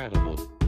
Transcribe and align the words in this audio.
incredible. 0.00 0.59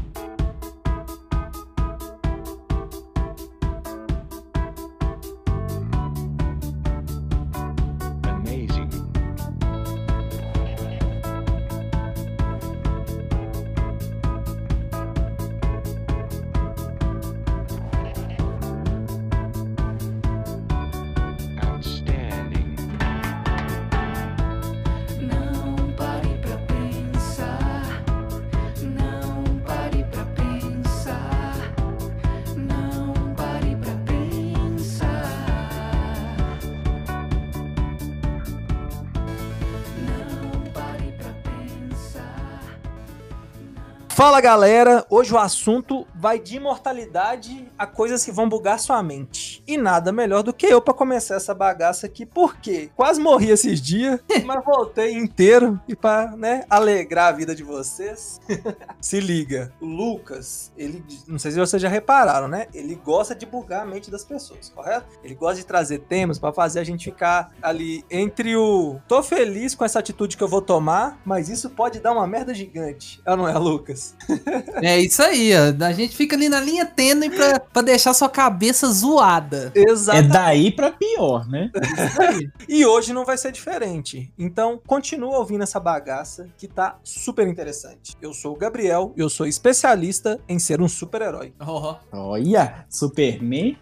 Fala 44.22 44.40
galera, 44.40 45.04
hoje 45.10 45.34
o 45.34 45.36
assunto 45.36 46.06
vai 46.14 46.38
de 46.38 46.54
imortalidade 46.54 47.68
a 47.76 47.88
coisas 47.88 48.24
que 48.24 48.30
vão 48.30 48.48
bugar 48.48 48.78
sua 48.78 49.02
mente. 49.02 49.51
E 49.66 49.76
nada 49.76 50.10
melhor 50.10 50.42
do 50.42 50.52
que 50.52 50.66
eu 50.66 50.80
pra 50.80 50.92
começar 50.92 51.36
essa 51.36 51.54
bagaça 51.54 52.06
aqui, 52.06 52.26
porque 52.26 52.90
quase 52.96 53.20
morri 53.20 53.50
esses 53.50 53.80
dias, 53.80 54.20
mas 54.44 54.64
voltei 54.64 55.12
inteiro 55.12 55.80
e 55.86 55.94
pra, 55.94 56.34
né, 56.36 56.64
alegrar 56.68 57.28
a 57.28 57.36
vida 57.36 57.54
de 57.54 57.62
vocês. 57.62 58.40
se 59.00 59.20
liga, 59.20 59.72
o 59.80 59.86
Lucas, 59.86 60.72
ele, 60.76 61.04
não 61.28 61.38
sei 61.38 61.52
se 61.52 61.58
vocês 61.58 61.80
já 61.80 61.88
repararam, 61.88 62.48
né? 62.48 62.66
Ele 62.74 62.94
gosta 62.94 63.34
de 63.34 63.46
bugar 63.46 63.82
a 63.82 63.86
mente 63.86 64.10
das 64.10 64.24
pessoas, 64.24 64.68
correto? 64.68 65.06
Ele 65.22 65.34
gosta 65.34 65.56
de 65.56 65.66
trazer 65.66 66.00
temas 66.00 66.38
pra 66.38 66.52
fazer 66.52 66.80
a 66.80 66.84
gente 66.84 67.04
ficar 67.04 67.52
ali 67.62 68.04
entre 68.10 68.56
o 68.56 68.98
tô 69.06 69.22
feliz 69.22 69.74
com 69.74 69.84
essa 69.84 69.98
atitude 69.98 70.36
que 70.36 70.42
eu 70.42 70.48
vou 70.48 70.62
tomar, 70.62 71.20
mas 71.24 71.48
isso 71.48 71.70
pode 71.70 72.00
dar 72.00 72.12
uma 72.12 72.26
merda 72.26 72.52
gigante. 72.52 73.20
É 73.24 73.30
ou 73.30 73.36
não 73.36 73.48
é, 73.48 73.56
Lucas? 73.56 74.14
É 74.82 74.98
isso 74.98 75.22
aí, 75.22 75.52
ó. 75.54 75.84
A 75.84 75.92
gente 75.92 76.16
fica 76.16 76.34
ali 76.34 76.48
na 76.48 76.60
linha 76.60 76.84
tênue 76.84 77.30
pra, 77.30 77.60
pra 77.60 77.82
deixar 77.82 78.14
sua 78.14 78.28
cabeça 78.28 78.86
zoada. 78.88 79.51
É 79.74 79.90
Exatamente. 79.90 80.32
daí 80.32 80.70
pra 80.70 80.90
pior, 80.90 81.46
né? 81.48 81.70
E 82.68 82.84
hoje 82.84 83.12
não 83.12 83.24
vai 83.24 83.36
ser 83.36 83.52
diferente. 83.52 84.32
Então, 84.38 84.80
continua 84.86 85.38
ouvindo 85.38 85.62
essa 85.62 85.80
bagaça 85.80 86.48
que 86.56 86.68
tá 86.68 86.98
super 87.02 87.46
interessante. 87.46 88.16
Eu 88.20 88.32
sou 88.32 88.54
o 88.54 88.58
Gabriel, 88.58 89.12
eu 89.16 89.28
sou 89.28 89.46
especialista 89.46 90.40
em 90.48 90.58
ser 90.58 90.80
um 90.80 90.88
super-herói. 90.88 91.52
Ó. 91.60 91.96
Olha, 92.12 92.86
Superman. 92.88 93.76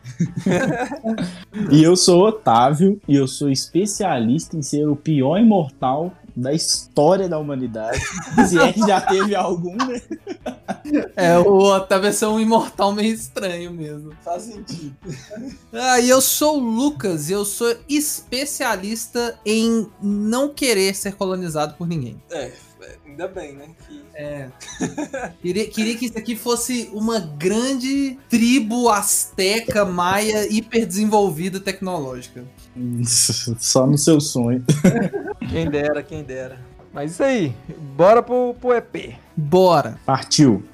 e 1.70 1.82
eu 1.82 1.96
sou 1.96 2.26
Otávio 2.26 3.00
e 3.06 3.16
eu 3.16 3.26
sou 3.26 3.50
especialista 3.50 4.56
em 4.56 4.62
ser 4.62 4.88
o 4.88 4.96
pior 4.96 5.38
imortal 5.38 6.12
da 6.36 6.53
história 6.53 7.28
da 7.28 7.39
humanidade. 7.39 8.00
Se 8.48 8.59
é 8.59 8.73
que 8.73 8.81
já 8.81 9.00
teve 9.00 9.34
algum, 9.34 9.77
né? 9.77 10.00
É, 11.17 11.39
o 11.39 11.59
Otávio 11.59 12.09
é 12.09 12.12
ser 12.12 12.27
um 12.27 12.41
imortal 12.41 12.92
meio 12.92 13.14
estranho 13.14 13.70
mesmo. 13.72 14.12
Faz 14.25 14.45
sentido. 14.45 14.97
Ah, 15.72 16.00
e 16.00 16.09
eu 16.09 16.20
sou 16.20 16.59
o 16.59 16.61
Lucas 16.61 17.31
e 17.31 17.33
eu 17.33 17.45
sou 17.45 17.75
especialista 17.89 19.39
em 19.45 19.87
não 20.03 20.48
querer 20.48 20.95
ser 20.95 21.14
colonizado 21.14 21.75
por 21.75 21.87
ninguém. 21.87 22.20
É, 22.31 22.53
ainda 23.20 23.28
bem, 23.28 23.54
né? 23.54 23.66
Que... 23.86 24.02
É. 24.14 24.48
queria, 25.42 25.68
queria 25.68 25.96
que 25.96 26.06
isso 26.06 26.18
aqui 26.18 26.34
fosse 26.34 26.90
uma 26.92 27.20
grande 27.20 28.19
tribo 28.28 28.88
asteca, 28.88 29.84
maia, 29.84 30.50
hiperdesenvolvida 30.50 31.60
tecnológica. 31.60 32.44
Só 33.59 33.86
no 33.86 33.98
seu 33.98 34.20
sonho. 34.20 34.64
Quem 35.50 35.70
dera, 35.70 36.03
quem 36.03 36.22
dera. 36.22 36.59
Mas 36.92 37.12
isso 37.12 37.22
aí, 37.22 37.54
bora 37.97 38.22
pro, 38.22 38.54
pro 38.60 38.72
EP. 38.72 39.14
Bora! 39.36 39.98
Partiu. 40.04 40.64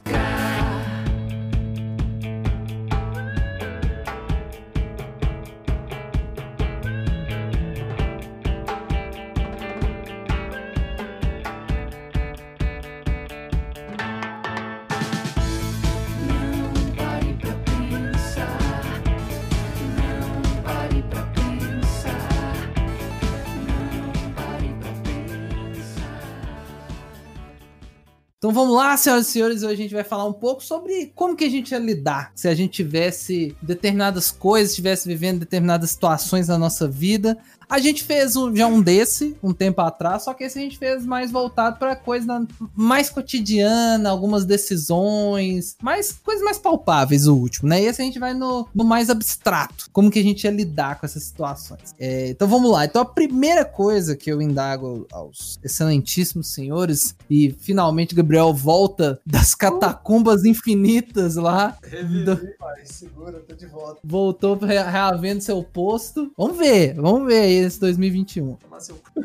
Então 28.96 28.96
vamos 28.96 28.96
lá, 28.96 28.98
senhoras 28.98 29.26
e 29.26 29.30
senhores, 29.30 29.62
hoje 29.62 29.74
a 29.74 29.76
gente 29.76 29.94
vai 29.94 30.04
falar 30.04 30.24
um 30.24 30.32
pouco 30.32 30.64
sobre 30.64 31.12
como 31.14 31.36
que 31.36 31.44
a 31.44 31.50
gente 31.50 31.70
ia 31.72 31.78
lidar 31.78 32.32
se 32.34 32.48
a 32.48 32.54
gente 32.54 32.72
tivesse 32.72 33.54
determinadas 33.60 34.30
coisas, 34.30 34.70
estivesse 34.70 35.06
vivendo 35.06 35.40
determinadas 35.40 35.90
situações 35.90 36.48
na 36.48 36.56
nossa 36.58 36.88
vida. 36.88 37.36
A 37.68 37.78
gente 37.78 38.04
fez 38.04 38.36
um- 38.36 38.54
já 38.54 38.66
um 38.66 38.80
desse 38.80 39.36
um 39.42 39.52
tempo 39.52 39.80
atrás, 39.80 40.22
só 40.24 40.32
que 40.32 40.44
esse 40.44 40.58
a 40.58 40.62
gente 40.62 40.78
fez 40.78 41.04
mais 41.04 41.30
voltado 41.32 41.78
para 41.78 41.96
coisa 41.96 42.46
mais 42.74 43.10
cotidiana, 43.10 44.08
algumas 44.08 44.44
decisões, 44.44 45.76
mais 45.82 46.12
coisas 46.12 46.44
mais 46.44 46.58
palpáveis 46.58 47.26
o 47.26 47.34
último, 47.34 47.68
né? 47.68 47.82
E 47.82 47.86
esse 47.86 48.00
a 48.00 48.04
gente 48.04 48.18
vai 48.18 48.34
no, 48.34 48.66
no 48.74 48.84
mais 48.84 49.10
abstrato, 49.10 49.86
como 49.92 50.10
que 50.10 50.18
a 50.18 50.22
gente 50.22 50.44
ia 50.44 50.50
lidar 50.50 50.98
com 51.00 51.06
essas 51.06 51.22
situações. 51.24 51.94
É, 51.98 52.28
então 52.30 52.46
vamos 52.48 52.70
lá. 52.70 52.84
Então 52.84 53.02
a 53.02 53.06
primeira 53.06 53.64
coisa 53.64 54.16
que 54.16 54.30
eu 54.30 54.40
indago 54.40 55.06
aos 55.12 55.58
excelentíssimos 55.62 56.48
senhores 56.48 57.14
e 57.28 57.54
finalmente 57.58 58.14
Gabriel 58.14 58.52
volta 58.54 59.20
das 59.26 59.54
catacumbas 59.54 60.44
infinitas 60.44 61.34
lá, 61.36 61.76
Revivi, 61.82 62.24
pai. 62.58 62.82
Segura, 62.84 63.40
tô 63.40 63.54
de 63.54 63.66
volta. 63.66 64.00
voltou 64.04 64.56
re- 64.58 64.82
reavendo 64.82 65.42
seu 65.42 65.62
posto. 65.62 66.30
Vamos 66.36 66.56
ver, 66.56 66.94
vamos 66.94 67.26
ver 67.26 67.40
aí 67.40 67.55
esse 67.64 67.80
2021. 67.80 68.54
Toma 68.54 68.80
seu 68.80 68.96
cu. 68.96 69.24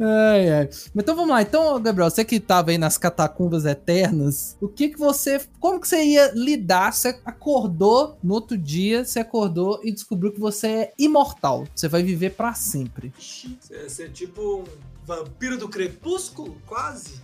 Ai, 0.00 0.50
ai. 0.50 0.68
Então 0.94 1.14
vamos 1.14 1.30
lá. 1.30 1.42
Então, 1.42 1.80
Gabriel, 1.80 2.10
você 2.10 2.24
que 2.24 2.40
tava 2.40 2.70
aí 2.70 2.78
nas 2.78 2.98
catacumbas 2.98 3.64
eternas, 3.64 4.56
o 4.60 4.68
que 4.68 4.88
que 4.88 4.98
você. 4.98 5.40
Como 5.60 5.80
que 5.80 5.88
você 5.88 6.02
ia 6.02 6.32
lidar? 6.34 6.92
Você 6.92 7.20
acordou 7.24 8.16
no 8.22 8.34
outro 8.34 8.56
dia, 8.56 9.04
você 9.04 9.20
acordou 9.20 9.80
e 9.82 9.92
descobriu 9.92 10.32
que 10.32 10.40
você 10.40 10.66
é 10.66 10.92
imortal. 10.98 11.66
Você 11.74 11.88
vai 11.88 12.02
viver 12.02 12.30
pra 12.30 12.54
sempre. 12.54 13.12
Você, 13.18 13.88
você 13.88 14.02
é 14.04 14.08
tipo 14.08 14.40
um 14.60 14.91
vampiro 15.04 15.56
do 15.58 15.68
crepúsculo? 15.68 16.56
Quase. 16.66 17.20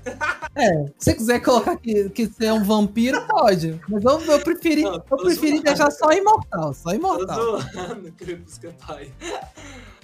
É, 0.55 0.87
se 0.87 0.93
você 0.99 1.15
quiser 1.15 1.41
colocar 1.41 1.77
que, 1.77 2.09
que 2.11 2.27
você 2.27 2.47
é 2.47 2.53
um 2.53 2.65
vampiro, 2.65 3.25
pode. 3.27 3.81
Mas 3.89 4.05
eu, 4.05 4.21
eu 4.21 4.41
preferi, 4.41 4.83
Não, 4.83 4.95
eu 4.95 5.01
tô 5.01 5.17
preferi 5.19 5.51
zoando. 5.53 5.63
deixar 5.63 5.91
só 5.91 6.11
imortal, 6.13 6.75
só 6.75 6.91
Tô 6.91 6.95
imortal. 6.95 7.61
zoando, 7.61 8.13
crepúsculo 8.13 8.75
pai. 8.87 9.13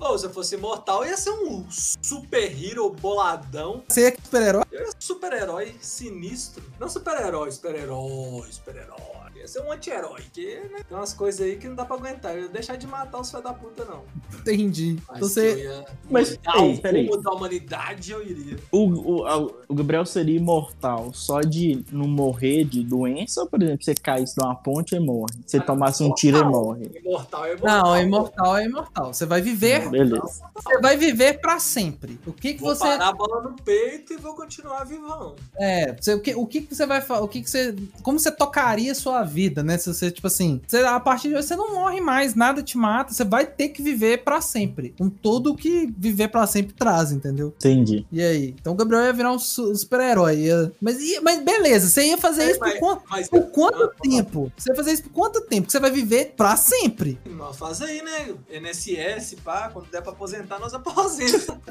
Ou 0.01 0.19
se 0.19 0.27
eu 0.27 0.31
fosse 0.31 0.55
imortal, 0.57 1.05
ia 1.07 1.17
ser 1.17 1.31
um 1.31 1.65
super 1.71 2.43
hero 2.63 2.91
boladão. 2.91 3.83
Você 3.89 4.09
é 4.09 4.17
super-herói? 4.23 4.65
Eu 4.71 4.81
ia 4.87 4.93
super-herói 4.99 5.75
sinistro. 5.81 6.63
Não 6.79 6.89
super-herói, 6.89 7.51
super-herói, 7.51 8.47
super-herói. 8.51 9.24
Ia 9.45 9.49
ser 9.49 9.61
um 9.61 9.71
anti-herói. 9.71 10.23
Porque 10.23 10.61
né, 10.73 10.81
tem 10.89 10.97
umas 10.97 11.13
coisas 11.13 11.41
aí 11.43 11.57
que 11.57 11.69
não 11.69 11.75
dá 11.75 11.85
pra 11.85 11.97
aguentar. 11.97 12.35
Eu 12.35 12.45
ia 12.45 12.49
deixar 12.49 12.77
de 12.77 12.87
matar 12.87 13.21
os 13.21 13.29
filhos 13.29 13.45
da 13.45 13.53
puta, 13.53 13.85
não. 13.85 14.03
Entendi. 14.41 14.97
Mas 15.07 15.19
se 15.19 15.23
eu 15.23 15.29
você. 15.29 15.63
ia 15.65 15.85
Mas, 16.11 16.39
peraí. 16.81 17.07
rumo 17.07 17.21
da 17.23 17.31
humanidade, 17.31 18.11
eu 18.13 18.23
iria. 18.23 18.57
O, 18.73 18.79
o, 19.23 19.55
o 19.69 19.75
Gabriel 19.75 20.07
seria 20.07 20.37
imortal 20.37 21.13
só 21.13 21.41
de 21.41 21.85
não 21.93 22.09
morrer 22.09 22.65
de 22.65 22.83
doença 22.83 23.43
ou, 23.43 23.47
por 23.47 23.63
exemplo, 23.63 23.85
você 23.85 23.95
caísse 23.95 24.35
de 24.35 24.43
uma 24.43 24.55
ponte 24.55 24.95
e 24.95 25.01
morre? 25.01 25.35
Você 25.47 25.61
tomasse 25.61 26.03
um 26.03 26.15
tiro 26.15 26.39
e 26.39 26.45
morre. 26.45 26.91
Imortal 27.05 27.45
é 27.45 27.53
imortal. 27.55 27.83
Não, 27.85 28.01
imortal, 28.01 28.57
é 28.57 28.65
imortal. 28.65 29.13
Você 29.13 29.27
vai 29.27 29.43
viver, 29.43 29.91
Beleza. 29.91 30.23
você 30.55 30.79
vai 30.81 30.97
viver 30.97 31.41
pra 31.41 31.59
sempre. 31.59 32.19
O 32.27 32.33
que 32.33 32.55
que 32.55 32.61
Vou 32.63 32.75
você 32.75 32.85
parar 32.85 33.09
a 33.09 33.13
bola 33.13 33.43
no 33.43 33.55
peito 33.63 34.15
e 34.15 34.17
vou 34.17 34.35
continuar 34.35 34.85
vivão. 34.85 35.37
é, 35.59 35.93
você- 35.95 36.15
o 36.15 36.21
que 36.21 36.35
o 36.35 36.47
que 36.47 36.63
que 36.63 36.75
você 36.75 36.87
vai 36.87 37.01
fa- 37.03 37.21
o 37.21 37.29
que 37.29 37.43
que 37.43 37.51
você 37.51 37.75
como 38.03 38.19
você 38.19 38.31
tocaria 38.31 38.93
a 38.93 38.95
sua 38.95 39.23
vida, 39.23 39.34
né? 39.63 39.77
Se 39.79 39.93
você 39.93 40.11
tipo 40.11 40.27
assim, 40.27 40.61
você, 40.67 40.79
a 40.79 40.99
partir 41.01 41.29
de 41.29 41.37
hoje 41.37 41.47
você 41.49 41.57
não 41.57 41.75
morre 41.75 42.01
mais, 42.01 42.35
nada 42.35 42.63
te 42.63 42.77
mata, 42.79 43.13
você 43.13 43.25
vai 43.25 43.47
ter 43.47 43.69
que 43.71 43.83
viver 43.83 44.23
pra 44.25 44.41
sempre, 44.41 44.95
com 44.97 45.09
tudo 45.09 45.53
o 45.53 45.57
que 45.57 45.93
viver 45.97 46.29
pra 46.29 46.47
sempre 46.47 46.73
traz, 46.75 47.13
entendeu? 47.13 47.55
Entendi. 47.57 48.07
E 48.13 48.23
aí? 48.23 48.55
Então 48.61 48.73
o 48.73 48.77
Gabriel 48.77 49.05
ia 49.05 49.13
virar 49.13 49.33
um 49.33 49.39
su- 49.39 49.75
super-herói. 49.75 50.37
ia- 50.45 50.73
Mas, 50.81 51.01
ia- 51.01 51.21
mas 51.21 51.43
beleza, 51.43 51.89
você 51.89 52.07
ia 52.07 52.19
fazer 52.19 52.43
É, 52.45 52.51
isso 52.51 52.59
por, 52.61 52.69
mas- 52.69 52.79
quanto, 52.81 53.03
Mas 53.11 53.29
por 53.29 53.43
quanto 53.51 53.83
Ah, 53.85 53.91
tempo? 54.03 54.53
Você 54.57 54.71
ia 54.71 54.77
fazer 54.77 54.93
isso 54.93 55.03
por 55.05 55.11
quanto 55.13 55.41
tempo? 55.43 55.67
Que 55.67 55.73
você 55.73 55.81
vai 55.81 55.91
viver 55.91 56.35
pra 56.37 56.57
sempre? 56.57 57.19
Mas 57.29 57.57
faz 57.57 57.81
aí, 57.83 58.03
né? 58.03 58.35
NSS, 58.51 59.37
pá, 59.37 59.71
quando 59.73 59.87
der 59.91 60.03
pra 60.03 60.13
aposentar, 60.13 60.59
nós 60.59 60.75
aposenta. 60.75 61.59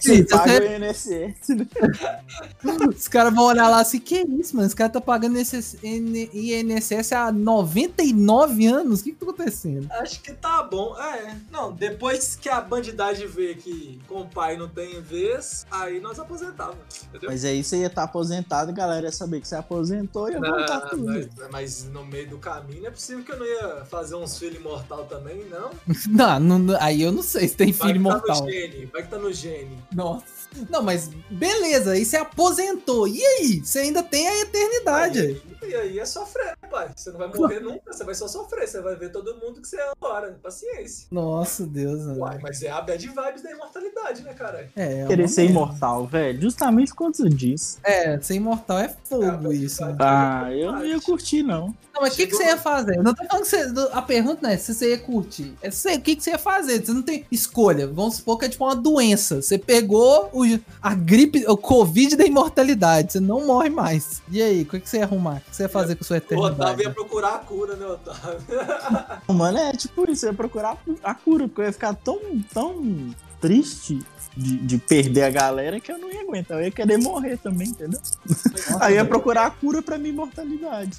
Você 0.00 0.18
Você- 0.18 0.24
paga 0.24 0.60
o 0.60 0.84
INSS, 0.84 1.48
né? 1.56 1.66
Os 2.96 3.08
caras 3.08 3.34
vão 3.34 3.44
olhar 3.44 3.68
lá 3.68 3.80
assim, 3.80 3.98
que 3.98 4.20
isso, 4.38 4.54
mano? 4.54 4.66
Esse 4.66 4.76
cara 4.76 4.90
tá 4.90 5.00
pagando 5.00 5.38
esse 5.38 5.57
INSS 5.82 7.12
há 7.12 7.32
99 7.32 8.66
anos? 8.66 9.00
O 9.00 9.04
que 9.04 9.12
que 9.12 9.18
tá 9.18 9.26
acontecendo? 9.30 9.88
Acho 9.92 10.20
que 10.20 10.32
tá 10.32 10.62
bom. 10.62 10.96
É, 10.98 11.36
não, 11.50 11.72
depois 11.72 12.36
que 12.36 12.48
a 12.48 12.60
bandidagem 12.60 13.26
vê 13.26 13.54
que 13.54 14.00
com 14.06 14.22
o 14.22 14.26
pai 14.28 14.56
não 14.56 14.68
tem 14.68 15.00
vez, 15.00 15.66
aí 15.70 16.00
nós 16.00 16.18
aposentava, 16.18 16.76
entendeu? 17.08 17.30
Mas 17.30 17.44
aí 17.44 17.62
você 17.62 17.78
ia 17.78 17.86
estar 17.86 18.04
aposentado, 18.04 18.70
a 18.70 18.74
galera 18.74 19.06
ia 19.06 19.12
saber 19.12 19.40
que 19.40 19.48
você 19.48 19.56
aposentou 19.56 20.28
e 20.28 20.32
ia 20.32 20.40
voltar 20.40 20.80
Não, 20.80 20.88
tudo. 20.88 21.04
mas, 21.06 21.28
mas 21.50 21.84
no 21.84 22.04
meio 22.04 22.28
do 22.28 22.38
caminho 22.38 22.80
não 22.82 22.88
é 22.88 22.90
possível 22.90 23.24
que 23.24 23.32
eu 23.32 23.38
não 23.38 23.46
ia 23.46 23.84
fazer 23.86 24.14
uns 24.14 24.38
filhos 24.38 24.56
imortal 24.56 25.04
também, 25.04 25.44
não? 25.50 26.38
Não, 26.40 26.58
não- 26.58 26.76
aí 26.80 27.02
eu 27.02 27.12
não 27.12 27.22
sei 27.22 27.48
se 27.48 27.56
tem 27.56 27.72
Vai 27.72 27.88
filho 27.88 28.02
que 28.02 28.08
tá 28.08 28.14
mortal. 28.16 28.42
no 28.44 28.50
gene, 28.50 28.86
vai 28.86 29.02
que 29.02 29.08
tá 29.08 29.18
no 29.18 29.32
gene. 29.32 29.78
Nossa. 29.94 30.38
Não, 30.70 30.82
mas 30.82 31.10
beleza, 31.30 31.92
aí 31.92 32.04
você 32.04 32.16
aposentou. 32.16 33.06
E 33.06 33.22
aí? 33.22 33.60
Você 33.62 33.80
ainda 33.80 34.02
tem 34.02 34.26
a 34.26 34.40
eternidade. 34.40 35.18
aí. 35.20 35.37
E 35.66 35.74
aí 35.74 35.98
é 35.98 36.04
sofrer, 36.04 36.56
né, 36.62 36.68
pai? 36.70 36.90
Você 36.96 37.10
não 37.10 37.18
vai 37.18 37.28
morrer 37.28 37.60
nunca, 37.60 37.92
você 37.92 38.04
vai 38.04 38.14
só 38.14 38.26
sofrer. 38.28 38.66
Você 38.66 38.80
vai 38.80 38.96
ver 38.96 39.10
todo 39.10 39.34
mundo 39.36 39.60
que 39.60 39.68
você 39.68 39.76
é 39.76 39.90
agora. 39.90 40.38
Paciência. 40.42 41.06
Nossa, 41.10 41.66
Deus. 41.66 42.00
mano. 42.06 42.20
Uai, 42.20 42.38
mas 42.42 42.62
é 42.62 42.70
a 42.70 42.80
bad 42.80 43.06
vibes 43.06 43.42
da 43.42 43.50
imortalidade, 43.50 44.22
né, 44.22 44.32
cara? 44.34 44.70
É, 44.76 45.00
é 45.02 45.06
Querer 45.06 45.28
ser 45.28 45.44
imortal, 45.44 46.06
velho. 46.06 46.40
Justamente 46.40 46.94
conta 46.94 47.28
disso. 47.28 47.78
É, 47.84 48.18
ser 48.20 48.34
imortal 48.34 48.78
é 48.78 48.94
fogo 49.04 49.52
É, 49.52 49.54
isso. 49.54 49.84
né? 49.84 49.96
Ah, 50.00 50.48
eu 50.52 50.72
não 50.72 50.84
ia 50.84 51.00
curtir, 51.00 51.42
não. 51.42 51.74
Não, 51.98 52.02
mas 52.02 52.12
o 52.12 52.16
que, 52.16 52.26
que 52.28 52.36
você 52.36 52.44
ia 52.44 52.56
fazer? 52.56 52.96
Eu 52.96 53.02
não 53.02 53.12
tô 53.12 53.24
falando 53.24 53.42
que 53.44 53.50
você. 53.50 53.88
A 53.92 54.00
pergunta 54.02 54.38
não 54.42 54.50
é 54.50 54.56
se 54.56 54.72
você 54.72 54.90
ia 54.90 54.98
curtir. 54.98 55.52
É 55.60 55.68
se- 55.70 55.92
o 55.96 56.00
que, 56.00 56.14
que 56.14 56.22
você 56.22 56.30
ia 56.30 56.38
fazer? 56.38 56.84
Você 56.84 56.92
não 56.92 57.02
tem 57.02 57.24
escolha. 57.30 57.86
Vamos 57.88 58.16
supor 58.16 58.38
que 58.38 58.44
é 58.44 58.48
tipo 58.48 58.64
uma 58.64 58.76
doença. 58.76 59.42
Você 59.42 59.58
pegou 59.58 60.30
o, 60.32 60.44
a 60.80 60.94
gripe, 60.94 61.44
o 61.48 61.56
Covid 61.56 62.14
da 62.16 62.24
imortalidade. 62.24 63.12
Você 63.14 63.20
não 63.20 63.46
morre 63.46 63.68
mais. 63.70 64.22
E 64.30 64.40
aí, 64.40 64.62
o 64.62 64.66
que, 64.66 64.78
que 64.80 64.88
você 64.88 64.98
ia 64.98 65.04
arrumar? 65.04 65.38
O 65.46 65.50
que 65.50 65.56
você 65.56 65.64
ia 65.64 65.68
fazer 65.68 65.96
com 65.96 66.04
sua 66.04 66.16
O 66.16 66.18
Otávio 66.20 66.46
eternidade? 66.46 66.82
ia 66.82 66.90
procurar 66.90 67.34
a 67.34 67.38
cura, 67.38 67.74
né, 67.74 67.86
Otávio? 67.86 68.40
Mano, 69.34 69.58
é 69.58 69.72
tipo 69.72 70.08
isso, 70.10 70.24
eu 70.26 70.30
ia 70.30 70.36
procurar 70.36 70.76
a 71.02 71.14
cura, 71.14 71.48
porque 71.48 71.62
eu 71.62 71.66
ia 71.66 71.72
ficar 71.72 71.94
tão, 71.94 72.18
tão 72.54 73.10
triste 73.40 73.98
de, 74.36 74.56
de 74.58 74.78
perder 74.78 75.22
a 75.24 75.30
galera 75.30 75.80
que 75.80 75.90
eu 75.90 75.98
não 75.98 76.10
ia 76.12 76.20
aguentar. 76.22 76.58
Eu 76.58 76.64
ia 76.64 76.70
querer 76.70 76.98
morrer 76.98 77.36
também, 77.38 77.68
entendeu? 77.68 78.00
Aí 78.80 78.94
eu 78.94 78.96
ia 78.98 79.04
procurar 79.04 79.46
a 79.46 79.50
cura 79.50 79.82
pra 79.82 79.98
minha 79.98 80.10
imortalidade. 80.10 80.96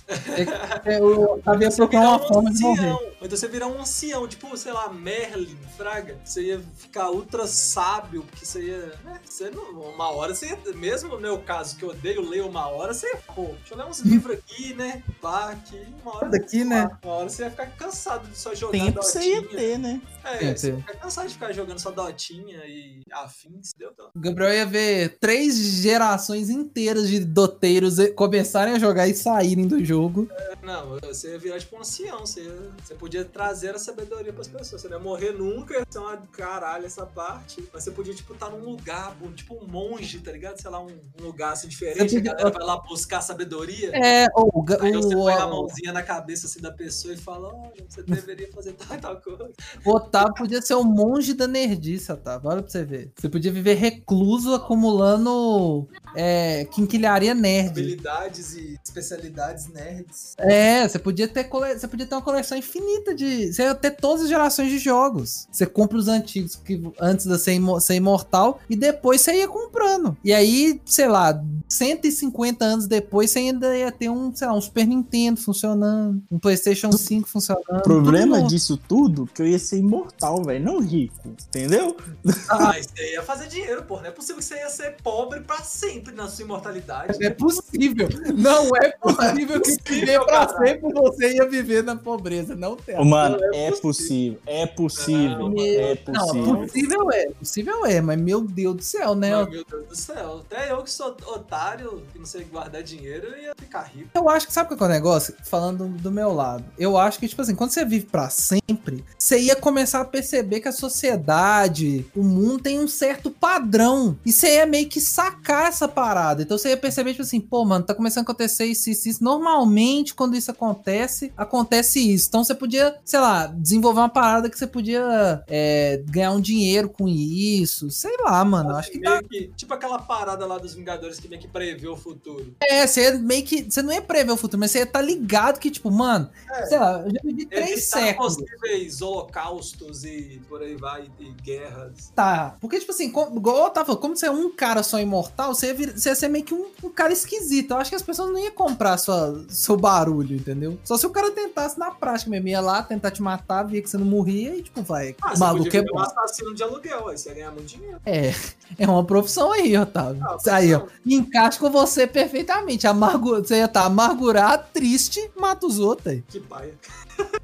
É, 0.85 1.01
o 1.01 1.33
Otávio 1.35 1.63
ia 1.63 1.71
Você 1.71 1.77
procurar 1.77 2.09
uma 2.09 2.19
forma 2.19 2.51
de 2.51 2.61
morrer. 2.61 2.79
ancião. 2.91 2.99
Então 3.21 3.37
você 3.37 3.47
virar 3.47 3.67
um 3.67 3.81
ancião, 3.81 4.27
tipo, 4.27 4.55
sei 4.57 4.71
lá, 4.71 4.91
Merlin, 4.91 5.57
Fraga. 5.77 6.17
Você 6.23 6.41
ia 6.43 6.61
ficar 6.77 7.09
ultra 7.11 7.47
sábio, 7.47 8.23
porque 8.29 8.45
você 8.45 8.61
ia. 8.61 8.93
né, 9.03 9.19
Você 9.25 9.49
não, 9.49 9.63
uma 9.81 10.09
hora 10.11 10.33
você 10.33 10.47
ia. 10.47 10.59
Mesmo 10.75 11.09
no 11.09 11.19
meu 11.19 11.37
caso, 11.39 11.75
que 11.75 11.83
eu 11.83 11.89
odeio 11.89 12.21
ler 12.27 12.43
uma 12.43 12.67
hora, 12.67 12.93
você 12.93 13.07
ia. 13.07 13.17
Pô, 13.35 13.43
deixa 13.59 13.73
eu 13.73 13.77
ler 13.77 13.85
uns 13.85 13.99
livros 13.99 14.37
aqui, 14.37 14.73
né? 14.73 15.03
Pá, 15.21 15.49
aqui. 15.51 15.81
Uma 16.01 16.15
hora. 16.15 16.29
Daqui, 16.29 16.63
né? 16.63 16.89
Uma 17.03 17.13
hora 17.13 17.29
você 17.29 17.43
ia 17.43 17.49
ficar 17.51 17.67
cansado 17.67 18.27
de 18.27 18.37
só 18.37 18.53
jogar 18.55 18.71
Tempo 18.77 19.01
você 19.03 19.21
ia 19.21 19.47
ter, 19.47 19.77
né? 19.77 20.01
É, 20.23 20.55
você 20.55 20.69
ia 20.69 20.77
ficar 20.77 20.93
cansado 20.95 21.27
de 21.27 21.33
ficar 21.33 21.51
jogando 21.53 21.79
só 21.79 21.91
dotinha 21.91 22.57
e 22.65 23.01
afins, 23.11 23.71
deu. 23.77 23.91
O 24.15 24.19
Gabriel 24.19 24.53
ia 24.53 24.65
ver 24.65 25.17
três 25.19 25.55
gerações 25.57 26.49
inteiras 26.49 27.07
de 27.09 27.19
doteiros 27.19 27.97
começarem 28.15 28.73
a 28.75 28.79
jogar 28.79 29.07
e 29.07 29.13
saírem 29.15 29.67
do 29.67 29.83
jogo. 29.83 30.29
Não, 30.63 30.99
você 30.99 31.31
ia 31.31 31.39
virar 31.39 31.59
tipo 31.59 31.75
um 31.75 31.79
ancião, 31.79 32.19
você, 32.19 32.41
ia- 32.41 32.71
você 32.83 32.93
podia 32.95 33.25
trazer 33.25 33.75
a 33.75 33.79
sabedoria 33.79 34.31
pras 34.33 34.47
pessoas. 34.47 34.81
Você 34.81 34.87
não 34.87 34.97
ia 34.97 35.03
morrer 35.03 35.31
nunca, 35.31 35.73
ia 35.75 35.85
ser 35.89 35.99
uma 35.99 36.17
caralho 36.17 36.85
essa 36.85 37.05
parte. 37.05 37.63
Mas 37.73 37.83
você 37.83 37.91
podia, 37.91 38.13
tipo, 38.13 38.33
estar 38.33 38.49
num 38.49 38.63
lugar, 38.63 39.15
tipo 39.35 39.55
um 39.55 39.67
monge, 39.67 40.19
tá 40.19 40.31
ligado? 40.31 40.61
Sei 40.61 40.69
lá, 40.69 40.79
um, 40.81 40.99
um 41.19 41.23
lugar 41.23 41.53
assim 41.53 41.67
diferente. 41.67 41.97
Você 42.09 42.17
A 42.17 42.19
podia- 42.19 42.33
galera 42.33 42.49
vai 42.51 42.63
lá 42.65 42.77
buscar 42.81 43.21
sabedoria. 43.21 43.91
É, 43.95 44.27
o, 44.35 44.61
Ga- 44.61 44.77
Aí 44.81 44.91
você 44.91 45.15
o, 45.15 45.19
põe 45.19 45.33
a 45.33 45.45
o, 45.45 45.49
mãozinha 45.49 45.91
na 45.93 46.03
cabeça 46.03 46.45
assim 46.45 46.61
da 46.61 46.71
pessoa 46.71 47.13
e 47.13 47.17
fala: 47.17 47.47
Olha, 47.53 47.83
você 47.87 48.03
deveria 48.03 48.51
fazer 48.51 48.73
tal 48.73 48.95
e 48.97 48.99
tal 49.01 49.21
coisa. 49.21 49.49
o 49.85 49.99
Otávio 50.21 50.33
podia 50.35 50.61
ser 50.61 50.73
o 50.75 50.83
monge 50.83 51.33
da 51.33 51.47
nerdice, 51.47 52.11
Otávio. 52.11 52.49
Olha 52.49 52.61
pra 52.61 52.71
você 52.71 52.83
ver. 52.83 53.11
Você 53.15 53.29
podia 53.29 53.51
viver 53.51 53.75
recluso 53.75 54.53
acumulando 54.53 55.87
é, 56.15 56.65
quinquilharia 56.65 57.33
nerd. 57.33 57.69
Habilidades 57.69 58.53
e 58.55 58.77
especialidades 58.83 59.67
nerds. 59.67 60.33
É, 60.37 60.87
você 60.87 60.99
podia 60.99 61.27
ter 61.27 61.45
cole... 61.45 61.77
você 61.77 61.87
podia 61.87 62.05
ter 62.05 62.15
uma 62.15 62.21
coleção 62.21 62.57
infinita 62.57 63.13
de. 63.13 63.53
Você 63.53 63.63
ia 63.63 63.75
ter 63.75 63.91
todas 63.91 64.23
as 64.23 64.29
gerações 64.29 64.69
de 64.69 64.79
jogos. 64.79 65.47
Você 65.51 65.65
compra 65.65 65.97
os 65.97 66.07
antigos 66.07 66.55
que 66.55 66.81
antes 66.99 67.25
de 67.25 67.37
ser, 67.37 67.53
imo- 67.53 67.79
ser 67.79 67.95
imortal 67.95 68.59
e 68.69 68.75
depois 68.75 69.21
você 69.21 69.33
ia 69.35 69.47
comprando. 69.47 70.17
E 70.23 70.33
aí, 70.33 70.79
sei 70.85 71.07
lá, 71.07 71.41
150 71.67 72.65
anos 72.65 72.87
depois 72.87 73.31
você 73.31 73.39
ainda 73.39 73.75
ia 73.77 73.91
ter 73.91 74.09
um, 74.09 74.33
sei 74.33 74.47
lá, 74.47 74.53
um 74.53 74.61
Super 74.61 74.85
Nintendo 74.87 75.39
funcionando, 75.39 76.21
um 76.31 76.39
PlayStation 76.39 76.91
5 76.91 77.27
funcionando. 77.27 77.65
O 77.71 77.81
problema 77.81 78.41
disso 78.43 78.77
tudo 78.77 79.27
é 79.31 79.35
que 79.35 79.41
eu 79.41 79.47
ia 79.47 79.59
ser 79.59 79.77
imortal, 79.77 79.98
velho, 80.45 80.63
não 80.63 80.79
rico, 80.79 81.29
entendeu? 81.29 81.95
Mas 82.23 82.87
você 82.87 83.13
ia 83.13 83.23
fazer 83.23 83.47
dinheiro, 83.47 83.83
pô. 83.83 83.97
Não 83.97 84.07
é 84.07 84.11
possível 84.11 84.37
que 84.37 84.43
você 84.43 84.55
ia 84.55 84.69
ser 84.69 84.95
pobre 85.03 85.41
pra 85.41 85.59
sempre 85.59 86.13
na 86.13 86.27
sua 86.27 86.45
imortalidade. 86.45 87.23
É 87.23 87.29
possível. 87.29 88.07
Não 88.35 88.69
é 88.75 88.91
possível 88.91 89.61
que 89.61 89.71
possível, 89.71 89.99
viver 89.99 90.19
pra 90.25 90.45
caralho. 90.47 90.67
sempre 90.67 90.93
você 90.93 91.33
ia 91.35 91.47
viver 91.49 91.83
na 91.83 91.95
pobreza. 91.95 92.55
Não 92.55 92.75
tem. 92.75 92.95
Mano, 93.03 93.37
Não, 93.39 93.53
é 93.53 93.67
é 93.67 93.71
possível, 93.71 94.39
é 94.45 94.65
possível, 94.65 95.49
Não, 95.49 95.53
é 95.57 95.99
Não, 96.07 96.13
possível. 96.13 96.55
possível 96.57 97.11
é. 97.11 97.25
Possível 97.31 97.85
é, 97.85 98.01
mas 98.01 98.19
meu 98.19 98.41
Deus 98.41 98.75
do 98.77 98.83
céu, 98.83 99.15
né? 99.15 99.29
Meu 99.29 99.65
Deus 99.65 99.87
do 99.87 99.95
céu. 99.95 100.43
Até 100.49 100.71
eu 100.71 100.83
que 100.83 100.91
sou 100.91 101.15
otário, 101.27 102.03
que 102.11 102.19
não 102.19 102.25
sei 102.25 102.43
guardar 102.45 102.83
dinheiro, 102.83 103.27
eu 103.27 103.37
ia 103.43 103.53
ficar 103.59 103.81
rico. 103.83 104.09
Eu 104.13 104.29
acho 104.29 104.47
que 104.47 104.53
sabe 104.53 104.69
qual 104.69 104.77
que 104.77 104.83
é 104.83 104.87
o 104.87 104.89
negócio? 104.89 105.33
Falando 105.43 105.87
do 105.87 106.11
meu 106.11 106.33
lado. 106.33 106.63
Eu 106.77 106.97
acho 106.97 107.19
que, 107.19 107.27
tipo 107.27 107.41
assim, 107.41 107.55
quando 107.55 107.71
você 107.71 107.83
vive 107.85 108.05
pra 108.05 108.29
sempre, 108.29 109.03
você 109.17 109.39
ia 109.39 109.55
começar 109.55 109.88
a 109.97 110.05
perceber 110.05 110.59
que 110.59 110.67
a 110.67 110.71
sociedade, 110.71 112.05
o 112.15 112.23
mundo 112.23 112.63
tem 112.63 112.79
um 112.79 112.87
certo 112.87 113.29
padrão. 113.31 114.17
E 114.25 114.31
você 114.31 114.55
ia 114.55 114.65
meio 114.65 114.87
que 114.87 115.01
sacar 115.01 115.67
essa 115.67 115.87
parada. 115.87 116.41
Então 116.43 116.57
você 116.57 116.69
ia 116.69 116.77
perceber, 116.77 117.11
tipo 117.11 117.23
assim, 117.23 117.39
pô, 117.39 117.65
mano, 117.65 117.85
tá 117.85 117.93
começando 117.93 118.19
a 118.19 118.23
acontecer 118.31 118.65
isso, 118.65 118.89
isso, 118.89 119.09
isso. 119.09 119.23
Normalmente, 119.23 120.13
quando 120.13 120.35
isso 120.35 120.51
acontece, 120.51 121.31
acontece 121.35 121.99
isso. 121.99 122.27
Então 122.27 122.43
você 122.43 122.53
podia, 122.55 122.95
sei 123.03 123.19
lá, 123.19 123.47
desenvolver 123.47 123.99
uma 123.99 124.09
parada 124.09 124.49
que 124.49 124.57
você 124.57 124.67
podia 124.67 125.43
é, 125.47 126.01
ganhar 126.05 126.31
um 126.31 126.41
dinheiro 126.41 126.89
com 126.89 127.07
isso. 127.07 127.89
Sei 127.89 128.15
lá, 128.21 128.43
mano. 128.45 128.71
Eu 128.71 128.75
acho 128.75 128.91
que 128.91 128.99
tá 128.99 129.21
que, 129.23 129.51
tipo 129.55 129.73
aquela 129.73 129.99
parada 129.99 130.45
lá 130.45 130.57
dos 130.57 130.73
Vingadores 130.73 131.19
que 131.19 131.27
meio 131.27 131.41
que 131.41 131.47
prevê 131.47 131.87
o 131.87 131.95
futuro. 131.97 132.55
É, 132.61 132.85
você 132.85 133.03
ia 133.03 133.17
meio 133.17 133.43
que. 133.43 133.63
Você 133.69 133.81
não 133.81 133.91
ia 133.93 134.01
prever 134.01 134.31
o 134.31 134.37
futuro, 134.37 134.59
mas 134.59 134.71
você 134.71 134.79
ia 134.79 134.83
estar 134.83 135.01
ligado 135.01 135.59
que, 135.59 135.69
tipo, 135.71 135.89
mano, 135.91 136.29
É. 136.51 136.65
sei 136.67 136.79
lá, 136.79 137.01
eu 137.05 137.11
já 137.11 137.19
vivi 137.23 137.45
três 137.45 137.69
Evitar 137.71 137.99
séculos. 137.99 138.35
possíveis 138.35 139.01
holocaustos 139.01 139.78
e 139.81 140.41
por 140.47 140.61
aí 140.61 140.75
vai, 140.75 141.09
e 141.19 141.29
guerras. 141.41 142.11
Tá. 142.15 142.55
Porque, 142.59 142.79
tipo 142.79 142.91
assim, 142.91 143.11
como, 143.11 143.37
igual 143.37 143.65
eu 143.65 143.69
tava 143.69 143.85
falando, 143.87 144.01
como 144.01 144.15
você 144.15 144.27
é 144.27 144.31
um 144.31 144.51
cara 144.51 144.83
só 144.83 144.99
imortal, 144.99 145.53
você 145.53 145.67
ia, 145.67 145.73
vir- 145.73 145.97
você 145.97 146.09
ia 146.09 146.15
ser 146.15 146.27
meio 146.27 146.43
que 146.45 146.53
um, 146.53 146.67
um 146.83 146.89
cara 146.89 147.13
esquisito. 147.13 147.71
Eu 147.71 147.77
acho 147.77 147.89
que 147.89 147.95
as 147.95 148.01
pessoas 148.01 148.29
não 148.31 148.39
iam 148.39 148.51
comprar 148.51 148.97
sua, 148.97 149.45
seu 149.49 149.77
barulho, 149.77 150.35
entendeu? 150.35 150.77
Só 150.83 150.97
se 150.97 151.05
o 151.05 151.09
cara 151.09 151.31
tentasse 151.31 151.77
na 151.79 151.91
prática 151.91 152.29
mesmo. 152.29 152.47
Ia 152.47 152.61
lá 152.61 152.81
tentar 152.83 153.11
te 153.11 153.21
matar, 153.21 153.63
via 153.63 153.81
que 153.81 153.89
você 153.89 153.97
não 153.97 154.05
morria 154.05 154.55
e, 154.55 154.63
tipo, 154.63 154.81
vai. 154.81 155.15
Ah, 155.21 155.37
maluco 155.37 155.75
é 155.75 155.81
um 155.93 155.99
assassino 155.99 156.53
de 156.53 156.63
aluguel, 156.63 157.07
aí 157.07 157.17
você 157.17 157.29
ia 157.29 157.35
ganhar 157.35 157.51
muito 157.51 157.67
dinheiro. 157.67 157.99
É, 158.05 158.33
é 158.77 158.87
uma 158.87 159.03
profissão 159.03 159.51
aí, 159.51 159.77
Otávio. 159.77 160.21
Ah, 160.23 160.37
aí, 160.51 160.73
ó. 160.73 160.79
profissão. 160.79 161.01
Encaixa 161.05 161.59
com 161.59 161.69
você 161.69 162.07
perfeitamente. 162.07 162.87
Amargu... 162.87 163.35
Você 163.39 163.57
ia 163.57 163.65
estar 163.65 163.85
amargurado, 163.85 164.65
triste, 164.73 165.31
mata 165.37 165.65
os 165.65 165.79
outros 165.79 166.07
aí. 166.07 166.21
Que 166.23 166.39
paia. 166.39 166.73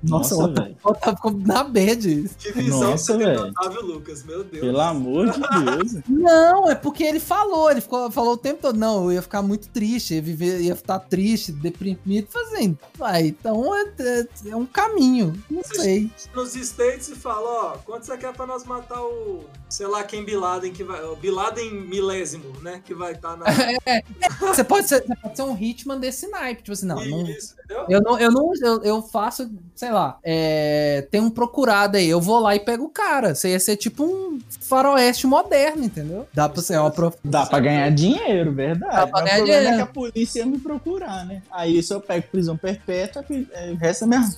Nossa, 0.03 0.35
o 0.35 0.39
Otávio- 0.43 0.63
velho. 0.63 0.77
o 0.83 0.89
Otávio 0.91 1.15
ficou 1.15 1.31
na 1.33 1.63
bad. 1.63 2.29
Que 2.39 2.51
visão 2.51 2.79
Nossa, 2.91 3.13
que 3.13 3.19
você 3.19 3.25
tem 3.25 3.35
do 3.35 3.41
velho. 3.41 3.53
Otávio 3.59 3.81
Lucas, 3.85 4.23
meu 4.23 4.43
Deus. 4.43 4.61
Pelo 4.65 4.79
amor 4.81 5.31
de 5.31 5.39
Deus. 5.39 6.03
Não, 6.09 6.69
é 6.69 6.75
porque 6.75 7.03
ele 7.03 7.19
falou, 7.19 7.69
ele 7.71 7.81
ficou, 7.81 8.09
falou 8.11 8.33
o 8.33 8.37
tempo 8.37 8.61
todo, 8.61 8.77
não, 8.77 9.05
eu 9.05 9.13
ia 9.13 9.21
ficar 9.21 9.41
muito 9.41 9.67
triste, 9.69 10.15
ia 10.15 10.21
viver, 10.21 10.61
ia 10.61 10.75
ficar 10.75 10.99
triste, 10.99 11.51
deprimido, 11.51 12.27
fazendo. 12.29 12.77
Vai, 12.97 13.27
então 13.27 13.75
é, 13.75 13.91
é- 13.99 14.27
é 14.49 14.55
um 14.55 14.65
caminho, 14.65 15.33
não 15.49 15.63
sei. 15.63 16.09
Nos 16.33 16.55
States 16.55 17.09
e 17.09 17.15
fala, 17.15 17.73
ó, 17.73 17.77
quanto 17.79 18.05
você 18.05 18.17
quer 18.17 18.33
pra 18.33 18.45
nós 18.47 18.63
matar 18.63 19.01
o, 19.01 19.43
sei 19.69 19.87
lá 19.87 20.03
quem 20.03 20.23
Bin 20.23 20.35
Laden 20.35 20.71
que 20.71 20.83
vai, 20.83 21.03
o 21.03 21.15
Bin 21.15 21.31
Laden 21.31 21.71
milésimo, 21.81 22.51
né, 22.61 22.81
que 22.83 22.93
vai 22.93 23.13
estar 23.13 23.35
na... 23.37 23.45
Você 24.39 24.63
pode, 24.63 24.87
ser, 24.87 25.01
você 25.05 25.15
pode 25.15 25.35
ser 25.35 25.41
um 25.43 25.57
Hitman 25.57 25.99
desse 25.99 26.27
naipe, 26.27 26.61
tipo 26.63 26.73
assim, 26.73 26.85
não, 26.85 27.03
não 27.03 27.27
Isso, 27.29 27.55
eu 27.89 28.01
não, 28.01 28.19
eu 28.19 28.31
não, 28.31 28.51
eu, 28.61 28.83
eu 28.83 29.01
faço, 29.01 29.49
sei 29.75 29.91
lá, 29.91 30.19
é, 30.23 31.07
tem 31.09 31.21
um 31.21 31.29
procurado 31.29 31.97
aí, 31.97 32.07
eu 32.07 32.21
vou 32.21 32.39
lá 32.39 32.55
e 32.55 32.59
pego 32.59 32.85
o 32.85 32.89
cara. 32.89 33.33
Você 33.33 33.49
ia 33.49 33.59
ser 33.59 33.75
tipo 33.77 34.03
um 34.03 34.39
faroeste 34.67 35.27
moderno, 35.27 35.83
entendeu? 35.83 36.27
Dá 36.33 36.47
pra 36.49 36.61
ser 36.61 36.79
uma 36.79 36.91
prof... 36.91 37.15
Dá 37.23 37.45
pra 37.45 37.59
ganhar 37.59 37.89
dinheiro, 37.91 38.51
verdade. 38.51 38.95
Dá 38.95 39.07
pra 39.07 39.21
ganhar 39.21 39.35
o 39.35 39.37
problema 39.37 39.57
é 39.57 39.61
dinheiro. 39.61 39.75
que 39.77 39.81
a 39.83 39.93
polícia 39.93 40.39
ia 40.39 40.45
me 40.45 40.59
procurar, 40.59 41.25
né? 41.25 41.41
Aí 41.51 41.81
se 41.83 41.93
eu 41.93 42.01
pego 42.01 42.27
prisão 42.31 42.57
perpétua, 42.57 43.23
que- 43.23 43.47
é, 43.53 43.71
o 43.71 43.75
resto 43.75 44.03
é 44.05 44.07
minha... 44.07 44.21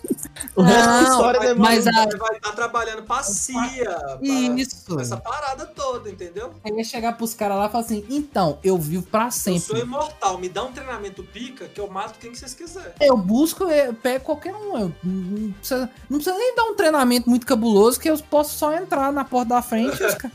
O 0.55 0.61
resto 0.61 0.85
da 0.85 1.01
Não, 1.01 1.11
história 1.11 1.39
demora. 1.39 1.55
mas 1.59 1.87
a- 1.87 1.91
vai 1.91 2.35
estar 2.37 2.51
trabalhando 2.53 3.03
pra 3.03 3.23
CIA, 3.23 3.85
pra- 3.85 4.17
Isso. 4.21 4.99
essa 4.99 5.17
parada 5.17 5.65
toda. 5.65 6.09
entendeu? 6.09 6.51
Aí 6.63 6.71
ia 6.75 6.83
chegar 6.83 7.13
pros 7.17 7.33
caras 7.33 7.57
lá 7.57 7.67
e 7.67 7.69
falar 7.69 7.83
assim: 7.83 8.05
então, 8.09 8.57
eu 8.63 8.77
vivo 8.77 9.03
pra 9.07 9.25
Eu 9.25 9.31
sempre. 9.31 9.59
sou 9.61 9.77
imortal, 9.77 10.37
me 10.37 10.47
dá 10.49 10.63
um 10.63 10.71
treinamento 10.71 11.23
pica 11.23 11.65
que 11.67 11.79
eu 11.81 11.87
mato 11.89 12.19
quem 12.19 12.31
que 12.31 12.37
vocês 12.37 12.53
quiserem. 12.53 12.91
Eu 13.01 13.17
busco, 13.17 13.63
eu 13.65 13.93
pego 13.93 14.25
qualquer 14.25 14.53
um. 14.55 14.77
Eu 14.79 14.91
não, 15.03 15.51
precisa, 15.53 15.89
não 16.09 16.17
precisa 16.19 16.37
nem 16.37 16.55
dar 16.55 16.63
um 16.65 16.75
treinamento 16.75 17.29
muito 17.29 17.45
cabuloso, 17.45 17.99
que 17.99 18.09
eu 18.09 18.17
posso 18.29 18.57
só 18.57 18.73
entrar 18.73 19.11
na 19.11 19.23
porta 19.23 19.49
da 19.55 19.61
frente 19.61 20.01
e, 20.01 20.05
os 20.05 20.15
ca- 20.17 20.31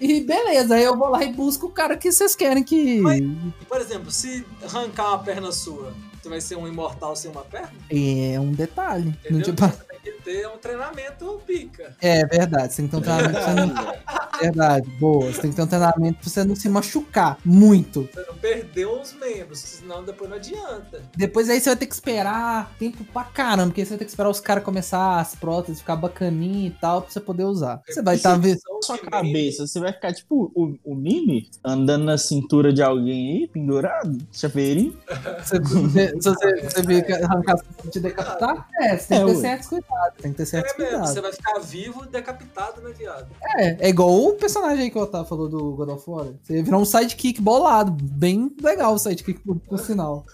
e- 0.00 0.16
e 0.18 0.20
beleza. 0.22 0.74
Aí 0.74 0.84
eu 0.84 0.96
vou 0.96 1.08
lá 1.08 1.22
e 1.24 1.32
busco 1.32 1.66
o 1.66 1.70
cara 1.70 1.96
que 1.96 2.10
vocês 2.10 2.34
querem 2.34 2.62
que. 2.62 3.00
Mas- 3.00 3.22
Por 3.68 3.80
exemplo, 3.80 4.10
se 4.10 4.44
arrancar 4.64 5.08
uma 5.10 5.18
perna 5.18 5.52
sua, 5.52 5.92
você 6.22 6.28
vai 6.28 6.40
ser 6.40 6.56
um 6.56 6.66
imortal 6.66 7.14
sem 7.16 7.30
uma 7.30 7.42
perna? 7.42 7.72
É 7.90 8.38
um 8.40 8.52
detalhe. 8.52 9.06
Não, 9.30 9.38
Entendeu? 9.38 9.54
tipo, 9.54 9.66
Você 9.66 9.84
tem 9.84 9.98
que 10.02 10.13
ter 10.24 10.48
um 10.48 10.58
treinamento 10.58 11.40
pica. 11.46 11.94
é 12.00 12.24
verdade, 12.26 12.72
você 12.72 12.82
tem 12.82 12.86
que 12.86 12.90
ter 12.90 12.96
um 12.96 13.00
treinamento 13.00 13.32
pra 13.34 13.44
você 13.44 13.54
não. 13.54 14.14
Verdade, 14.40 14.90
boa. 14.98 15.32
Você 15.32 15.42
tem 15.42 15.50
que 15.50 15.56
ter 15.56 15.62
um 15.62 15.66
treinamento 15.66 16.18
pra 16.18 16.28
você 16.28 16.42
não 16.42 16.56
se 16.56 16.68
machucar 16.68 17.38
muito. 17.44 18.08
Você 18.12 18.24
não 18.26 18.34
perder 18.34 18.86
uns 18.88 19.12
membros, 19.12 19.60
senão 19.60 20.02
depois 20.04 20.28
não 20.28 20.36
adianta. 20.36 21.02
Depois 21.16 21.48
aí 21.48 21.60
você 21.60 21.70
vai 21.70 21.76
ter 21.76 21.86
que 21.86 21.94
esperar 21.94 22.74
tempo 22.76 23.04
pra 23.04 23.22
caramba, 23.22 23.68
porque 23.68 23.84
você 23.84 23.90
vai 23.90 23.98
ter 23.98 24.04
que 24.06 24.10
esperar 24.10 24.28
os 24.28 24.40
caras 24.40 24.64
começar 24.64 25.20
as 25.20 25.36
próteses 25.36 25.80
ficar 25.80 25.94
bacaninha 25.94 26.66
e 26.66 26.70
tal, 26.72 27.02
pra 27.02 27.10
você 27.12 27.20
poder 27.20 27.44
usar. 27.44 27.80
Você 27.88 28.02
vai 28.02 28.16
estar 28.16 28.36
vendo. 28.36 28.58
São 28.60 28.82
Sua 28.82 28.98
cabeça, 28.98 29.66
você 29.68 29.78
vai 29.78 29.92
ficar 29.92 30.12
tipo 30.12 30.50
o, 30.54 30.76
o 30.84 30.94
Mimi 30.96 31.48
andando 31.64 32.04
na 32.04 32.18
cintura 32.18 32.72
de 32.72 32.82
alguém 32.82 33.42
aí, 33.42 33.48
pendurado, 33.48 34.18
chaveirinho. 34.32 34.98
Se 35.44 35.58
você, 35.60 36.08
se 36.08 36.28
você, 36.28 36.60
você 36.62 36.82
vir 36.82 37.24
arrancar 37.24 37.56
te 37.90 38.00
decapitar, 38.00 38.68
é, 38.80 38.96
você 38.96 39.08
tem 39.08 39.18
É, 39.18 39.20
que 39.20 39.26
ter 39.26 39.34
ué. 39.36 39.40
certos 39.40 39.68
cuidados. 39.68 40.13
Tem 40.20 40.30
que 40.30 40.38
ter 40.38 40.46
certos 40.46 40.72
É 40.78 40.78
mesmo, 40.78 41.06
você 41.06 41.20
vai 41.20 41.32
ficar 41.32 41.58
vivo 41.60 42.06
decapitado, 42.06 42.80
né, 42.80 42.92
viado? 42.96 43.26
É, 43.58 43.86
é 43.86 43.88
igual 43.90 44.10
o 44.14 44.34
personagem 44.34 44.84
aí 44.84 44.90
que 44.90 44.96
o 44.98 45.02
Otávio 45.02 45.28
falou 45.28 45.48
do 45.48 45.72
God 45.72 45.88
of 45.90 46.08
War. 46.10 46.26
Você 46.42 46.62
virou 46.62 46.80
um 46.80 46.84
sidekick 46.84 47.40
bolado. 47.42 47.92
Bem 47.92 48.50
legal 48.62 48.94
o 48.94 48.98
sidekick, 48.98 49.40
por, 49.40 49.56
por 49.56 49.78
sinal. 49.78 50.24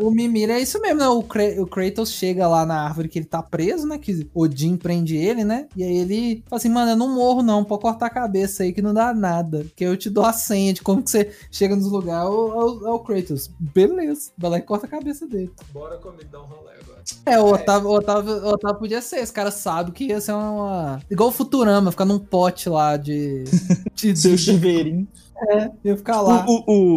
O, 0.00 0.06
o 0.06 0.10
Mimir 0.10 0.50
é 0.50 0.60
isso 0.60 0.80
mesmo, 0.80 1.00
né? 1.00 1.08
O, 1.08 1.22
Kra- 1.22 1.60
o 1.60 1.66
Kratos 1.66 2.10
chega 2.12 2.46
lá 2.46 2.64
na 2.64 2.82
árvore 2.84 3.08
que 3.08 3.18
ele 3.18 3.26
tá 3.26 3.42
preso, 3.42 3.86
né? 3.86 3.98
Que 3.98 4.28
Odin 4.34 4.76
prende 4.76 5.16
ele, 5.16 5.42
né? 5.44 5.66
E 5.76 5.82
aí 5.82 5.96
ele 5.96 6.44
fala 6.48 6.58
assim, 6.58 6.68
mano, 6.68 6.92
eu 6.92 6.96
não 6.96 7.12
morro 7.14 7.42
não, 7.42 7.64
pode 7.64 7.82
cortar 7.82 8.06
a 8.06 8.10
cabeça 8.10 8.62
aí 8.62 8.72
que 8.72 8.82
não 8.82 8.94
dá 8.94 9.12
nada. 9.12 9.66
Que 9.74 9.84
eu 9.84 9.96
te 9.96 10.08
dou 10.08 10.24
a 10.24 10.32
senha 10.32 10.72
de 10.72 10.82
como 10.82 11.02
que 11.02 11.10
você 11.10 11.32
chega 11.50 11.74
nos 11.74 11.90
lugares. 11.90 12.26
É 12.26 12.30
o, 12.30 12.52
é 12.52 12.64
o- 12.64 12.86
é 12.86 12.90
o 12.90 12.98
Kratos. 13.00 13.50
Beleza. 13.58 14.30
Vai 14.38 14.50
lá 14.52 14.58
e 14.58 14.62
corta 14.62 14.86
a 14.86 14.90
cabeça 14.90 15.26
dele. 15.26 15.50
Bora 15.72 15.96
comigo 15.98 16.24
dar 16.30 16.42
um 16.42 16.44
rolê 16.46 16.70
agora. 16.80 16.95
É, 17.24 17.38
o 17.38 17.52
Otávio, 17.52 17.88
o 17.88 17.94
Otávio, 17.94 18.32
o 18.32 18.48
Otávio 18.48 18.78
podia 18.78 19.00
ser. 19.00 19.16
Esse 19.16 19.32
cara 19.32 19.50
sabe 19.50 19.92
que 19.92 20.04
ia 20.06 20.20
ser 20.20 20.32
uma. 20.32 21.00
Igual 21.10 21.28
o 21.28 21.32
Futurama, 21.32 21.90
ficar 21.90 22.04
num 22.04 22.18
pote 22.18 22.68
lá 22.68 22.96
de. 22.96 23.44
de, 23.94 24.16
Seu 24.16 24.34
de 24.34 25.06
chaveirinho. 25.38 25.78
ia 25.84 25.96
ficar 25.96 26.20
lá. 26.20 26.44
O, 26.48 26.52
o, 26.52 26.62
o, 26.66 26.94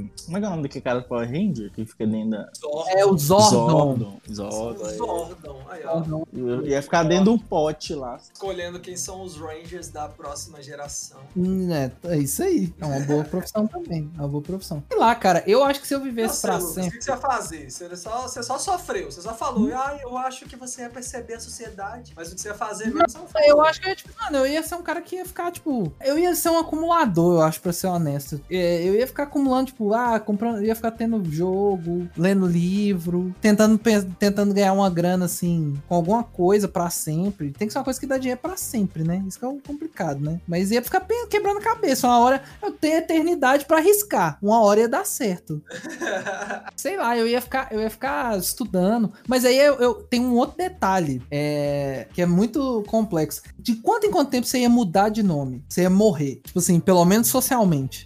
o- 0.00 0.10
Como 0.24 0.36
é 0.36 0.40
que 0.40 0.44
é 0.44 0.48
o 0.48 0.50
nome 0.50 0.62
daquele 0.62 0.82
cara 0.84 1.00
do 1.00 1.08
Power 1.08 1.26
Ranger 1.28 1.70
que 1.72 1.84
fica 1.84 2.06
dentro 2.06 2.30
da. 2.30 2.48
Zordon. 2.56 2.84
É 2.88 3.04
o 3.06 3.16
Zordon. 3.18 4.20
Zordon. 4.32 4.86
é. 4.86 4.92
Zordon. 4.94 5.60
Aí, 5.68 5.84
ó. 5.84 5.94
Zordon. 6.02 6.26
Eu 6.32 6.66
ia 6.66 6.82
ficar 6.82 7.02
dentro 7.04 7.24
de 7.24 7.30
um 7.30 7.38
pote 7.38 7.94
lá. 7.94 8.18
Escolhendo 8.32 8.80
quem 8.80 8.96
são 8.96 9.22
os 9.22 9.36
Rangers 9.36 9.88
da 9.88 10.08
próxima 10.08 10.62
geração. 10.62 11.18
Hum, 11.36 11.68
É, 11.72 11.90
é 12.04 12.18
isso 12.18 12.42
aí. 12.42 12.72
É 12.80 12.84
uma 12.86 13.00
boa 13.00 13.24
profissão 13.24 13.66
também. 13.66 14.10
É 14.16 14.20
uma 14.20 14.28
boa 14.28 14.42
profissão. 14.42 14.82
Sei 14.90 14.98
lá, 14.98 15.14
cara, 15.14 15.42
eu 15.46 15.64
acho 15.64 15.80
que 15.80 15.86
se 15.86 15.94
eu 15.94 16.00
vivesse 16.00 16.28
Nossa, 16.28 16.46
pra 16.48 16.56
Lucas, 16.58 16.74
sempre. 16.74 16.96
O 16.96 16.98
que 16.98 17.04
você 17.04 17.10
ia 17.10 17.16
fazer? 17.16 17.70
Você 17.70 17.96
só, 17.96 18.22
você 18.22 18.42
só 18.42 18.58
sofreu, 18.58 19.10
você 19.10 19.20
só 19.22 19.34
falou, 19.34 19.70
ah, 19.74 19.98
eu 20.02 20.16
acho 20.16 20.44
que 20.46 20.56
você 20.56 20.82
ia 20.82 20.90
perceber 20.90 21.34
a 21.34 21.40
sociedade, 21.40 22.12
mas 22.16 22.30
o 22.30 22.34
que 22.34 22.40
você 22.40 22.48
ia 22.48 22.54
fazer 22.54 22.86
mesmo, 22.86 23.06
você 23.08 23.18
não. 23.18 23.46
Eu 23.46 23.60
acho 23.62 23.80
que 23.80 23.86
eu 23.86 23.90
ia, 23.90 23.96
tipo, 23.96 24.10
mano, 24.22 24.36
eu 24.38 24.46
ia 24.46 24.62
ser 24.62 24.74
um 24.74 24.82
cara 24.82 25.00
que 25.00 25.16
ia 25.16 25.24
ficar, 25.24 25.50
tipo. 25.50 25.92
Eu 26.00 26.18
ia 26.18 26.34
ser 26.34 26.50
um 26.50 26.58
acumulador, 26.58 27.34
eu 27.40 27.42
acho, 27.42 27.60
pra 27.60 27.69
ser 27.72 27.86
honesto. 27.86 28.40
É, 28.50 28.82
Eu 28.86 28.94
ia 28.94 29.06
ficar 29.06 29.24
acumulando, 29.24 29.66
tipo, 29.66 29.92
ah, 29.94 30.18
comprando. 30.18 30.62
Ia 30.64 30.74
ficar 30.74 30.90
tendo 30.92 31.22
jogo, 31.30 32.08
lendo 32.16 32.46
livro, 32.46 33.34
tentando, 33.40 33.78
tentando 34.18 34.54
ganhar 34.54 34.72
uma 34.72 34.90
grana, 34.90 35.24
assim, 35.26 35.74
com 35.88 35.94
alguma 35.94 36.22
coisa 36.22 36.68
pra 36.68 36.90
sempre. 36.90 37.50
Tem 37.52 37.66
que 37.66 37.72
ser 37.72 37.78
uma 37.78 37.84
coisa 37.84 38.00
que 38.00 38.06
dá 38.06 38.18
dinheiro 38.18 38.40
pra 38.40 38.56
sempre, 38.56 39.04
né? 39.04 39.22
Isso 39.26 39.38
que 39.38 39.44
é 39.44 39.48
o 39.48 39.60
complicado, 39.64 40.20
né? 40.20 40.40
Mas 40.46 40.70
ia 40.70 40.82
ficar 40.82 41.06
quebrando 41.28 41.58
a 41.58 41.62
cabeça. 41.62 42.06
Uma 42.06 42.18
hora 42.18 42.42
eu 42.62 42.72
tenho 42.72 42.98
eternidade 42.98 43.64
pra 43.64 43.78
arriscar. 43.78 44.38
Uma 44.42 44.60
hora 44.62 44.80
ia 44.80 44.88
dar 44.88 45.04
certo. 45.06 45.62
Sei 46.76 46.96
lá, 46.96 47.16
eu 47.16 47.26
ia 47.26 47.40
ficar, 47.40 47.68
eu 47.70 47.80
ia 47.80 47.90
ficar 47.90 48.38
estudando. 48.38 49.12
Mas 49.26 49.44
aí 49.44 49.58
eu, 49.58 49.74
eu 49.76 49.94
tenho 49.94 50.24
um 50.24 50.36
outro 50.36 50.56
detalhe 50.56 51.22
é, 51.30 52.06
que 52.12 52.22
é 52.22 52.26
muito 52.26 52.82
complexo. 52.86 53.42
De 53.58 53.76
quanto 53.76 54.06
em 54.06 54.10
quanto 54.10 54.30
tempo 54.30 54.46
você 54.46 54.58
ia 54.58 54.68
mudar 54.68 55.08
de 55.08 55.22
nome? 55.22 55.62
Você 55.68 55.82
ia 55.82 55.90
morrer? 55.90 56.40
Tipo 56.44 56.58
assim, 56.58 56.80
pelo 56.80 57.04
menos 57.04 57.28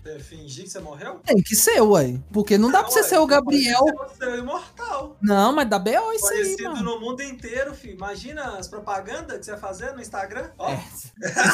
Você 0.03 0.19
fingir 0.21 0.65
que 0.65 0.71
você 0.71 0.81
morreu? 0.81 1.21
Tem 1.25 1.37
que 1.43 1.55
ser, 1.57 1.81
ué. 1.81 2.19
Porque 2.33 2.57
não 2.59 2.71
dá 2.71 2.83
pra 2.83 2.91
você 2.91 3.01
ué, 3.01 3.07
ser 3.07 3.19
o 3.19 3.27
Gabriel. 3.27 3.85
Você 4.09 4.25
é 4.25 4.39
imortal. 4.39 5.17
Não, 5.21 5.53
mas 5.53 5.69
dá 5.69 5.79
B.O. 5.79 6.13
isso 6.13 6.27
aí, 6.29 6.43
Conhecido 6.45 6.83
no 6.83 7.01
mundo 7.01 7.23
inteiro, 7.23 7.75
filho. 7.75 7.95
Imagina 7.95 8.57
as 8.59 8.69
propagandas 8.69 9.39
que 9.39 9.45
você 9.45 9.51
ia 9.53 9.57
fazer 9.59 9.93
no 9.93 10.01
Instagram. 10.01 10.51
Ó, 10.59 10.69
É, 10.71 10.77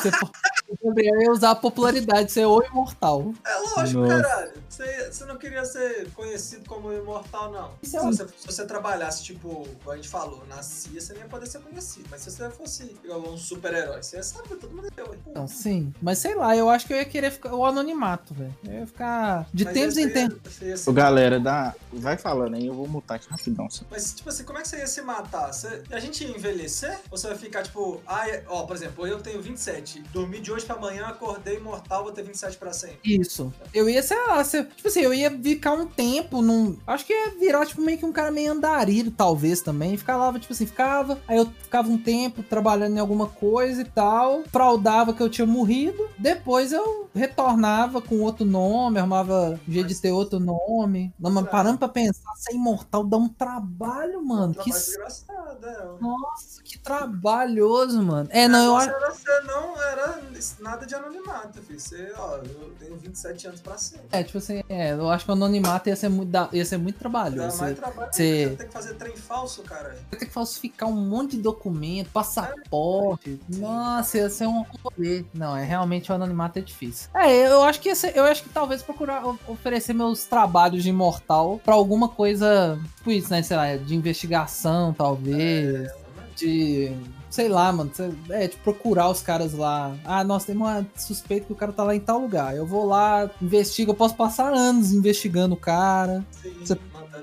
se 0.02 0.11
for- 0.12 0.30
o 0.69 0.87
Gabriel 0.88 1.21
ia 1.23 1.30
usar 1.33 1.50
a 1.50 1.54
popularidade 1.57 2.26
de 2.26 2.33
ser 2.33 2.47
o 2.47 2.62
imortal. 2.62 3.33
é 3.45 3.57
lógico, 3.76 4.00
Nossa. 4.00 4.23
caralho. 4.23 4.52
Você, 4.69 5.11
você 5.12 5.25
não 5.25 5.37
queria 5.37 5.64
ser 5.64 6.11
conhecido 6.12 6.69
como 6.69 6.92
imortal, 6.92 7.50
não. 7.52 7.73
Se 7.83 7.97
é 7.97 8.00
um- 8.02 8.12
você, 8.12 8.26
se 8.37 8.47
você 8.47 8.64
trabalhasse, 8.66 9.23
tipo, 9.25 9.66
como 9.83 9.90
a 9.92 9.97
gente 9.97 10.09
falou, 10.09 10.42
nascia, 10.49 11.00
você 11.00 11.12
nem 11.12 11.23
ia 11.23 11.28
poder 11.28 11.47
ser 11.47 11.61
conhecido. 11.61 12.07
Mas 12.11 12.23
se 12.23 12.30
você 12.30 12.49
fosse 12.50 12.97
igual 13.04 13.21
um 13.21 13.37
super-herói, 13.37 14.02
você 14.02 14.16
ia 14.16 14.23
saber, 14.23 14.57
todo 14.57 14.71
mundo 14.75 14.85
ia 14.87 14.90
ter. 14.90 15.00
Então, 15.26 15.47
sim. 15.49 15.92
Mas 16.00 16.19
sei 16.19 16.35
lá, 16.35 16.57
eu 16.57 16.69
acho 16.71 16.87
que 16.87 16.92
eu 16.92 16.97
ia 16.97 17.04
querer 17.04 17.30
ficar 17.30 17.54
o 17.54 17.64
anonimato, 17.64 17.89
velho. 18.35 18.54
Eu 18.64 18.73
ia 18.80 18.87
ficar 18.87 19.47
de 19.52 19.64
Mas 19.64 19.75
tempos 19.75 19.97
em 19.97 20.06
ia- 20.06 20.12
tempos. 20.12 20.61
ia 20.62 20.76
se 20.76 20.88
Ô, 20.88 20.92
galera, 20.92 21.38
dá... 21.40 21.75
vai 21.92 22.16
falando 22.16 22.54
aí, 22.54 22.66
eu 22.66 22.75
vou 22.75 22.87
mutar 22.88 23.14
aqui 23.16 23.26
rapidão. 23.30 23.68
só. 23.70 23.85
Mas, 23.90 24.12
tipo 24.14 24.28
assim, 24.28 24.44
como 24.44 24.59
é 24.59 24.62
que 24.62 24.68
você 24.68 24.78
ia 24.78 24.87
se 24.87 25.02
matar? 25.02 25.52
Você- 25.52 25.82
a 25.90 25.99
gente 26.00 26.25
ia 26.25 26.30
envelhecer? 26.37 26.99
Ou 27.11 27.16
você 27.18 27.28
vai 27.28 27.37
ficar, 27.37 27.62
tipo, 27.62 28.00
ai, 28.06 28.42
ó, 28.49 28.62
por 28.64 28.76
exemplo, 28.76 29.06
eu 29.06 29.20
tenho 29.20 29.40
27, 29.40 30.02
dormi 30.12 30.40
de 30.40 30.52
hoje 30.52 30.64
pra 30.66 30.76
amanhã, 30.76 31.06
acordei 31.06 31.56
imortal, 31.56 32.04
vou 32.04 32.12
ter 32.12 32.23
27 32.23 32.56
pra 32.56 32.73
sempre. 32.73 32.99
Isso. 33.04 33.52
Eu 33.75 33.88
ia, 33.88 34.02
sei 34.02 34.16
lá, 34.26 34.42
se- 34.44 34.64
tipo 34.64 34.88
assim, 34.88 35.00
eu 35.00 35.12
ia 35.14 35.30
ficar 35.30 35.73
um 35.73 35.87
tempo 35.87 36.42
num. 36.42 36.76
Acho 36.87 37.04
que 37.06 37.12
ia 37.12 37.30
virar, 37.38 37.66
tipo, 37.66 37.80
meio 37.82 37.99
que 37.99 38.06
um 38.06 38.12
cara 38.12 38.30
meio 38.30 38.52
andarilho, 38.52 39.11
talvez 39.11 39.61
também. 39.61 39.97
Ficava, 39.97 40.38
tipo 40.38 40.52
assim, 40.52 40.66
ficava. 40.66 41.18
Aí 41.28 41.37
eu 41.38 41.47
ficava 41.62 41.88
um 41.88 41.99
tempo 41.99 42.42
trabalhando 42.42 42.97
em 42.97 43.00
alguma 43.00 43.26
coisa 43.26 43.82
e 43.82 43.85
tal. 43.85 44.42
Fraudava 44.50 45.12
que 45.12 45.23
eu 45.23 45.28
tinha 45.28 45.47
morrido. 45.47 46.09
Depois 46.18 46.73
eu 46.73 47.09
retornava 47.14 47.79
com 47.88 48.20
outro 48.20 48.44
nome, 48.44 48.99
arrumava 48.99 49.58
jeito 49.68 49.88
de 49.88 49.94
ter 50.00 50.10
outro 50.10 50.38
nome. 50.40 51.12
Não, 51.18 51.30
mas 51.30 51.49
parando 51.49 51.78
pra 51.78 51.88
pensar, 51.88 52.32
ser 52.37 52.54
imortal 52.54 53.04
dá 53.04 53.16
um 53.16 53.28
trabalho, 53.28 54.25
mano. 54.25 54.52
Que, 54.54 54.64
Trabalho 54.70 54.84
desgraçado, 54.84 55.66
é. 55.66 55.87
nossa, 56.02 56.62
que 56.62 56.78
trabalhoso, 56.78 58.02
mano. 58.02 58.28
É, 58.32 58.49
não, 58.49 58.64
eu 58.64 58.76
acho. 58.76 58.90
Você 58.90 59.40
não 59.42 59.80
era 59.82 60.20
nada 60.60 60.87
de 60.87 60.94
anonimato, 60.94 61.62
filho. 61.62 61.78
Você, 61.80 62.12
ó, 62.16 62.37
eu 62.37 62.72
tenho 62.78 62.96
27 62.96 63.46
anos 63.49 63.60
pra 63.60 63.76
sempre. 63.78 64.06
É, 64.12 64.22
tipo 64.22 64.38
assim, 64.38 64.62
é, 64.68 64.92
eu 64.92 65.08
acho 65.10 65.25
que 65.25 65.30
o 65.30 65.34
anonimato 65.34 65.88
ia 65.88 65.96
ser 65.96 66.08
muito, 66.08 66.30
ia 66.52 66.64
ser 66.64 66.76
muito 66.78 66.94
Dá 66.96 67.00
trabalhoso. 67.00 67.58
mais 67.58 67.75
Você 67.76 67.80
trabalho, 67.80 68.12
você- 68.12 68.49
você 68.50 68.56
tem 68.56 68.66
que 68.66 68.72
fazer 68.72 68.94
trem 68.94 69.16
falso, 69.16 69.62
cara. 69.62 69.88
vai 70.10 70.18
ter 70.18 70.26
que 70.26 70.32
falsificar 70.32 70.88
um 70.88 70.92
monte 70.96 71.37
de 71.37 71.42
documento, 71.42 72.10
passaporte. 72.10 73.40
Nossa, 73.49 74.18
ia 74.18 74.30
ser 74.30 74.46
um 74.46 74.62
rolê. 74.82 75.25
Não, 75.32 75.56
é 75.56 75.64
realmente 75.64 76.10
o 76.10 76.14
anonimato 76.14 76.58
é 76.58 76.62
difícil. 76.62 77.08
É, 77.14 77.46
eu 77.49 77.62
acho 77.62 77.69
que 77.78 77.90
ia 77.90 77.94
ser- 77.94 78.16
eu 78.16 78.24
acho 78.24 78.42
que 78.42 78.48
talvez 78.48 78.82
procurar 78.82 79.22
oferecer 79.46 79.92
meus 79.92 80.24
trabalhos 80.24 80.82
de 80.82 80.88
imortal 80.88 81.60
pra 81.62 81.74
alguma 81.74 82.08
coisa, 82.08 82.80
tipo 82.96 83.10
isso, 83.12 83.30
né, 83.30 83.42
sei 83.42 83.56
lá, 83.56 83.76
de 83.76 83.94
investigação, 83.94 84.94
talvez, 84.94 85.90
de 86.34 86.90
sei 87.28 87.48
lá, 87.48 87.70
mano, 87.72 87.92
é, 88.30 88.48
de 88.48 88.56
procurar 88.56 89.08
os 89.08 89.22
caras 89.22 89.52
lá. 89.52 89.94
Ah, 90.04 90.24
nossa, 90.24 90.46
tem 90.46 90.56
uma 90.56 90.84
suspeita 90.96 91.46
que 91.46 91.52
o 91.52 91.56
cara 91.56 91.70
tá 91.72 91.84
lá 91.84 91.94
em 91.94 92.00
tal 92.00 92.18
lugar. 92.18 92.56
Eu 92.56 92.66
vou 92.66 92.84
lá, 92.86 93.30
investigo, 93.40 93.92
eu 93.92 93.94
posso 93.94 94.16
passar 94.16 94.52
anos 94.52 94.92
investigando 94.92 95.54
o 95.54 95.56
cara. 95.56 96.24
Sim, 96.42 96.52
Você- 96.58 96.78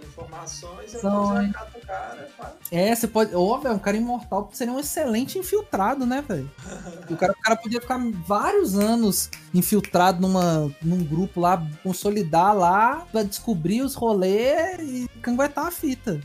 informações, 0.05 0.91
São, 0.91 1.41
hein? 1.41 1.51
cato 1.51 1.77
o 1.77 1.81
cara, 1.85 2.29
pá. 2.37 2.53
É, 2.71 2.93
você 2.95 3.07
pode. 3.07 3.33
Ó, 3.35 3.57
velho, 3.57 3.75
um 3.75 3.79
cara 3.79 3.97
imortal 3.97 4.49
seria 4.53 4.73
um 4.73 4.79
excelente 4.79 5.37
infiltrado, 5.39 6.05
né, 6.05 6.23
velho? 6.27 6.49
O 7.09 7.15
cara, 7.15 7.31
o 7.31 7.41
cara 7.41 7.55
podia 7.55 7.79
ficar 7.79 7.97
vários 8.25 8.77
anos 8.77 9.29
infiltrado 9.53 10.19
numa, 10.21 10.69
num 10.81 11.01
grupo 11.03 11.39
lá, 11.39 11.65
consolidar 11.81 12.53
lá, 12.55 13.07
pra 13.11 13.23
descobrir 13.23 13.81
os 13.81 13.95
rolês 13.95 14.79
e 14.81 15.07
canguetar 15.21 15.67
a 15.67 15.71
fita. 15.71 16.19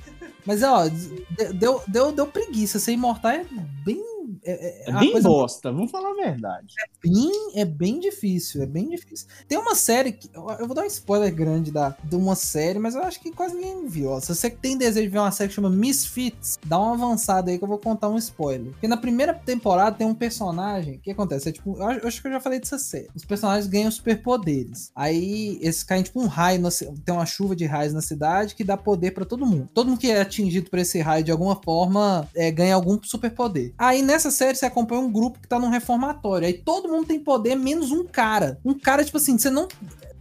Mas, 0.45 0.63
ó, 0.65 0.89
de- 0.89 1.53
deu, 1.55 1.81
deu, 1.87 2.11
deu 2.11 2.27
preguiça. 2.27 2.81
Ser 2.81 2.93
imortal 2.93 3.31
é 3.31 3.47
bem. 3.85 4.03
É, 4.45 4.89
É 4.89 4.91
uma 4.91 5.01
bem 5.01 5.21
bosta, 5.23 5.71
vamos 5.73 5.91
falar 5.91 6.11
a 6.11 6.15
verdade. 6.15 6.75
bem, 7.03 7.31
é 7.55 7.65
bem 7.65 8.01
difícil, 8.01 8.63
é 8.63 8.67
bem 8.67 8.89
difícil. 8.89 9.27
Tem 9.49 9.59
uma 9.59 9.75
série 9.75 10.13
que. 10.13 10.29
Eu 10.35 10.67
vou 10.67 10.75
dar 10.75 10.83
um 10.83 10.87
spoiler 10.87 11.33
grande 11.35 11.71
da, 11.71 11.97
de 12.03 12.17
uma 12.17 12.35
série, 12.35 12.79
mas 12.79 12.95
eu 12.95 13.03
acho 13.03 13.21
que 13.21 13.31
quase 13.31 13.55
ninguém 13.55 13.87
viu. 13.87 14.21
Se 14.21 14.35
você 14.35 14.51
tem 14.51 14.77
desejo 14.77 15.07
de 15.07 15.13
ver 15.13 15.19
uma 15.19 15.31
série 15.31 15.49
que 15.49 15.55
chama 15.55 15.71
Misfits, 15.71 16.59
dá 16.67 16.79
uma 16.79 16.95
avançada 16.95 17.51
aí 17.51 17.59
que 17.59 17.65
eu 17.65 17.69
vou 17.69 17.79
contar 17.79 18.09
um 18.09 18.19
spoiler. 18.19 18.73
Porque 18.73 18.89
na 18.89 18.97
primeira 18.97 19.33
temporada 19.33 19.97
tem 19.97 20.07
um 20.07 20.15
personagem. 20.15 20.97
O 20.97 21.01
que 21.01 21.11
acontece? 21.11 21.49
É 21.49 21.53
tipo. 21.53 21.77
Eu 21.77 22.07
acho, 22.07 22.21
que 22.21 22.29
eu 22.29 22.33
já 22.33 22.41
falei 22.41 22.59
dessa 22.59 22.79
série. 22.79 23.09
Os 23.15 23.25
personagens 23.25 23.67
ganham 23.67 23.91
superpoderes. 23.91 24.91
Aí 24.95 25.59
eles 25.61 25.83
caem 25.83 26.03
tipo 26.03 26.21
um 26.21 26.27
raio. 26.27 26.61
na 26.61 26.71
tem 27.05 27.15
uma 27.15 27.27
chuva 27.27 27.55
de 27.55 27.65
raios 27.65 27.93
na 27.93 28.01
cidade 28.01 28.55
que 28.55 28.65
dá 28.65 28.77
poder 28.77 29.13
pra 29.13 29.25
todo 29.25 29.47
mundo. 29.47 29.69
Todo 29.73 29.89
mundo 29.89 29.99
que 29.99 30.11
é 30.11 30.21
atingido 30.21 30.69
por 30.69 30.79
esse 30.79 31.01
raio 31.01 31.23
de 31.25 31.31
alguma 31.31 31.61
forma 31.63 32.29
é, 32.35 32.51
ganha 32.51 32.75
algum 32.75 32.99
superpoder. 33.03 33.73
Aí 33.79 34.03
nessa 34.03 34.32
série 34.33 34.57
você 34.57 34.67
acompanha 34.67 35.01
um 35.01 35.13
grupo 35.13 35.39
que 35.39 35.47
tá 35.47 35.59
num 35.59 35.69
reformatório. 35.69 36.47
Aí 36.49 36.55
todo 36.55 36.89
mundo 36.89 37.07
tem 37.07 37.21
poder, 37.21 37.55
menos 37.55 37.93
um 37.93 38.05
cara. 38.05 38.59
Um 38.65 38.75
cara, 38.75 39.05
tipo 39.05 39.17
assim, 39.17 39.39
você 39.39 39.51
não. 39.51 39.69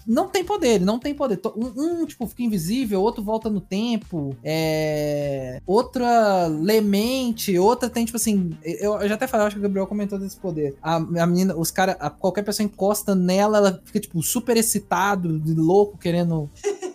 Não 0.06 0.28
tem 0.28 0.44
poder, 0.44 0.70
ele 0.70 0.86
não 0.86 0.98
tem 0.98 1.14
poder. 1.14 1.40
Um, 1.56 2.02
um, 2.02 2.06
tipo, 2.08 2.26
fica 2.26 2.42
invisível, 2.42 3.02
outro 3.02 3.24
volta 3.24 3.52
no 3.52 3.62
tempo. 3.62 4.36
É. 4.44 5.62
Outra 5.66 6.48
lemente, 6.48 7.58
outra 7.60 7.88
tem, 7.88 8.04
tipo 8.04 8.18
assim. 8.18 8.52
Eu, 8.64 9.00
eu 9.00 9.08
já 9.08 9.14
até 9.14 9.28
falei, 9.28 9.46
acho 9.46 9.56
que 9.56 9.60
o 9.60 9.64
Gabriel 9.64 9.86
comentou 9.86 10.18
desse 10.18 10.38
poder. 10.38 10.76
A, 10.82 10.96
a 10.96 11.26
menina, 11.28 11.56
os 11.56 11.70
caras, 11.70 11.96
qualquer 12.20 12.44
pessoa 12.44 12.66
encosta 12.66 13.14
nela, 13.14 13.60
ela 13.60 13.82
fica, 13.86 14.00
tipo, 14.00 14.22
super 14.24 14.58
excitado, 14.58 15.40
louco, 15.56 16.00
querendo 16.00 16.50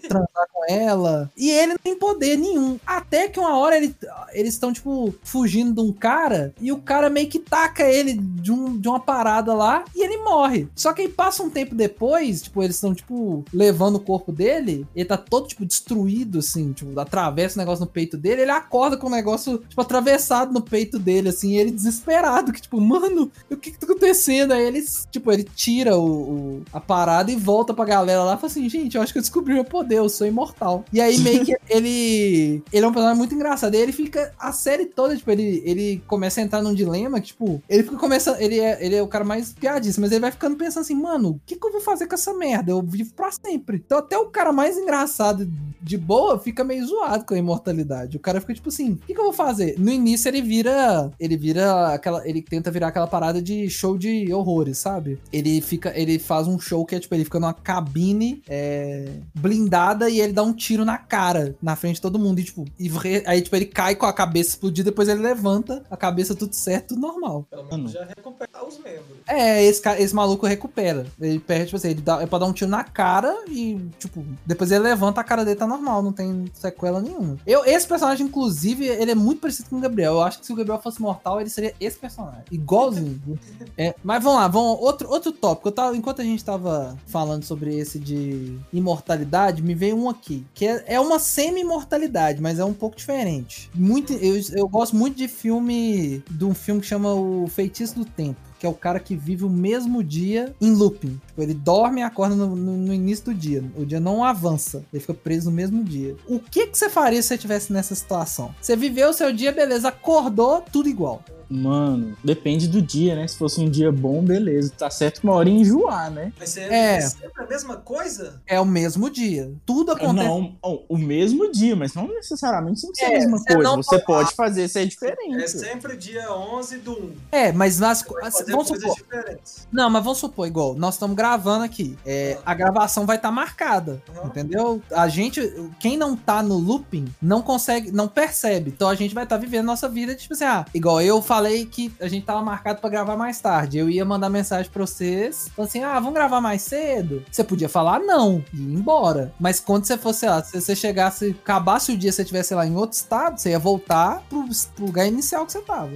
transar 0.09 0.47
com 0.53 0.65
ela. 0.73 1.31
E 1.37 1.51
ele 1.51 1.73
não 1.73 1.79
tem 1.79 1.97
poder 1.99 2.37
nenhum. 2.37 2.79
Até 2.87 3.29
que 3.29 3.39
uma 3.41 3.57
hora 3.57 3.77
ele- 3.77 3.95
eles 4.33 4.55
estão, 4.55 4.73
tipo, 4.73 5.15
fugindo 5.23 5.73
de 5.75 5.81
um 5.81 5.93
cara 5.93 6.55
e 6.61 6.73
o 6.73 6.79
cara 6.79 7.09
meio 7.11 7.29
que 7.29 7.39
taca 7.39 7.83
ele 7.85 8.15
de, 8.15 8.53
um, 8.53 8.77
de 8.79 8.89
uma 8.89 9.01
parada 9.01 9.55
lá 9.55 9.85
e 9.95 10.03
ele 10.05 10.19
morre. 10.19 10.69
Só 10.75 10.93
que 10.93 11.03
aí 11.03 11.09
passa 11.09 11.43
um 11.43 11.51
tempo 11.51 11.75
depois, 11.75 12.43
tipo, 12.43 12.63
eles 12.63 12.77
estão, 12.77 12.95
tipo, 12.95 13.45
levando 13.53 13.97
o 13.97 14.01
corpo 14.01 14.33
dele, 14.33 14.87
ele 14.95 15.05
tá 15.05 15.17
todo, 15.17 15.49
tipo, 15.49 15.65
destruído, 15.65 16.39
assim, 16.39 16.73
tipo, 16.73 16.99
atravessa 16.99 17.57
o 17.57 17.59
negócio 17.63 17.85
no 17.85 17.91
peito 17.91 18.17
dele, 18.17 18.43
ele 18.43 18.51
acorda 18.51 18.97
com 18.97 19.07
o 19.07 19.11
negócio, 19.11 19.59
tipo, 19.69 19.81
atravessado 19.81 20.53
no 20.53 20.61
peito 20.63 20.99
dele, 20.99 21.29
assim, 21.29 21.57
ele 21.57 21.71
desesperado, 21.71 22.53
que, 22.53 22.61
tipo, 22.61 22.81
mano, 22.81 23.31
o 23.51 23.57
que 23.57 23.71
que 23.71 23.79
tá 23.79 23.87
acontecendo? 23.87 24.53
Aí 24.53 24.65
ele, 24.65 24.85
tipo, 25.11 25.31
ele 25.33 25.45
tira 25.45 25.97
o, 25.97 26.07
o- 26.07 26.63
a 26.73 26.81
parada 26.81 27.31
e 27.31 27.37
volta 27.37 27.73
pra 27.75 27.85
galera 27.85 28.23
lá 28.25 28.35
e 28.35 28.37
fala 28.37 28.47
assim, 28.51 28.69
gente, 28.69 28.97
eu 28.97 29.03
acho 29.03 29.13
que 29.13 29.19
eu 29.19 29.23
descobri 29.23 29.55
meu 29.55 29.65
poder, 29.65 29.96
eu 29.97 30.09
sou 30.09 30.27
imortal. 30.27 30.85
E 30.93 31.01
aí 31.01 31.19
meio 31.19 31.45
que 31.45 31.57
ele, 31.69 32.63
ele 32.73 32.85
é 32.85 32.89
um 32.89 32.93
personagem 32.93 33.19
muito 33.19 33.35
engraçado, 33.35 33.75
e 33.75 33.77
aí 33.77 33.83
ele 33.83 33.93
fica 33.93 34.33
a 34.39 34.53
série 34.53 34.87
toda, 34.87 35.17
tipo, 35.17 35.31
ele, 35.31 35.63
ele 35.65 36.03
começa 36.07 36.41
a 36.41 36.45
entrar 36.45 36.63
num 36.63 36.75
dilema 36.75 37.21
que, 37.21 37.29
tipo, 37.29 37.63
ele 37.69 37.83
fica 37.83 37.97
começando, 37.97 38.41
ele 38.41 38.59
é, 38.61 38.85
ele 38.85 38.95
é 38.95 39.03
o 39.03 39.09
cara 39.09 39.25
mais 39.25 39.53
piadista, 39.53 40.01
mas 40.01 40.13
ele 40.13 40.21
vai 40.21 40.31
ficando 40.31 40.57
pensando 40.57 40.83
assim, 40.83 40.95
mano, 40.95 41.31
o 41.31 41.41
que 41.45 41.57
que 41.57 41.67
eu 41.67 41.73
vou 41.73 41.81
fazer 41.81 42.07
com 42.07 42.15
essa 42.15 42.33
merda? 42.35 42.71
Eu 42.71 42.83
vivo 42.83 43.13
pra 43.15 43.31
sempre. 43.31 43.83
Então 43.85 43.99
até 43.99 44.17
o 44.17 44.27
cara 44.27 44.53
mais 44.53 44.77
engraçado 44.77 45.49
de 45.81 45.97
boa 45.97 46.39
fica 46.39 46.65
meio 46.65 46.87
zoado 46.87 47.25
com 47.25 47.35
a 47.35 47.39
imortalidade. 47.39 48.17
O 48.17 48.21
cara 48.21 48.41
fica 48.41 48.55
tipo 48.55 48.69
assim, 48.69 48.93
o 48.93 48.97
que, 48.97 49.15
que 49.15 49.21
eu 49.21 49.25
vou 49.25 49.33
fazer? 49.33 49.77
No 49.79 49.91
início 49.91 50.29
ele 50.29 50.43
vira, 50.43 51.11
ele 51.19 51.37
vira 51.37 51.95
aquela, 51.95 52.27
ele 52.29 52.43
tenta 52.43 52.71
virar 52.71 52.89
aquela 52.89 53.07
parada 53.07 53.41
de 53.41 53.69
show 53.71 53.97
de 53.97 54.33
horrores, 54.33 54.79
sabe? 54.79 55.19
Ele 55.33 55.61
fica, 55.61 55.93
ele 55.99 56.19
faz 56.19 56.47
um 56.47 56.59
show 56.59 56.85
que 56.85 56.95
é 56.95 57.01
tipo, 57.01 57.15
ele 57.15 57.25
fica 57.25 57.39
numa 57.39 57.55
cabine 57.55 58.43
é, 58.49 59.09
blindada 59.35 59.86
e 60.09 60.21
ele 60.21 60.33
dá 60.33 60.43
um 60.43 60.53
tiro 60.53 60.85
na 60.85 60.99
cara, 60.99 61.57
na 61.63 61.77
frente 61.77 61.97
de 61.97 62.03
todo 62.03 62.19
mundo 62.19 62.41
e 62.41 62.45
tipo, 62.45 62.65
e 62.79 62.91
aí 63.27 63.43
tipo 63.43 63.55
ele 63.57 63.67
cai 63.67 63.95
com 63.95 64.07
a 64.07 64.13
cabeça 64.13 64.51
explodida, 64.51 64.91
depois 64.91 65.09
ele 65.09 65.21
levanta, 65.21 65.83
a 65.91 65.97
cabeça 65.97 66.35
tudo 66.35 66.55
certo, 66.55 66.89
tudo 66.89 67.01
normal. 67.01 67.47
Pelo 67.51 67.65
menos 67.65 67.93
já 67.93 68.05
recuperar 68.05 68.67
os 68.67 68.79
membros. 68.79 69.19
É, 69.27 69.65
esse, 69.65 69.83
esse 69.99 70.15
maluco 70.15 70.47
recupera. 70.47 71.07
Ele 71.21 71.39
perde, 71.39 71.67
tipo 71.67 71.77
assim, 71.77 71.91
ele 71.91 72.01
dá, 72.01 72.23
é 72.23 72.27
pra 72.27 72.39
dar 72.39 72.47
um 72.47 72.53
tiro 72.53 72.71
na 72.71 72.85
cara 72.85 73.45
e, 73.49 73.81
tipo, 73.99 74.25
depois 74.45 74.71
ele 74.71 74.85
levanta, 74.85 75.21
a 75.21 75.25
cara 75.25 75.45
dele 75.45 75.57
tá 75.57 75.67
normal, 75.67 76.03
não 76.03 76.13
tem 76.13 76.45
sequela 76.53 77.01
nenhuma. 77.01 77.37
Eu, 77.47 77.65
esse 77.65 77.87
personagem, 77.87 78.27
inclusive, 78.27 78.87
ele 78.87 79.11
é 79.11 79.15
muito 79.15 79.41
parecido 79.41 79.69
com 79.71 79.77
o 79.77 79.81
Gabriel. 79.81 80.15
Eu 80.15 80.23
acho 80.23 80.41
que 80.41 80.47
se 80.47 80.53
o 80.53 80.57
Gabriel 80.57 80.81
fosse 80.81 81.01
mortal, 81.01 81.41
ele 81.41 81.51
seria 81.51 81.75
esse 81.81 81.99
personagem. 81.99 82.45
Igualzinho. 82.51 83.21
É, 83.79 83.95
mas 84.03 84.23
vamos 84.23 84.39
lá, 84.39 84.49
vamos, 84.49 84.79
outro, 84.81 85.11
outro 85.11 85.33
tópico. 85.33 85.69
Eu 85.69 85.73
tava, 85.73 85.97
enquanto 85.97 86.23
a 86.23 86.25
gente 86.25 86.43
tava 86.43 86.97
falando 87.07 87.45
sobre 87.45 87.77
esse 87.77 87.99
de 87.99 88.59
imortalidade, 88.73 89.63
me 89.63 89.75
veio 89.77 89.97
um 89.97 90.09
aqui, 90.09 90.45
que 90.55 90.67
é, 90.67 90.85
é 90.87 91.01
uma 91.01 91.19
semi-imortalidade, 91.19 92.41
mas 92.41 92.59
é 92.59 92.65
um 92.65 92.75
pouco 92.75 92.97
diferente. 92.97 93.71
Muito, 93.75 94.13
eu, 94.15 94.41
eu 94.53 94.69
gosto 94.69 94.97
muito 94.97 95.17
de 95.17 95.29
filme, 95.29 96.23
de 96.31 96.45
um 96.45 96.55
filme 96.55 96.81
que 96.81 96.87
chama 96.87 97.15
O 97.15 97.47
Feitiço 97.49 97.95
do 97.95 98.05
Tempo 98.05 98.47
que 98.59 98.67
é 98.67 98.69
o 98.69 98.75
cara 98.75 98.99
que 99.01 99.15
vive 99.17 99.45
o 99.45 99.51
mesmo 99.51 100.03
dia 100.03 100.55
em 100.61 100.73
looping. 100.73 101.21
Tipo, 101.27 101.43
ele 101.43 101.55
dorme 101.55 102.01
e 102.01 102.05
acorda 102.05 102.35
no, 102.35 102.55
no- 102.57 102.77
no 102.77 102.95
início 102.95 103.27
do 103.27 103.35
dia. 103.35 103.63
O 103.77 103.85
dia 103.85 104.01
não 104.01 104.25
avança. 104.25 104.85
Ele 104.93 105.01
fica 105.01 105.15
preso 105.15 105.51
no 105.51 105.57
mesmo 105.57 105.83
dia. 105.85 106.17
O 106.27 106.39
que, 106.41 106.67
que 106.67 106.77
você 106.79 106.89
faria 106.89 107.21
se 107.23 107.29
você 107.29 107.35
estivesse 107.35 107.73
nessa 107.73 107.95
situação? 107.95 108.55
Você 108.61 108.77
viveu 108.77 109.11
o 109.11 109.13
seu 109.13 109.33
dia, 109.33 109.53
beleza. 109.53 109.89
Acordou, 109.89 110.63
tudo 110.73 110.89
igual. 110.89 111.23
Mano, 111.49 112.17
depende 112.25 112.67
do 112.67 112.83
dia, 112.83 113.15
né? 113.15 113.29
Se 113.29 113.37
fosse 113.37 113.61
um 113.61 113.71
dia 113.71 113.93
bom, 113.93 114.21
beleza. 114.21 114.73
Tá 114.77 114.91
certo 114.91 115.21
que 115.21 115.27
uma 115.29 115.35
hora 115.37 115.49
ia 115.49 115.55
enjoar, 115.61 116.11
né? 116.11 116.33
Mas 116.37 116.49
você 116.51 116.61
É. 116.63 116.97
é 116.97 117.01
sempre 117.03 117.31
a 117.41 117.47
mesma 117.47 117.77
coisa? 117.77 118.43
É 118.49 118.61
o 118.61 118.65
mesmo 118.65 119.09
dia. 119.09 119.53
Tudo 119.65 119.93
acontece. 119.93 120.27
Não, 120.29 120.57
o 120.89 120.99
mesmo 120.99 121.53
dia, 121.53 121.77
mas 121.77 121.95
não 121.95 122.09
necessariamente 122.09 122.83
tem 122.83 122.91
que 122.91 122.99
ser 122.99 123.05
É, 123.05 123.09
a 123.09 123.11
mesma 123.21 123.39
você 123.39 123.55
coisa. 123.55 123.77
Você 123.77 123.99
pode- 124.01 124.35
fazer 124.35 124.67
ser 124.69 124.87
diferente. 124.87 125.37
É 125.41 125.47
sempre 125.47 125.97
dia 125.97 126.33
11 126.33 126.79
do 126.79 126.93
1. 126.93 127.13
É, 127.31 127.53
mas 127.53 127.79
nas, 127.79 128.03
fazer 128.47 128.53
vamos 128.53 128.69
coisas 128.69 128.91
supor. 128.91 129.05
diferentes. 129.05 129.69
Não, 129.73 129.91
mas 129.91 130.05
vamos 130.05 130.19
supor, 130.19 130.47
igual, 130.47 130.75
nós 130.75 130.95
estamos 130.95 131.17
gravando 131.17 131.65
aqui. 131.65 131.99
É, 132.05 132.39
a 132.45 132.55
gravação 132.55 133.07
vai 133.07 133.17
estar 133.17 133.31
marcada. 133.31 134.03
Uhum. 134.09 134.27
Entendeu? 134.27 134.83
A 134.93 135.09
gente, 135.09 135.41
quem 135.79 135.97
não 135.97 136.17
tá 136.17 136.43
no 136.43 136.57
looping, 136.57 137.07
não 137.21 137.43
consegue, 137.43 137.91
não 137.91 138.09
percebe. 138.09 138.71
Então 138.71 138.89
a 138.89 138.95
gente 138.95 139.15
vai 139.15 139.25
estar 139.25 139.37
vivendo 139.37 139.67
nossa 139.67 139.89
vida, 139.89 140.15
tipo 140.15 140.35
assim, 140.35 140.45
ah, 140.45 140.65
igual 140.73 141.01
eu 141.01 141.21
falei 141.21 141.67
que 141.67 141.93
a 142.01 142.09
gente 142.09 142.25
tava 142.25 142.43
marcado 142.43 142.81
pra 142.81 142.91
gravar 142.91 143.17
mais 143.17 143.41
tarde. 143.41 143.79
Eu 143.79 143.91
ia 143.91 144.05
mandar 144.05 144.31
mensagem 144.31 144.71
pra 144.71 144.87
vocês, 144.87 145.49
falando 145.55 145.69
assim, 145.69 145.83
ah, 145.83 145.99
vamos 145.99 146.15
gravar 146.15 146.41
mais 146.41 146.63
cedo? 146.63 147.25
Você 147.31 147.45
podia 147.45 147.69
falar 147.69 148.01
não 148.01 148.45
e 148.53 148.59
ir 148.59 148.75
embora. 148.75 149.33
Mas 149.39 149.61
quando 149.61 149.85
você 149.85 149.97
fosse, 149.97 150.27
lá, 150.27 150.43
se 150.43 150.61
você 150.61 150.77
chegasse, 150.77 151.37
acabasse 151.43 151.93
o 151.93 151.97
dia, 151.97 152.13
você 152.13 152.23
estivesse, 152.23 152.55
lá, 152.55 152.67
em 152.67 152.77
outro 152.77 152.97
estado, 152.97 153.39
você 153.39 153.51
ia 153.51 153.59
voltar 153.59 154.23
pro, 154.29 154.45
pro 154.75 154.87
lugar 154.87 155.07
inicial 155.07 155.45
que 155.47 155.53
você 155.53 155.61
tava. 155.61 155.93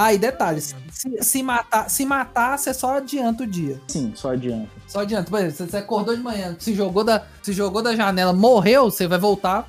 Ah, 0.00 0.14
e 0.14 0.18
detalhes, 0.18 0.76
se, 0.92 1.20
se 1.20 1.42
matar, 1.42 1.90
se 1.90 2.06
matar, 2.06 2.56
você 2.56 2.72
só 2.72 2.98
adianta 2.98 3.42
o 3.42 3.46
dia. 3.48 3.80
Sim, 3.88 4.12
só 4.14 4.30
adianta. 4.30 4.70
Só 4.86 5.00
adianta. 5.00 5.28
Por 5.28 5.40
exemplo, 5.40 5.72
você 5.72 5.76
acordou 5.76 6.14
de 6.14 6.22
manhã, 6.22 6.54
se 6.56 6.72
jogou 6.72 7.02
da, 7.02 7.26
se 7.48 7.52
jogou 7.54 7.80
da 7.82 7.96
janela, 7.96 8.32
morreu, 8.32 8.90
você 8.90 9.06
vai 9.06 9.18
voltar 9.18 9.66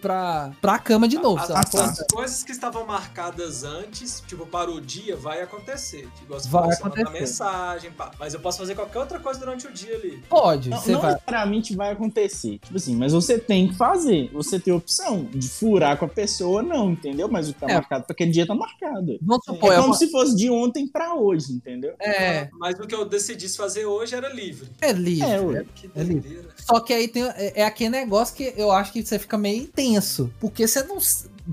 pra, 0.00 0.52
pra 0.60 0.78
cama 0.78 1.08
de 1.08 1.16
novo. 1.16 1.40
As, 1.42 1.48
lá. 1.48 1.60
as 1.60 2.04
coisas 2.12 2.44
que 2.44 2.52
estavam 2.52 2.86
marcadas 2.86 3.64
antes, 3.64 4.22
tipo, 4.26 4.44
para 4.46 4.70
o 4.70 4.80
dia, 4.80 5.16
vai 5.16 5.40
acontecer. 5.40 6.08
Tipo, 6.18 6.34
você 6.34 6.48
Vai 6.48 6.64
pode 6.64 6.82
mandar 6.82 7.00
acontecer. 7.02 7.20
mensagem, 7.20 7.90
pá. 7.92 8.10
mas 8.18 8.34
eu 8.34 8.40
posso 8.40 8.58
fazer 8.58 8.74
qualquer 8.74 8.98
outra 8.98 9.18
coisa 9.18 9.40
durante 9.40 9.66
o 9.66 9.72
dia 9.72 9.94
ali. 9.94 10.22
Pode, 10.28 10.68
Não, 10.68 10.78
você 10.78 10.92
não 10.92 11.00
vai. 11.00 11.12
necessariamente 11.14 11.74
vai 11.74 11.90
acontecer. 11.92 12.58
Tipo 12.58 12.76
assim, 12.76 12.96
mas 12.96 13.12
você 13.12 13.38
tem 13.38 13.68
que 13.68 13.74
fazer. 13.76 14.30
Você 14.32 14.58
tem 14.60 14.74
a 14.74 14.76
opção 14.76 15.24
de 15.24 15.48
furar 15.48 15.96
com 15.96 16.04
a 16.04 16.08
pessoa, 16.08 16.62
não, 16.62 16.90
entendeu? 16.90 17.28
Mas 17.28 17.48
o 17.48 17.54
que 17.54 17.60
tá 17.60 17.70
É. 17.70 17.74
marcado 17.74 18.04
pra 18.04 18.12
aquele 18.12 18.30
dia 18.30 18.46
tá 18.46 18.54
marcado. 18.54 19.18
Vamos 19.22 19.44
Sim. 19.46 19.52
supor, 19.54 19.70
É 19.70 19.74
é, 19.74 19.76
como 19.78 19.88
uma- 19.88 19.96
se 19.96 20.10
fosse 20.10 20.36
de 20.36 20.50
ontem 20.50 20.86
pra 20.86 21.14
hoje, 21.14 21.52
entendeu? 21.52 21.94
é, 21.98 22.48
Mas 22.58 22.78
o 22.78 22.86
que 22.86 22.94
eu 22.94 23.06
decidi 23.06 23.48
fazer 23.48 23.86
hoje 23.86 24.14
era 24.14 24.28
livre. 24.28 24.70
é 24.82 24.92
livre. 24.92 25.30
É, 25.30 25.40
ué. 25.40 25.64
Que 25.74 25.90
É 25.94 26.02
livre. 26.02 26.42
Só 26.56 26.80
que 26.80 26.92
aí 26.92 27.08
tem, 27.08 27.21
é, 27.36 27.60
é 27.60 27.64
aquele 27.64 27.90
negócio 27.90 28.34
que 28.34 28.52
eu 28.56 28.70
acho 28.72 28.92
que 28.92 29.04
você 29.04 29.18
fica 29.18 29.36
meio 29.38 29.66
tenso. 29.68 30.32
Porque 30.40 30.66
você 30.66 30.82
não. 30.82 30.98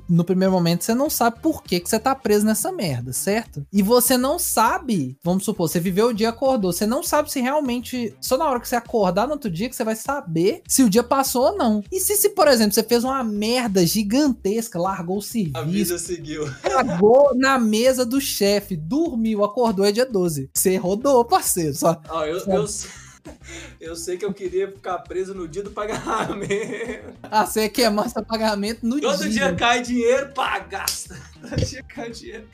No 0.08 0.24
primeiro 0.24 0.54
momento, 0.54 0.84
você 0.84 0.94
não 0.94 1.10
sabe 1.10 1.40
por 1.42 1.64
que, 1.64 1.80
que 1.80 1.90
você 1.90 1.98
tá 2.00 2.14
preso 2.14 2.46
nessa 2.46 2.72
merda, 2.72 3.12
certo? 3.12 3.66
E 3.74 3.82
você 3.82 4.18
não 4.18 4.38
sabe, 4.38 5.18
vamos 5.24 5.44
supor, 5.44 5.68
você 5.68 5.80
viveu 5.80 6.10
o 6.10 6.14
dia 6.14 6.30
acordou, 6.30 6.72
você 6.72 6.86
não 6.86 7.02
sabe 7.02 7.32
se 7.32 7.42
realmente. 7.42 8.16
Só 8.22 8.38
na 8.38 8.48
hora 8.48 8.60
que 8.60 8.70
você 8.70 8.76
acordar 8.76 9.26
no 9.26 9.34
outro 9.34 9.50
dia 9.50 9.68
que 9.68 9.76
você 9.76 9.84
vai 9.84 9.96
saber 9.96 10.62
se 10.68 10.84
o 10.84 10.90
dia 10.92 11.02
passou 11.02 11.46
ou 11.46 11.58
não. 11.58 11.84
E 11.92 12.00
se, 12.00 12.16
se 12.18 12.30
por 12.30 12.48
exemplo, 12.48 12.72
você 12.74 12.84
fez 12.84 13.04
uma 13.04 13.24
merda 13.24 13.84
gigantesca, 13.84 14.78
largou 14.80 15.16
o 15.16 15.20
A 15.20 15.24
serviço, 15.24 15.66
vida 15.66 15.98
seguiu. 15.98 16.46
cagou 16.62 17.36
na 17.36 17.58
mesa 17.58 18.06
do 18.06 18.22
chefe, 18.22 18.76
dormiu, 18.76 19.44
acordou, 19.44 19.84
é 19.84 19.92
dia 19.92 20.06
12. 20.06 20.52
Você 20.54 20.78
rodou, 20.78 21.26
parceiro. 21.26 21.74
Só, 21.74 22.00
Ó, 22.10 22.26
eu, 22.26 22.38
eu, 22.38 22.68
eu 23.80 23.96
sei 23.96 24.18
que 24.18 24.26
eu 24.26 24.34
queria 24.34 24.68
ficar 24.68 25.00
preso 25.00 25.34
no 25.34 25.48
dia 25.48 25.64
do 25.64 25.72
pagamento. 25.72 27.16
ah, 27.24 27.46
você 27.46 27.64
ia 27.64 27.70
queimar 27.70 28.10
seu 28.10 28.24
pagamento 28.24 28.86
no 28.86 29.00
Todo 29.00 29.30
dia 29.30 29.56
cai 29.56 29.82
dinheiro, 29.82 30.32
pá, 30.34 30.60
gasta. 30.60 31.16
Dinheiro, 31.40 32.46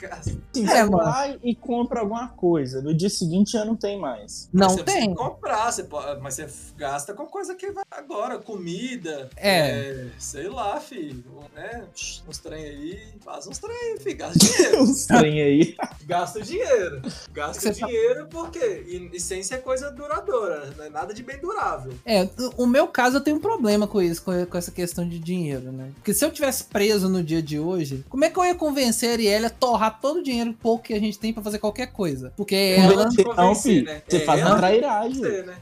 É, 0.53 0.83
você 0.83 0.89
mano. 0.89 0.97
vai 1.11 1.39
e 1.43 1.55
compra 1.55 1.99
alguma 2.01 2.27
coisa. 2.29 2.81
No 2.81 2.93
dia 2.93 3.09
seguinte 3.09 3.51
já 3.53 3.65
não 3.65 3.75
tem 3.75 3.99
mais. 3.99 4.49
Não 4.53 4.69
você 4.69 4.83
tem. 4.83 5.13
precisa 5.13 5.15
comprar, 5.15 5.71
você 5.71 5.83
pode, 5.83 6.21
mas 6.21 6.35
você 6.35 6.47
gasta 6.77 7.13
com 7.13 7.25
coisa 7.25 7.55
que 7.55 7.71
vai 7.71 7.83
agora, 7.91 8.37
comida. 8.39 9.29
É. 9.35 10.07
sei 10.17 10.47
lá, 10.47 10.79
filho. 10.79 11.23
Né? 11.55 11.83
Uns 12.27 12.37
trem 12.37 12.63
aí. 12.65 12.99
Faz 13.23 13.47
uns 13.47 13.57
trem 13.59 13.75
aí, 13.75 13.99
filho. 13.99 14.17
Gasta 14.17 14.39
dinheiro. 14.39 14.83
Os 14.83 15.05
trem 15.05 15.41
aí. 15.41 15.75
gasta 16.05 16.41
dinheiro. 16.41 17.01
Gasta 17.31 17.61
Você 17.61 17.79
tá- 17.79 17.87
dinheiro 17.87 18.27
porque. 18.29 18.59
E, 18.87 19.09
e 19.13 19.19
sem 19.19 19.41
ser 19.43 19.59
coisa 19.61 19.91
duradoura. 19.91 20.73
Não 20.77 20.85
é 20.85 20.89
nada 20.89 21.13
de 21.13 21.23
bem 21.23 21.39
durável. 21.39 21.93
É, 22.05 22.27
o 22.57 22.65
meu 22.65 22.87
caso 22.87 23.17
eu 23.17 23.21
tenho 23.21 23.37
um 23.37 23.41
problema 23.41 23.87
com 23.87 24.01
isso, 24.01 24.21
com, 24.23 24.45
com 24.45 24.57
essa 24.57 24.71
questão 24.71 25.07
de 25.07 25.19
dinheiro, 25.19 25.71
né? 25.71 25.91
Porque 25.95 26.13
se 26.13 26.23
eu 26.25 26.31
tivesse 26.31 26.65
preso 26.65 27.09
no 27.09 27.23
dia 27.23 27.41
de 27.41 27.59
hoje, 27.59 28.05
como 28.09 28.23
é 28.25 28.29
que 28.29 28.37
eu 28.39 28.45
ia 28.45 28.55
convencer 28.75 29.09
a 29.09 29.13
Arielle 29.13 29.45
a 29.45 29.49
torrar 29.49 29.99
todo 30.01 30.19
o 30.19 30.23
dinheiro 30.23 30.53
pouco 30.61 30.83
que 30.83 30.93
a 30.93 30.99
gente 30.99 31.17
tem 31.17 31.31
pra 31.31 31.41
fazer 31.41 31.59
qualquer 31.59 31.87
coisa? 31.87 32.33
Porque 32.35 32.55
ela, 32.77 32.93
Ela 32.93 33.09
te 33.09 33.23
Não, 33.23 33.33
convencer, 33.33 33.71
filho. 33.73 33.85
né? 33.85 34.01
Você 34.07 34.17
É 34.17 34.19
faz 34.19 34.41
uma 34.41 34.57
trairagem. 34.57 35.15
você, 35.15 35.41
né? 35.43 35.55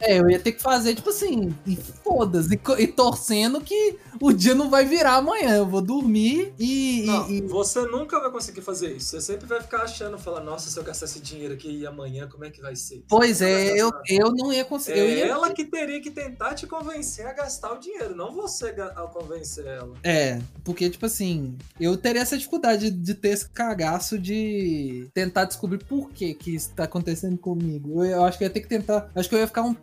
é, 0.00 0.18
eu 0.20 0.28
ia 0.30 0.38
ter 0.38 0.52
que 0.52 0.60
fazer, 0.62 0.94
tipo 0.94 1.08
assim, 1.08 1.54
e 1.66 1.74
foda-se, 1.76 2.54
e, 2.54 2.82
e 2.82 2.86
torcendo 2.86 3.60
que 3.62 3.96
o 4.26 4.32
dia 4.32 4.54
não 4.54 4.70
vai 4.70 4.84
virar 4.84 5.14
amanhã. 5.16 5.56
Eu 5.56 5.66
vou 5.66 5.80
dormir 5.82 6.52
e. 6.58 7.04
Não, 7.06 7.30
e- 7.30 7.40
você 7.42 7.82
nunca 7.82 8.20
vai 8.20 8.30
conseguir 8.30 8.60
fazer 8.60 8.92
isso. 8.96 9.10
Você 9.10 9.20
sempre 9.20 9.46
vai 9.46 9.60
ficar 9.60 9.82
achando, 9.82 10.18
falar, 10.18 10.40
nossa, 10.42 10.70
se 10.70 10.78
eu 10.78 10.82
gastar 10.84 11.06
esse 11.06 11.20
dinheiro 11.20 11.54
aqui 11.54 11.68
e 11.80 11.86
amanhã, 11.86 12.28
como 12.28 12.44
é 12.44 12.50
que 12.50 12.60
vai 12.60 12.74
ser? 12.76 13.02
Pois 13.08 13.38
Você 13.38 13.44
é, 13.44 13.80
eu, 13.80 13.90
eu 14.08 14.32
não 14.32 14.52
ia 14.52 14.64
conseguir. 14.64 14.98
eu 14.98 15.04
É 15.06 15.14
ia- 15.18 15.26
ela 15.26 15.52
que 15.52 15.64
teria 15.64 16.00
que 16.00 16.10
tentar 16.10 16.54
te 16.54 16.66
convencer 16.66 17.26
a 17.26 17.32
gastar 17.32 17.72
o 17.72 17.78
dinheiro, 17.78 18.14
não 18.14 18.32
você 18.32 18.72
ga- 18.72 18.92
a 18.96 19.02
convencer 19.02 19.66
ela. 19.66 19.94
É, 20.02 20.40
porque, 20.64 20.88
tipo 20.88 21.06
assim, 21.06 21.56
eu 21.78 21.96
teria 21.96 22.22
essa 22.22 22.36
dificuldade 22.36 22.90
de 22.90 23.14
ter 23.14 23.28
esse 23.28 23.48
cagaço 23.48 24.18
de 24.18 25.08
tentar 25.12 25.44
descobrir 25.44 25.78
por 25.84 26.10
que 26.10 26.34
que 26.34 26.54
isso 26.54 26.70
tá 26.74 26.84
acontecendo 26.84 27.36
comigo. 27.38 28.04
Eu, 28.04 28.10
eu 28.10 28.24
acho 28.24 28.38
que 28.38 28.44
eu 28.44 28.48
ia 28.48 28.52
ter 28.52 28.60
que 28.60 28.68
tentar. 28.68 29.10
Acho 29.14 29.28
que 29.28 29.34
eu 29.34 29.38
ia 29.38 29.46
ficar 29.46 29.62
um. 29.62 29.74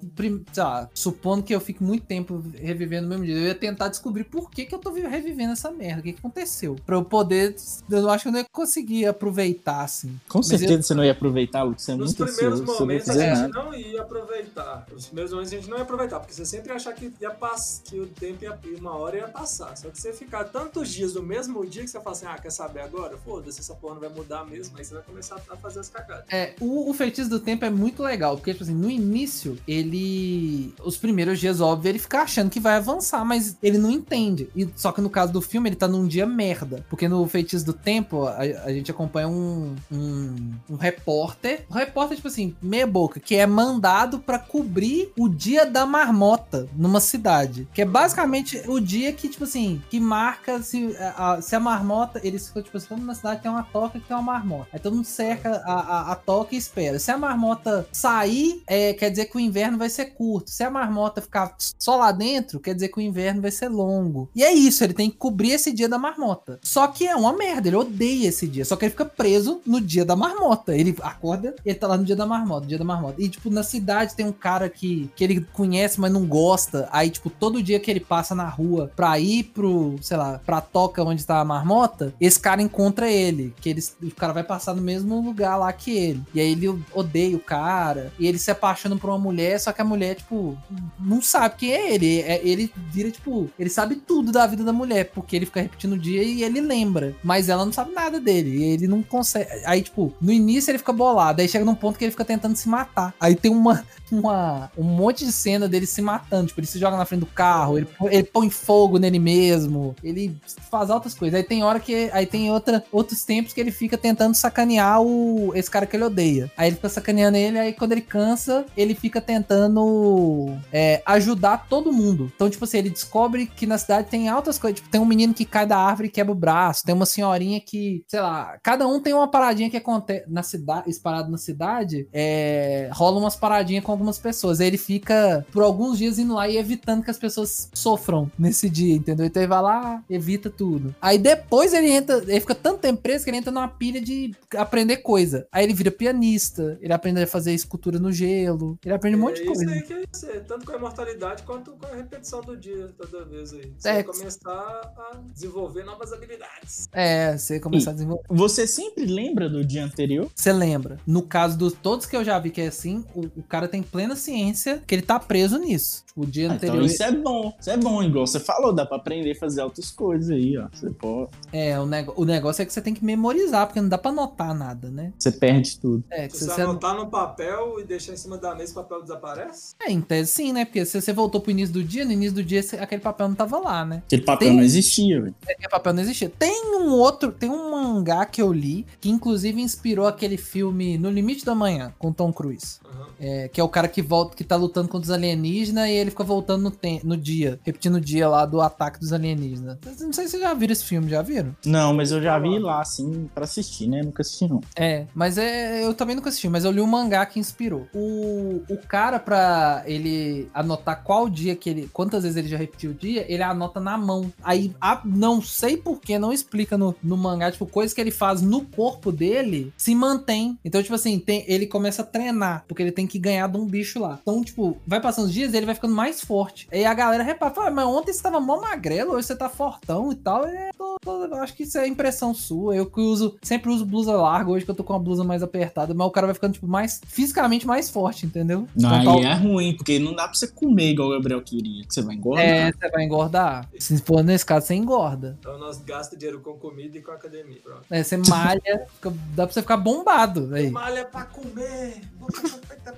Sei 0.52 0.64
lá, 0.64 0.90
supondo 0.94 1.44
que 1.44 1.54
eu 1.54 1.60
fique 1.62 1.84
muito 1.84 2.06
tempo 2.06 2.44
revivendo 2.56 3.06
o 3.08 3.10
mesmo 3.10 3.26
dia. 3.26 3.36
Eu 3.36 3.48
ia 3.48 3.56
tentar 3.56 3.88
descobrir 3.90 4.24
por 4.32 4.50
que 4.50 4.66
que 4.66 4.74
eu 4.74 4.80
tô 4.80 4.92
vi- 4.92 5.02
revivendo 5.02 5.54
essa 5.54 5.70
merda. 5.72 6.00
O 6.00 6.04
que 6.04 6.14
que 6.14 6.20
aconteceu? 6.20 6.76
Pra 6.86 6.96
eu 6.96 7.04
poder. 7.04 7.56
Eu 7.90 8.10
acho 8.10 8.24
que 8.24 8.28
eu 8.30 8.32
não 8.32 8.40
ia 8.40 8.46
conseguir 8.52 9.06
aproveitar, 9.06 9.82
assim. 9.84 10.20
Com 10.30 10.40
Mas 10.40 10.48
certeza 10.48 10.82
você 10.82 10.94
não 10.94 11.04
ia 11.04 11.12
aproveitar, 11.12 11.64
Lucas. 11.64 11.84
Você 11.84 11.92
é 11.92 11.96
Nos 11.96 12.14
primeiros 12.14 12.62
momentos 12.62 13.10
a 13.10 13.14
gente 13.14 13.42
nada. 13.42 13.48
não 13.50 13.74
ia 13.74 14.02
aproveitar. 14.02 14.88
Nos 14.92 15.06
primeiros 15.08 15.32
momentos 15.32 15.54
a 15.54 15.56
gente 15.58 15.70
não 15.70 15.78
ia 15.78 15.84
aproveitar, 15.84 16.20
porque 16.20 16.34
você 16.34 16.46
sempre 16.46 16.70
ia 16.70 16.76
achar 16.76 16.94
que, 16.94 17.12
ia 17.20 17.32
pass... 17.32 17.82
que 17.86 18.00
o 18.00 18.08
tempo 18.08 18.44
ia 18.44 18.58
uma 18.80 18.96
hora 18.96 19.18
ia 19.18 19.28
passar. 19.28 19.76
Só 19.78 19.90
que 19.90 20.00
você 20.00 20.14
ficar 20.14 20.46
tantos 20.46 20.90
dias 20.90 21.14
no 21.16 21.22
mesmo 21.22 21.66
dia 21.66 21.84
que 21.84 21.90
você 21.90 22.00
fala 22.00 22.16
assim, 22.16 22.26
ah, 22.26 22.38
quer 22.42 22.52
saber 22.52 22.82
agora? 22.82 23.18
Foda-se, 23.18 23.60
essa 23.60 23.74
porra 23.76 23.96
não 23.96 24.02
vai 24.02 24.10
mudar 24.10 24.46
mesmo, 24.46 24.78
aí 24.78 24.86
você 24.86 24.94
vai 24.94 25.04
começar 25.04 25.42
a 25.50 25.56
fazer 25.58 25.80
as 25.82 25.90
cagadas. 25.90 26.26
É, 26.30 26.54
o, 26.60 26.90
o 26.90 26.94
feitiço 26.94 27.30
do 27.30 27.40
tempo 27.40 27.66
é 27.66 27.70
muito 27.70 28.02
legal, 28.02 28.38
porque, 28.38 28.52
tipo 28.52 28.64
assim, 28.64 28.74
no 28.76 28.90
início, 28.90 29.58
ele. 29.68 30.74
Os 30.84 30.98
primeiros 30.98 31.40
dias, 31.40 31.60
óbvio, 31.62 31.90
ele 31.90 32.00
fica 32.00 32.22
achando 32.22 32.50
que 32.50 32.60
vai 32.60 32.76
avançar, 32.76 33.24
mas 33.26 33.58
ele 33.62 33.78
não 33.78 33.90
entende. 33.92 34.21
E, 34.56 34.70
só 34.76 34.92
que 34.92 35.02
no 35.02 35.10
caso 35.10 35.34
do 35.34 35.42
filme, 35.42 35.70
ele 35.70 35.76
tá 35.76 35.88
num 35.88 36.08
dia 36.08 36.26
merda. 36.26 36.86
Porque 36.90 37.08
no 37.08 37.28
feitiço 37.28 37.66
do 37.66 37.74
tempo, 37.74 38.26
a, 38.26 38.38
a 38.38 38.72
gente 38.72 38.92
acompanha 38.92 39.28
um, 39.28 39.76
um, 39.92 40.54
um 40.70 40.76
repórter. 40.76 41.66
Um 41.70 41.74
repórter, 41.74 42.18
tipo 42.18 42.28
assim, 42.28 42.56
meia 42.62 42.88
boca, 42.88 43.20
que 43.20 43.36
é 43.36 43.46
mandado 43.46 44.20
pra 44.20 44.38
cobrir 44.38 45.12
o 45.18 45.28
dia 45.28 45.66
da 45.66 45.86
marmota 45.86 46.68
numa 46.76 47.00
cidade. 47.00 47.68
Que 47.74 47.82
é 47.82 47.86
basicamente 47.86 48.62
o 48.68 48.80
dia 48.80 49.12
que, 49.14 49.30
tipo 49.30 49.44
assim, 49.44 49.82
que 49.90 50.00
marca 50.00 50.62
se 50.62 50.96
a, 51.18 51.42
se 51.42 51.56
a 51.56 51.60
marmota. 51.60 52.20
Eles 52.24 52.48
ficam, 52.48 52.62
tipo 52.62 52.78
assim, 52.78 52.88
todo 52.88 53.02
na 53.02 53.16
cidade 53.16 53.42
tem 53.42 53.52
uma 53.52 53.64
toca 53.64 54.00
que 54.00 54.08
tem 54.08 54.16
uma 54.16 54.24
marmota. 54.24 54.68
Aí 54.74 54.80
todo 54.80 54.96
mundo 54.96 55.06
cerca 55.06 55.62
a, 55.66 55.74
a, 55.74 56.12
a 56.12 56.16
toca 56.16 56.56
e 56.56 56.58
espera. 56.58 57.00
Se 57.00 57.12
a 57.12 57.18
marmota 57.18 57.88
sair, 57.92 58.62
é, 58.68 58.94
quer 58.94 59.10
dizer 59.10 59.26
que 59.26 59.38
o 59.38 59.40
inverno 59.40 59.78
vai 59.78 59.90
ser 59.90 60.06
curto. 60.06 60.50
Se 60.50 60.64
a 60.64 60.70
marmota 60.70 61.22
ficar 61.22 61.56
só 61.58 61.96
lá 61.98 62.12
dentro, 62.12 62.60
quer 62.60 62.74
dizer 62.74 62.90
que 62.90 63.00
o 63.00 63.02
inverno 63.02 63.42
vai 63.42 63.52
ser 63.52 63.70
longo. 63.70 64.01
E 64.36 64.44
é 64.44 64.54
isso, 64.54 64.84
ele 64.84 64.94
tem 64.94 65.10
que 65.10 65.18
cobrir 65.18 65.52
esse 65.52 65.72
dia 65.72 65.88
da 65.90 65.98
marmota. 65.98 66.60
Só 66.62 66.88
que 66.88 67.08
é 67.08 67.16
uma 67.16 67.34
merda, 67.34 67.68
ele 67.68 67.76
odeia 67.76 68.28
esse 68.30 68.48
dia. 68.48 68.66
Só 68.66 68.76
que 68.76 68.86
ele 68.86 68.92
fica 68.92 69.06
preso 69.06 69.62
no 69.66 69.80
dia 69.80 70.06
da 70.06 70.16
marmota. 70.16 70.76
Ele 70.76 70.96
acorda 71.02 71.56
e 71.66 71.70
ele 71.70 71.80
tá 71.80 71.88
lá 71.88 71.98
no 71.98 72.04
dia 72.04 72.16
da 72.16 72.26
marmota, 72.26 72.68
dia 72.68 72.78
da 72.78 72.84
marmota. 72.84 73.22
E, 73.22 73.30
tipo, 73.30 73.50
na 73.50 73.64
cidade 73.64 74.16
tem 74.16 74.26
um 74.26 74.32
cara 74.32 74.70
que, 74.70 75.10
que 75.16 75.24
ele 75.24 75.42
conhece, 75.54 76.00
mas 76.00 76.12
não 76.12 76.26
gosta. 76.26 76.88
Aí, 76.92 77.10
tipo, 77.10 77.30
todo 77.30 77.62
dia 77.62 77.80
que 77.80 77.90
ele 77.92 78.00
passa 78.00 78.34
na 78.36 78.48
rua 78.48 78.92
pra 78.96 79.20
ir 79.20 79.44
pro, 79.46 79.96
sei 80.02 80.18
lá, 80.18 80.40
pra 80.46 80.62
toca 80.62 81.04
onde 81.04 81.26
tá 81.26 81.40
a 81.40 81.46
marmota, 81.46 82.14
esse 82.20 82.40
cara 82.40 82.62
encontra 82.62 83.10
ele. 83.10 83.54
Que 83.62 83.70
eles, 83.70 83.96
o 84.02 84.12
cara 84.16 84.34
vai 84.34 84.44
passar 84.44 84.74
no 84.74 84.82
mesmo 84.82 85.22
lugar 85.22 85.58
lá 85.58 85.72
que 85.74 85.92
ele. 85.92 86.22
E 86.34 86.40
aí 86.40 86.52
ele 86.52 86.68
odeia 86.94 87.36
o 87.36 87.40
cara. 87.40 88.12
E 88.20 88.28
ele 88.28 88.38
se 88.38 88.52
apaixona 88.52 88.96
por 88.96 89.10
uma 89.10 89.18
mulher, 89.20 89.60
só 89.60 89.72
que 89.72 89.82
a 89.82 89.86
mulher, 89.86 90.16
tipo, 90.16 90.58
não 91.00 91.22
sabe 91.22 91.56
quem 91.58 91.72
é 91.74 91.94
ele. 91.94 92.22
É- 92.22 92.42
ele 92.44 92.72
vira, 92.90 93.12
tipo, 93.12 93.50
ele 93.58 93.70
sabe 93.70 93.91
tudo 93.96 94.32
da 94.32 94.46
vida 94.48 94.64
da 94.64 94.74
mulher, 94.74 95.12
porque 95.14 95.36
ele 95.36 95.46
fica 95.46 95.62
repetindo 95.62 95.94
o 95.94 95.98
dia 95.98 96.24
e 96.24 96.44
ele 96.44 96.62
lembra. 96.62 97.16
Mas 97.24 97.50
ela 97.50 97.66
não 97.66 97.72
sabe 97.72 97.92
nada 97.94 98.20
dele. 98.20 98.58
E 98.58 98.64
ele 98.64 98.88
não 98.88 99.02
consegue. 99.02 99.50
Aí, 99.66 99.82
tipo, 99.82 100.14
no 100.22 100.32
início 100.32 100.72
ele 100.72 100.78
fica 100.78 100.94
bolado. 100.94 101.42
Aí 101.42 101.48
chega 101.48 101.66
num 101.66 101.76
ponto 101.76 101.98
que 101.98 102.06
ele 102.06 102.12
fica 102.12 102.26
tentando 102.26 102.56
se 102.56 102.68
matar. 102.70 103.14
Aí 103.20 103.36
tem 103.36 103.52
uma, 103.52 103.84
uma, 104.12 104.72
um 104.78 104.84
monte 104.84 105.26
de 105.26 105.32
cena 105.32 105.68
dele 105.68 105.86
se 105.86 106.02
matando. 106.02 106.48
Tipo, 106.48 106.60
ele 106.60 106.68
se 106.68 106.80
joga 106.80 106.98
na 106.98 107.06
frente 107.06 107.22
do 107.22 107.26
carro, 107.26 107.78
ele, 107.78 107.88
põe- 107.98 108.14
ele 108.14 108.24
põe 108.24 108.50
fogo 108.50 108.98
nele 108.98 109.20
mesmo, 109.20 109.96
ele 110.04 110.36
faz 110.70 110.90
altas 110.90 111.14
coisas. 111.14 111.38
Aí 111.38 111.44
tem 111.44 111.64
hora 111.64 111.80
que. 111.80 112.10
Aí 112.14 112.26
tem 112.26 112.52
outra, 112.52 112.84
outros 112.92 113.24
tempos 113.24 113.54
que 113.54 113.60
ele 113.62 113.72
fica 113.72 113.98
tentando 113.98 114.36
sacanear 114.36 115.02
o, 115.02 115.52
esse 115.56 115.70
cara 115.70 115.86
que 115.86 115.96
ele 115.96 116.04
odeia. 116.04 116.52
Aí 116.58 116.68
ele 116.70 116.76
fica 116.76 116.90
sacaneando 116.90 117.38
ele, 117.38 117.58
aí 117.60 117.74
quando 117.74 117.92
ele 117.94 118.02
cansa, 118.02 118.66
ele 118.76 118.94
fica 118.96 119.22
tentando 119.22 120.56
é, 120.72 121.02
ajudar 121.06 121.66
todo 121.70 121.92
mundo. 121.92 122.32
Então, 122.36 122.50
tipo 122.50 122.64
assim, 122.66 122.78
ele 122.78 122.90
descobre 122.90 123.46
que 123.46 123.66
na 123.66 123.78
cidade 123.82 124.10
tem 124.10 124.30
altas 124.30 124.58
coisas. 124.58 124.80
Tipo, 124.80 124.90
tem 124.90 125.02
um 125.02 125.06
menino 125.06 125.34
que 125.34 125.46
cai 125.46 125.66
da 125.66 125.78
árvore 125.78 126.08
e 126.08 126.12
quebra 126.12 126.32
o 126.32 126.36
braço, 126.36 126.84
tem 126.86 126.96
uma 126.96 127.06
senhorinha 127.06 127.60
que, 127.60 128.04
sei 128.08 128.22
lá, 128.22 128.58
cada 128.64 128.88
um 128.88 129.00
tem 129.00 129.14
uma 129.14 129.30
paradinha 129.30 129.70
que 129.70 129.78
acontece 129.78 130.26
na 130.30 130.44
cidade, 130.44 130.90
espalhado 130.90 131.30
na 131.30 131.38
cidade, 131.38 132.08
é, 132.14 132.90
rola 132.94 133.20
umas 133.20 133.36
paradinhas 133.36 133.84
com 133.84 133.92
algumas 133.92 134.18
pessoas. 134.18 134.60
Aí 134.60 134.68
ele 134.68 134.78
fica 134.78 135.46
por 135.52 135.64
alguns 135.64 135.98
dias 135.98 136.18
indo 136.20 136.34
lá 136.34 136.48
e 136.48 136.58
evitando 136.58 137.04
que 137.04 137.12
as 137.12 137.18
pessoas 137.18 137.70
sofram 137.74 138.32
nesse 138.38 138.70
dia, 138.70 138.96
entendeu? 138.96 139.26
Então 139.26 139.42
ele 139.42 139.50
vai 139.50 139.62
lá, 139.62 140.04
evita 140.10 140.50
tudo. 140.50 140.96
Aí 141.02 141.18
depois 141.18 141.74
ele 141.74 141.90
entra, 141.90 142.18
ele 142.18 142.40
fica 142.40 142.56
tanto 142.56 142.80
tempo 142.80 143.02
preso 143.02 143.24
que 143.24 143.30
ele 143.30 143.38
entra 143.38 143.52
numa 143.52 143.68
pilha 143.68 144.02
de 144.02 144.32
aprender 144.56 144.98
coisa. 144.98 145.48
Aí 145.52 145.64
ele 145.64 145.74
vira 145.74 145.92
pianista, 145.92 146.78
ele 146.82 146.94
aprende 146.94 147.22
a 147.22 147.28
fazer 147.28 147.54
escultura 147.54 148.00
no 148.00 148.12
gelo, 148.12 148.78
ele 148.84 148.94
aprende 148.94 149.18
um 149.18 149.20
monte 149.20 149.36
de 149.36 149.42
é 149.42 149.52
isso 149.52 149.54
coisa. 149.54 149.72
aí 149.72 149.82
que 149.82 149.94
é 149.94 150.04
isso, 150.14 150.28
tanto 150.48 150.66
com 150.66 150.74
a 150.74 150.76
imortalidade 150.78 151.44
quanto 151.44 151.72
com 151.72 151.86
a 151.86 151.96
repetição 151.96 152.42
do 152.42 152.58
dia 152.58 152.94
toda 152.98 153.26
vez 153.26 153.54
aí. 153.54 153.71
Você 153.78 153.90
É, 153.90 154.04
começar 154.04 154.50
a 154.52 155.18
desenvolver 155.34 155.84
novas 155.84 156.12
habilidades. 156.14 156.88
É, 156.92 157.38
você 157.38 157.60
começar 157.60 157.92
a 157.92 157.94
desenvolver. 157.94 158.24
Você 158.30 158.68
sempre 158.68 159.06
lembra 159.06 159.50
do 159.50 159.64
dia 159.66 159.84
anterior? 159.84 160.30
Você 160.36 160.52
lembra? 160.54 160.98
No 161.06 161.22
caso 161.22 161.58
dos 161.58 161.74
todos 161.74 162.06
que 162.06 162.16
eu 162.16 162.24
já 162.24 162.38
vi 162.40 162.50
que 162.52 162.62
é 162.62 162.68
assim, 162.68 163.04
o, 163.16 163.22
o 163.40 163.44
cara 163.44 163.68
tem 163.68 163.82
plena 163.84 164.16
ciência 164.16 164.82
que 164.86 164.96
ele 164.96 165.02
tá 165.02 165.20
preso 165.20 165.58
nisso. 165.58 166.04
O 166.16 166.26
dia 166.26 166.50
Ah, 166.50 166.54
anterior. 166.54 166.76
então 166.76 166.86
isso 166.86 167.04
é 167.04 167.12
bom. 167.12 167.54
Isso 167.60 167.70
é 167.70 167.78
bom, 167.78 168.04
igual 168.04 168.28
você 168.28 168.40
falou, 168.40 168.74
dá 168.74 168.86
pra 168.86 168.98
aprender 168.98 169.32
a 169.32 169.36
fazer 169.36 169.62
outras 169.64 169.90
coisas 169.92 170.30
aí, 170.30 170.58
ó. 170.58 170.68
Você, 170.72 170.90
pode, 170.90 171.30
É, 171.54 171.80
o, 171.80 171.86
nego... 171.86 172.14
o 172.18 172.26
negócio 172.26 172.62
é 172.62 172.66
que 172.66 172.74
você 172.74 172.82
tem 172.82 172.94
que 172.94 173.04
memorizar, 173.04 173.66
porque 173.68 173.80
não 173.82 173.88
dá 173.90 173.98
pra 173.98 174.12
anotar 174.12 174.54
nada, 174.54 174.90
né? 174.90 175.14
você 175.18 175.32
perde 175.32 175.80
tudo. 175.80 176.04
É, 176.10 176.28
que 176.28 176.36
Se 176.38 176.46
você 176.46 176.52
você 176.56 176.62
anotar 176.62 176.96
no 176.96 177.10
papel 177.10 177.80
e 177.80 177.84
deixar 177.86 178.14
em 178.14 178.18
cima 178.18 178.38
da 178.38 178.54
mesa, 178.54 178.72
o 178.72 178.76
papel 178.76 179.02
desaparece? 179.02 179.74
É, 179.80 179.92
em 179.92 180.02
tese 180.02 180.32
sim, 180.32 180.52
né? 180.52 180.66
Porque 180.66 180.86
se 180.86 181.00
você 181.00 181.14
voltou 181.14 181.40
pro 181.40 181.52
início 181.52 181.74
do 181.74 181.84
dia, 181.84 182.04
no 182.04 182.12
início 182.12 182.34
do 182.36 182.44
dia 182.44 182.62
aquele 182.80 183.02
papel 183.02 183.28
não 183.30 183.36
tava 183.36 183.58
lá, 183.64 183.86
né? 183.86 184.04
Aquele 184.06 184.22
papel 184.24 184.48
Tem- 184.50 184.58
não 184.58 184.64
existia, 184.64 185.22
velho. 185.22 185.36
Aquele 185.44 185.70
papel 185.70 185.94
não 185.94 186.02
existia. 186.02 186.30
Tem 186.30 186.76
um 186.76 186.92
outro, 186.92 187.32
tem 187.32 187.50
um 187.50 187.72
mangá 187.72 188.26
que 188.26 188.42
eu 188.42 188.52
li, 188.52 188.86
que 189.00 189.10
inclusive 189.10 189.62
inspirou 189.62 190.08
aquele 190.08 190.38
filme 190.38 190.98
No 190.98 191.10
Limite 191.10 191.46
da 191.46 191.56
Manhã, 191.56 191.94
com 192.00 192.12
Tom 192.12 192.32
Cruise. 192.34 192.80
Aham. 192.86 193.08
É, 193.24 193.48
que 193.48 193.62
é 193.62 193.64
o 193.64 193.70
cara 193.70 193.88
que 193.88 194.02
volta, 194.02 194.36
que 194.36 194.44
tá 194.44 194.56
lutando 194.56 194.88
contra 194.90 195.06
os 195.06 195.12
alienígenas 195.12 195.88
e 195.88 195.92
ele 195.92 196.10
fica 196.10 196.24
voltando 196.24 196.64
no, 196.64 196.72
tem- 196.72 197.00
no 197.04 197.16
dia, 197.16 197.60
repetindo 197.64 197.96
o 197.96 198.02
dia 198.02 198.28
lá 198.28 198.46
do 198.48 198.60
ataque 198.60 199.00
dos 199.00 199.14
alienígenas. 199.14 199.78
Não 200.00 200.12
sei 200.12 200.26
se 200.26 200.32
vocês 200.32 200.42
já 200.44 200.54
viram 200.56 200.72
esse 200.74 200.84
filme, 200.86 201.08
já 201.10 201.22
viram? 201.22 201.56
Não, 201.66 201.94
mas 201.94 202.12
eu 202.12 202.20
já 202.22 202.40
vi 202.40 202.58
lá, 202.58 202.82
assim, 202.82 203.30
pra 203.34 203.44
assistir, 203.44 203.88
né? 203.88 204.02
Nunca 204.02 204.22
assisti, 204.24 204.48
não. 204.48 204.60
É, 204.76 205.06
mas 205.14 205.38
é, 205.38 205.86
eu 205.86 205.94
também 205.94 206.16
nunca 206.16 206.30
assisti, 206.30 206.50
mas 206.50 206.66
eu 206.66 206.72
li 206.72 206.82
um 206.82 206.88
mangá 206.88 207.24
que 207.28 207.40
inspirou. 207.40 207.88
O, 207.94 208.64
o 208.68 208.78
cara, 208.88 209.20
pra 209.20 209.84
ele 209.86 210.50
anotar 210.54 211.04
qual 211.04 211.30
dia 211.30 211.56
que 211.56 211.70
ele. 211.70 211.90
Quantas 211.94 212.24
vezes 212.24 212.38
ele 212.38 212.48
já 212.48 212.58
repetiu 212.58 212.92
o 212.92 212.94
dia, 212.96 213.26
ele 213.32 213.44
anota 213.52 213.80
na 213.80 213.98
mão. 213.98 214.32
Aí, 214.44 214.74
a- 214.80 215.02
não 215.06 215.42
sei 215.42 215.78
por 215.78 216.00
que, 216.00 216.18
não 216.18 216.32
explica 216.34 216.78
no, 216.78 216.96
no 217.04 217.16
mangá, 217.18 217.52
tipo, 217.52 217.66
coisa 217.66 217.94
que 217.94 218.02
ele 218.02 218.12
faz 218.12 218.42
no 218.42 218.62
corpo 218.66 219.12
dele 219.12 219.72
se 219.78 219.94
mantém. 219.96 220.58
Então, 220.64 220.82
tipo 220.82 220.96
assim, 220.96 221.20
tem- 221.20 221.44
ele 221.48 221.66
começa 221.68 222.02
a 222.02 222.06
treinar, 222.06 222.66
porque 222.68 222.82
ele 222.82 222.92
tem 222.92 223.06
que 223.08 223.20
ganhar 223.20 223.48
de 223.48 223.58
um 223.58 223.66
bicho 223.66 224.00
lá. 224.00 224.20
Então, 224.22 224.44
tipo, 224.44 224.78
vai 224.86 225.00
passando 225.02 225.26
os 225.26 225.34
dias 225.34 225.54
ele 225.54 225.66
vai 225.66 225.76
ficando 225.76 225.94
mais 225.96 226.22
forte. 226.22 226.68
Aí 226.72 226.86
a 226.86 226.94
galera 226.94 227.24
repara, 227.24 227.54
fala, 227.54 227.72
mas 227.72 227.86
ontem 227.86 228.14
você 228.14 228.22
tava 228.22 228.40
mó 228.40 228.60
magrelo, 228.62 229.14
hoje 229.14 229.28
você 229.28 229.36
tá 229.36 229.50
fortão 229.50 230.12
e 230.12 230.16
tal. 230.16 230.46
É, 230.46 230.72
tô- 230.78 230.98
tô- 231.02 231.26
eu 231.26 231.36
acho 231.36 231.54
que 231.54 231.64
isso 231.64 231.78
é 231.78 231.88
impressão 231.88 232.34
sua. 232.34 232.76
Eu 232.76 232.86
que 232.86 233.00
uso, 233.02 233.36
sempre 233.42 233.70
uso 233.72 233.86
blusa 233.86 234.14
larga, 234.14 234.50
hoje 234.52 234.66
que 234.66 234.72
eu 234.72 234.76
tô 234.76 234.84
com 234.84 234.94
a 234.94 235.00
blusa 235.00 235.24
mais 235.24 235.44
apertada, 235.44 235.94
mas 235.94 236.08
o 236.08 236.12
cara 236.12 236.28
vai 236.28 236.34
ficando, 236.34 236.54
tipo, 236.54 236.68
mais, 236.68 237.00
fisicamente 237.06 237.66
mais 237.68 237.90
forte, 237.90 238.26
entendeu? 238.26 238.68
Não, 238.76 239.02
Então, 239.02 239.18
aí 239.18 239.26
é 239.26 239.34
ruim, 239.34 239.76
porque 239.76 240.00
não 240.00 240.14
dá 240.16 240.24
pra 240.24 240.34
você 240.34 240.48
comer 240.48 240.92
igual 240.92 241.10
o 241.10 241.12
Gabriel 241.12 241.42
queria, 241.42 241.84
que 241.86 241.94
você 241.94 242.02
vai 242.02 242.16
engordar. 242.16 242.46
É, 242.46 242.72
você 242.72 242.90
vai 242.90 243.04
engordar. 243.06 243.41
Se 243.80 243.98
for 244.02 244.24
nesse 244.24 244.46
caso, 244.46 244.68
você 244.68 244.74
engorda. 244.76 245.38
Então 245.40 245.58
nós 245.58 245.78
gastamos 245.80 246.20
dinheiro 246.20 246.42
com 246.42 246.54
comida 246.58 246.98
e 246.98 247.02
com 247.02 247.12
academia. 247.12 247.60
Pronto. 247.64 247.84
É, 247.90 248.04
você 248.04 248.18
malha, 248.18 248.88
fica- 248.96 249.14
dá 249.36 249.46
pra 249.46 249.54
você 249.54 249.62
ficar 249.62 249.78
bombado. 249.78 250.50
Aí. 250.54 250.70
Malha 250.70 251.06
pra 251.06 251.24
comer. 251.26 252.02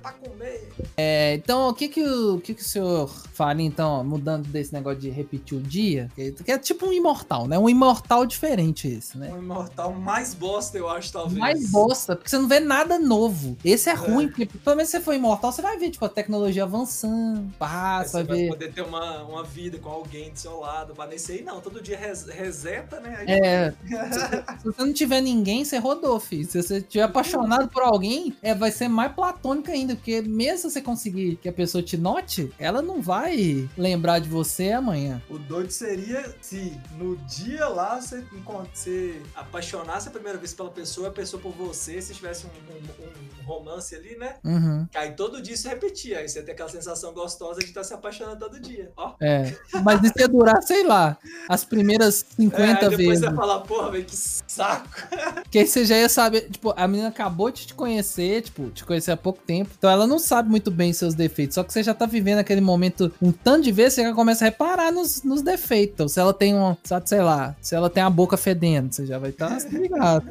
Pra 0.01 0.11
comer. 0.13 0.69
É, 0.97 1.33
então, 1.35 1.69
o 1.69 1.73
que 1.73 1.87
que 1.87 2.03
o, 2.03 2.39
que 2.39 2.53
que 2.53 2.61
o 2.61 2.65
senhor 2.65 3.07
faria, 3.33 3.65
então, 3.65 4.03
mudando 4.03 4.47
desse 4.47 4.73
negócio 4.73 4.99
de 4.99 5.09
repetir 5.09 5.57
o 5.57 5.61
dia? 5.61 6.09
Que, 6.15 6.33
é 6.47 6.57
tipo 6.57 6.87
um 6.87 6.93
imortal, 6.93 7.47
né? 7.47 7.57
Um 7.57 7.69
imortal 7.69 8.25
diferente 8.25 8.87
esse, 8.87 9.17
né? 9.17 9.31
Um 9.33 9.37
imortal 9.39 9.93
mais 9.93 10.33
bosta, 10.33 10.77
eu 10.77 10.89
acho, 10.89 11.11
talvez. 11.11 11.37
Mais 11.37 11.69
bosta, 11.71 12.15
porque 12.15 12.29
você 12.29 12.37
não 12.37 12.47
vê 12.47 12.59
nada 12.59 12.97
novo. 12.99 13.57
Esse 13.63 13.89
é, 13.89 13.93
ruim, 13.93 14.27
porque 14.27 14.45
pelo 14.45 14.75
menos 14.75 14.89
se 14.89 14.97
você 14.97 15.03
for 15.03 15.13
imortal, 15.13 15.51
você 15.51 15.61
vai 15.61 15.77
ver, 15.77 15.89
tipo, 15.89 16.05
a 16.05 16.09
tecnologia 16.09 16.63
avançando, 16.63 17.51
Aí 17.59 18.05
você 18.07 18.23
vai 18.23 18.37
ver. 18.37 18.47
poder 18.49 18.71
ter 18.73 18.81
uma, 18.81 19.23
uma 19.23 19.43
vida 19.43 19.77
com 19.79 19.89
alguém 19.89 20.32
do 20.33 20.39
seu 20.39 20.59
lado. 20.59 20.93
Aí 21.29 21.41
não, 21.43 21.61
todo 21.61 21.81
dia 21.81 21.97
res- 21.97 22.25
reseta, 22.27 22.99
né? 22.99 23.23
É, 23.27 23.71
se, 23.71 24.59
se 24.59 24.65
você 24.65 24.81
não 24.85 24.93
tiver 24.93 25.21
ninguém, 25.21 25.63
você 25.63 25.77
rodou, 25.77 26.19
filho. 26.19 26.49
Se 26.49 26.61
você 26.61 26.81
tiver 26.81 27.03
apaixonado 27.03 27.69
por 27.69 27.83
alguém, 27.83 28.35
é, 28.41 28.53
vai 28.53 28.71
ser 28.71 28.87
mais 28.87 29.11
platônico 29.13 29.71
ainda, 29.71 29.95
porque 29.95 30.21
mesmo 30.21 30.57
se 30.57 30.71
você 30.71 30.81
conseguir 30.81 31.37
que 31.37 31.47
a 31.47 31.53
pessoa 31.53 31.83
te 31.83 31.95
note, 31.97 32.51
ela 32.59 32.81
não 32.81 33.01
vai 33.01 33.69
lembrar 33.77 34.19
de 34.19 34.27
você 34.29 34.71
amanhã. 34.71 35.21
O 35.29 35.37
doido 35.37 35.71
seria 35.71 36.33
se 36.41 36.75
no 36.97 37.15
dia 37.17 37.67
lá 37.67 37.99
você, 38.01 38.23
você 38.73 39.21
apaixonasse 39.35 40.07
a 40.07 40.11
primeira 40.11 40.37
vez 40.37 40.53
pela 40.53 40.69
pessoa, 40.69 41.09
a 41.09 41.11
pessoa 41.11 41.41
por 41.41 41.51
você, 41.51 42.01
se 42.01 42.13
tivesse 42.13 42.45
um, 42.45 42.49
um- 42.49 43.41
um 43.41 43.45
romance 43.45 43.93
ali, 43.95 44.15
né? 44.17 44.35
Uhum. 44.43 44.87
Aí 44.95 45.11
todo 45.11 45.41
dia 45.41 45.53
isso 45.53 45.67
repetia. 45.67 46.19
Aí 46.19 46.29
você 46.29 46.41
ter 46.41 46.53
aquela 46.53 46.69
sensação 46.69 47.13
gostosa 47.13 47.59
de 47.59 47.65
estar 47.65 47.83
se 47.83 47.93
apaixonando 47.93 48.39
todo 48.39 48.59
dia. 48.59 48.91
Ó. 48.95 49.13
É. 49.21 49.53
Mas 49.83 49.99
ia 50.21 50.27
durar, 50.27 50.61
sei 50.63 50.83
lá, 50.83 51.17
as 51.47 51.63
primeiras 51.63 52.25
É, 52.39 52.41
50 52.43 52.65
aí 52.85 52.89
depois 52.89 52.97
vezes. 52.97 53.19
você 53.19 53.25
ia 53.25 53.35
falar, 53.35 53.59
porra, 53.61 53.91
velho, 53.91 54.05
que 54.05 54.15
saco. 54.15 54.89
Que 55.49 55.59
aí 55.59 55.67
você 55.67 55.85
já 55.85 55.97
ia 55.97 56.09
saber, 56.09 56.49
tipo, 56.49 56.73
a 56.75 56.87
menina 56.87 57.09
acabou 57.09 57.51
de 57.51 57.67
te 57.67 57.73
conhecer, 57.75 58.41
tipo, 58.41 58.69
te 58.71 58.83
conhecer 58.83 59.11
há 59.11 59.17
pouco 59.17 59.39
tempo. 59.45 59.71
Então 59.77 59.89
ela 59.89 60.07
não 60.07 60.17
sabe 60.17 60.49
muito 60.49 60.71
bem 60.71 60.91
seus 60.93 61.13
defeitos. 61.13 61.55
Só 61.55 61.63
que 61.63 61.71
você 61.71 61.83
já 61.83 61.93
tá 61.93 62.05
vivendo 62.05 62.39
aquele 62.39 62.61
momento 62.61 63.11
um 63.21 63.31
tanto 63.31 63.63
de 63.63 63.71
vezes, 63.71 63.93
você 63.95 64.03
já 64.03 64.13
começa 64.13 64.45
a 64.45 64.49
reparar 64.49 64.91
nos, 64.91 65.23
nos 65.23 65.41
defeitos. 65.41 65.93
Então, 65.93 66.07
se 66.07 66.19
ela 66.19 66.33
tem 66.33 66.55
um, 66.55 66.75
sabe, 66.83 67.07
sei 67.07 67.21
lá, 67.21 67.55
se 67.61 67.75
ela 67.75 67.89
tem 67.89 68.01
a 68.01 68.09
boca 68.09 68.35
fedendo, 68.35 68.93
você 68.93 69.05
já 69.05 69.19
vai 69.19 69.29
estar 69.29 69.57
tá 69.57 69.69
ligado. 69.69 70.27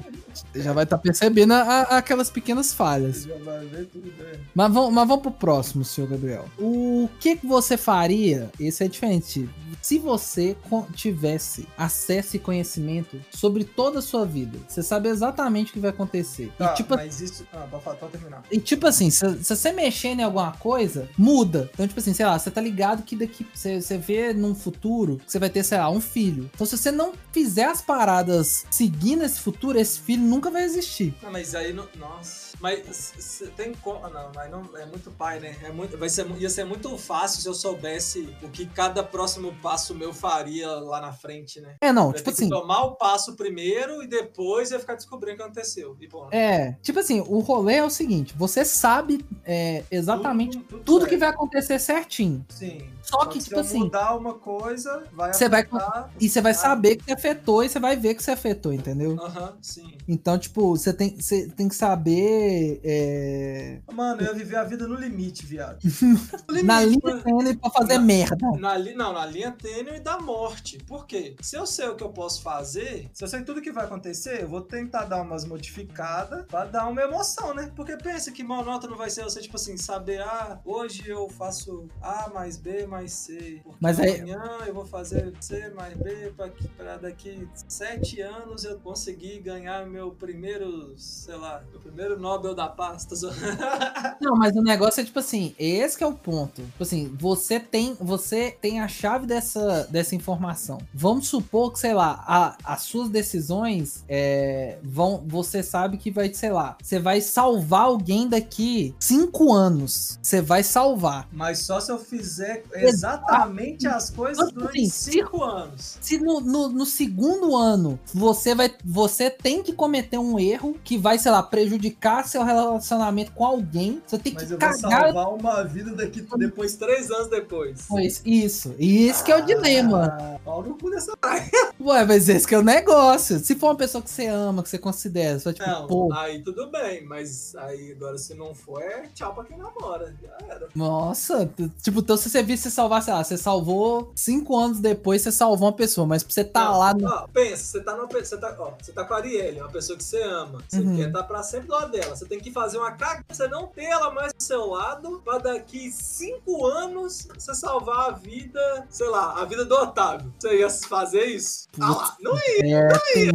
Já 0.55 0.73
vai 0.73 0.85
estar 0.85 0.99
percebendo 0.99 1.53
a- 1.55 1.83
aquelas 1.99 2.31
pequenas 2.31 2.73
falhas. 2.73 3.25
Já 3.25 3.37
vai 3.39 3.65
ver 3.67 3.87
tudo 3.87 4.13
bem. 4.17 4.41
Mas 4.55 4.73
vamos, 4.73 4.93
mas 4.93 5.09
vamos 5.09 5.23
pro 5.23 5.31
próximo, 5.31 5.85
senhor 5.85 6.09
Gabriel. 6.11 6.47
O 6.59 7.09
que, 7.21 7.37
que 7.37 7.47
você 7.47 7.77
faria? 7.77 8.51
Esse 8.59 8.85
é 8.85 8.89
diferente. 8.89 9.49
Se 9.81 9.99
você 9.99 10.57
tivesse 10.95 11.67
acesso 11.77 12.37
e 12.37 12.39
conhecimento 12.39 13.21
sobre 13.31 13.65
toda 13.65 13.99
a 13.99 14.03
sua 14.03 14.25
vida, 14.25 14.59
você 14.69 14.83
sabe 14.83 15.09
exatamente 15.09 15.71
o 15.71 15.73
que 15.75 15.81
vai 15.81 15.91
acontecer. 15.91 16.53
Tá, 16.59 16.73
e, 16.73 16.77
tipo, 16.77 16.95
mas 16.95 17.21
isso. 17.21 17.47
Ah, 17.53 17.67
falar, 17.83 17.97
pode 17.97 18.13
terminar. 18.13 18.43
e 18.51 18.59
tipo 18.61 18.87
assim, 18.87 19.11
se, 19.11 19.43
se 19.43 19.57
você 19.57 19.73
mexer 19.73 20.09
em 20.09 20.23
alguma 20.23 20.53
coisa, 20.53 21.09
muda. 21.17 21.71
Então, 21.75 21.87
tipo 21.87 21.99
assim, 21.99 22.15
sei 22.15 22.27
lá, 22.27 22.39
você 22.39 22.51
tá 22.51 22.61
ligado 22.61 23.03
que 23.03 23.17
daqui 23.17 23.47
você, 23.53 23.81
você 23.81 23.99
vê 23.99 24.33
num 24.33 24.55
futuro 24.55 25.19
que 25.25 25.31
você 25.33 25.39
vai 25.39 25.51
ter, 25.51 25.65
sei 25.65 25.79
lá, 25.79 25.91
um 25.91 26.01
filho. 26.01 26.51
Então, 26.55 26.67
se 26.67 26.77
você 26.77 26.91
não 26.91 27.13
fizer 27.33 27.65
as 27.65 27.81
paradas 27.83 28.65
seguindo 28.71 29.23
esse 29.25 29.41
futuro, 29.41 29.79
esse 29.79 29.99
filho 30.01 30.22
nunca 30.23 30.51
vai 30.51 30.63
existir. 30.65 31.15
Não, 31.23 31.31
mas 31.31 31.55
aí 31.55 31.73
não. 31.73 31.87
Nossa. 31.99 32.53
Mas 32.61 33.13
tem 33.57 33.73
como. 33.75 34.09
Não, 34.09 34.31
mas 34.35 34.51
não. 34.51 34.63
É 34.77 34.87
muito 34.87 35.11
pai, 35.11 35.41
né? 35.41 35.57
É 35.63 35.71
muito, 35.73 35.99
vai 35.99 36.09
ser, 36.09 36.27
ia 36.39 36.49
ser 36.49 36.65
muito 36.65 36.97
fácil 36.97 37.41
se 37.43 37.49
eu 37.49 37.55
soubesse 37.55 38.29
o 38.43 38.49
que 38.49 38.67
cada 38.67 39.03
próximo 39.03 39.53
passo 39.61 39.95
meu 39.95 40.13
faria 40.15 40.69
lá 40.71 41.01
na 41.01 41.13
frente, 41.13 41.61
né? 41.61 41.75
É, 41.81 41.93
não, 41.93 42.09
Eu 42.09 42.13
tipo 42.15 42.31
assim. 42.31 42.49
tomar 42.49 42.85
o 42.85 42.93
passo 42.95 43.35
primeiro 43.35 44.03
e 44.03 44.07
depois 44.07 44.71
ia 44.71 44.79
ficar 44.79 44.95
descobrindo 44.95 45.35
o 45.35 45.37
que 45.39 45.43
aconteceu. 45.43 45.97
E, 46.01 46.07
bom, 46.07 46.29
É, 46.31 46.77
tipo 46.83 46.99
assim, 47.01 47.21
o 47.21 47.41
rolê 47.41 47.75
é 47.77 47.85
o 47.85 47.91
seguinte: 47.91 48.35
você 48.37 48.65
sabe 48.65 49.25
é, 49.45 49.83
exatamente 49.91 50.59
tudo, 50.59 50.69
tudo 50.69 50.83
tudo 50.85 51.07
que 51.07 51.17
vai 51.17 51.31
acontecer 51.31 51.79
certinho. 51.81 52.45
Sim. 52.49 52.89
Só 53.03 53.27
que, 53.27 53.41
tipo 53.41 53.59
assim, 53.59 53.81
mudar 53.81 54.17
uma 54.17 54.35
coisa, 54.35 55.03
vai 55.13 55.33
Você 55.35 55.49
vai- 55.49 55.63
afetar- 55.63 56.11
e 56.21 56.29
você 56.29 56.41
vai 56.41 56.53
Ah. 56.53 56.55
saber 56.55 56.97
que 56.97 57.05
você 57.05 57.13
afetou 57.13 57.65
e 57.65 57.69
você 57.69 57.81
vai 57.81 57.97
ver 57.97 58.15
que 58.15 58.23
você 58.23 58.31
afetou, 58.31 58.73
entendeu? 58.73 59.19
Aham, 59.21 59.57
sim. 59.61 59.99
Então, 60.13 60.39
tipo, 60.39 60.77
você 60.77 60.93
tem, 60.93 61.17
você 61.19 61.49
tem 61.49 61.69
que 61.69 61.75
saber. 61.75 62.81
é, 62.85 63.79
Mano, 63.93 64.21
eu 64.21 64.27
ia 64.29 64.35
viver 64.35 64.57
a 64.57 64.65
vida 64.65 64.87
no 64.87 64.95
limite, 64.95 65.45
viado. 65.47 65.79
No 66.49 66.63
na 66.63 66.81
limite, 66.83 67.01
linha 67.07 67.15
mano. 67.23 67.23
tênue 67.39 67.57
pra 67.57 67.71
fazer 67.71 67.95
Na- 67.99 68.05
merda. 68.05 68.51
Na 68.59 68.77
li... 68.77 68.95
Não, 68.95 69.13
na 69.13 69.25
linha 69.27 69.53
tênue 69.53 70.01
da 70.01 70.19
morte. 70.21 70.79
Por 70.87 71.07
quê? 71.07 71.35
Se 71.41 71.57
eu 71.57 71.67
sei 71.67 71.89
o 71.89 71.97
que 71.97 72.05
eu 72.05 72.11
posso 72.11 72.43
fazer, 72.43 73.09
se 73.13 73.25
eu 73.25 73.29
sei 73.29 73.43
tudo 73.43 73.61
que 73.63 73.73
vai 73.73 73.85
acontecer, 73.85 74.43
eu 74.43 74.49
vou 74.49 74.61
tentar 74.61 75.05
dar 75.07 75.23
umas 75.23 75.45
modificadas 75.45 76.45
pra 76.47 76.65
dar 76.65 76.87
uma 76.89 77.01
emoção, 77.03 77.55
né? 77.55 77.71
Porque 77.75 77.97
pensa 77.97 78.31
que 78.31 78.43
monótono 78.45 78.97
vai 78.97 79.09
ser 79.11 79.25
você, 79.25 79.41
tipo 79.41 79.57
assim, 79.57 79.77
saber, 79.77 80.21
ah, 80.23 80.61
hoje 80.65 81.05
eu 81.09 81.29
faço 81.31 81.89
A 82.01 82.31
mais 82.35 82.57
B 82.57 82.87
mais 82.87 83.13
C. 83.13 83.61
Mas 83.81 83.99
aí- 83.99 84.21
amanhã 84.21 84.43
eu 84.67 84.75
vou 84.75 84.85
fazer 84.85 85.33
C 85.41 85.71
mais 85.71 85.95
B 85.97 86.33
pra, 86.37 86.51
pra 86.77 86.97
daqui 86.99 87.49
sete 87.69 88.21
anos 88.21 88.65
eu 88.65 88.79
conseguir 88.81 89.41
ganhar 89.41 89.87
meu 89.87 90.02
primeiro, 90.11 90.95
sei 90.97 91.37
lá, 91.37 91.63
meu 91.71 91.81
primeiro 91.81 92.19
Nobel 92.19 92.55
da 92.55 92.73
zoando. 93.15 93.37
Não, 94.21 94.37
mas 94.37 94.55
o 94.57 94.63
negócio 94.63 95.01
é 95.01 95.05
tipo 95.05 95.19
assim, 95.19 95.55
esse 95.59 95.97
que 95.97 96.05
é 96.05 96.07
o 96.07 96.15
ponto. 96.15 96.63
Tipo 96.63 96.83
assim, 96.83 97.15
você 97.19 97.61
tem, 97.61 97.97
você 98.01 98.51
tem 98.51 98.81
a 98.81 98.89
chave 98.89 99.27
dessa, 99.27 99.87
dessa 99.91 100.15
informação. 100.15 100.79
Vamos 100.93 101.29
supor 101.29 101.73
que, 101.73 101.79
sei 101.79 101.95
lá, 101.95 102.23
a- 102.27 102.57
as 102.65 102.83
suas 102.83 103.09
decisões 103.09 104.05
é, 104.09 104.79
vão. 104.83 105.23
Você 105.27 105.63
sabe 105.63 105.99
que 105.99 106.11
vai, 106.11 106.33
sei 106.33 106.51
lá, 106.51 106.77
você 106.83 106.99
vai 106.99 107.21
salvar 107.21 107.83
alguém 107.83 108.29
daqui 108.29 108.95
cinco 108.99 109.53
anos. 109.53 110.19
Você 110.23 110.41
vai 110.41 110.63
salvar. 110.63 111.29
Mas 111.33 111.61
só 111.61 111.81
se 111.81 111.91
eu 111.93 111.99
fizer 111.99 112.65
exatamente 112.75 113.87
as 113.87 114.11
coisas 114.11 114.53
durante 114.53 114.81
assim, 114.81 114.89
cinco 114.91 115.43
anos. 115.43 115.99
Se 116.01 116.19
no, 116.19 116.41
no, 116.41 116.69
no 116.69 116.87
segundo 116.87 117.57
ano 117.57 117.99
você 118.13 118.55
vai. 118.55 118.73
Você 118.85 119.31
tem 119.31 119.63
que 119.63 119.73
cometer 119.93 120.17
um 120.17 120.39
erro 120.39 120.75
que 120.83 120.97
vai, 120.97 121.19
sei 121.19 121.31
lá, 121.31 121.43
prejudicar 121.43 122.27
seu 122.27 122.43
relacionamento 122.43 123.31
com 123.33 123.45
alguém. 123.45 124.03
Você 124.07 124.19
tem 124.19 124.33
Mas 124.33 124.45
que 124.45 124.55
eu 124.55 124.59
vou 124.59 124.69
cagar 124.69 125.03
salvar 125.13 125.35
uma 125.35 125.63
vida 125.65 125.95
daqui 125.95 126.27
depois, 126.39 126.77
três 126.77 127.11
anos 127.11 127.29
depois. 127.29 127.79
depois. 127.83 128.23
Isso. 128.25 128.75
E 128.79 129.07
esse 129.07 129.23
que 129.23 129.31
é 129.31 129.37
o 129.37 129.45
dilema. 129.45 130.17
Ah, 130.19 130.39
Pau 130.43 130.63
no 130.63 130.79
cu 130.79 130.91
dessa. 130.91 131.13
Ué, 131.79 132.05
mas 132.07 132.27
esse 132.31 132.47
que 132.47 132.55
é 132.55 132.59
o 132.59 132.63
negócio. 132.63 133.39
Se 133.39 133.55
for 133.55 133.67
uma 133.69 133.77
pessoa 133.77 134.01
que 134.03 134.09
você 134.09 134.27
ama, 134.29 134.63
que 134.63 134.71
você 134.71 134.79
considera, 134.79 135.39
vai 135.39 135.53
tipo, 135.53 135.69
Não, 135.69 135.87
pô, 135.87 136.13
aí 136.15 136.43
tudo 136.43 136.71
bem, 136.71 137.05
mas 137.05 137.55
aí 137.57 137.93
agora 137.93 138.17
se 138.17 138.35
não 138.35 138.55
for, 138.55 138.81
é 138.81 139.09
tchau 139.15 139.35
pra 139.35 139.45
quem 139.45 139.59
namora. 139.59 140.15
Já 140.23 140.47
era. 140.49 140.69
nossa, 140.75 141.51
tipo, 141.83 142.01
então 142.01 142.17
se 142.17 142.31
você 142.31 142.43
visse 142.43 142.71
salvar, 142.71 143.03
sei 143.03 143.13
lá, 143.13 143.23
você 143.23 143.37
salvou 143.37 144.13
cinco 144.17 144.57
anos 144.59 144.81
depois, 144.81 145.21
você 145.21 145.31
salvou 145.33 145.67
uma 145.69 145.75
pessoa, 145.77 146.07
mas 146.07 146.23
você 146.23 146.45
tá 146.45 146.65
Não, 146.65 146.79
lá 146.79 146.95
no. 146.95 147.07
ó, 147.07 147.27
pensa, 147.29 147.57
você 147.65 147.81
tá, 147.83 147.95
numa, 147.97 148.07
você, 148.09 148.37
tá, 148.39 148.57
ó, 148.59 148.73
você 148.81 148.93
tá 148.93 149.05
com 149.05 149.15
a 149.15 149.17
Arielle, 149.19 149.61
uma 149.61 149.69
pessoa 149.69 149.82
que 149.89 150.03
você 150.05 150.23
ama. 150.23 150.59
Você 150.69 150.81
Uhum. 150.81 150.97
quer 150.97 151.07
estar 151.09 151.23
pra 151.25 151.43
sempre 151.43 151.69
do 151.69 151.75
lado 151.75 151.91
dela. 151.91 152.15
Você 152.17 152.25
tem 152.27 152.39
que 152.41 152.51
fazer 152.53 152.79
uma 152.79 152.93
cagada, 152.93 153.25
você 153.31 153.47
não 153.49 153.67
ter 153.67 153.85
ela 153.85 154.11
mais 154.11 154.33
do 154.33 154.43
seu 154.43 154.67
lado, 154.67 155.21
pra 155.25 155.39
daqui 155.39 155.91
cinco 155.93 156.67
anos 156.67 157.29
você 157.37 157.55
salvar 157.55 158.09
a 158.09 158.13
vida, 158.13 158.87
sei 158.91 159.09
lá, 159.09 159.41
a 159.41 159.45
vida 159.45 159.65
do 159.65 159.75
Otávio. 159.75 160.33
Você 160.39 160.59
ia 160.61 160.71
fazer 160.71 161.25
isso? 161.27 161.67
Ah 161.81 161.91
lá, 161.91 162.17
não 162.21 162.35
ia. 162.37 162.79
É, 162.79 162.89
tem- 163.13 163.31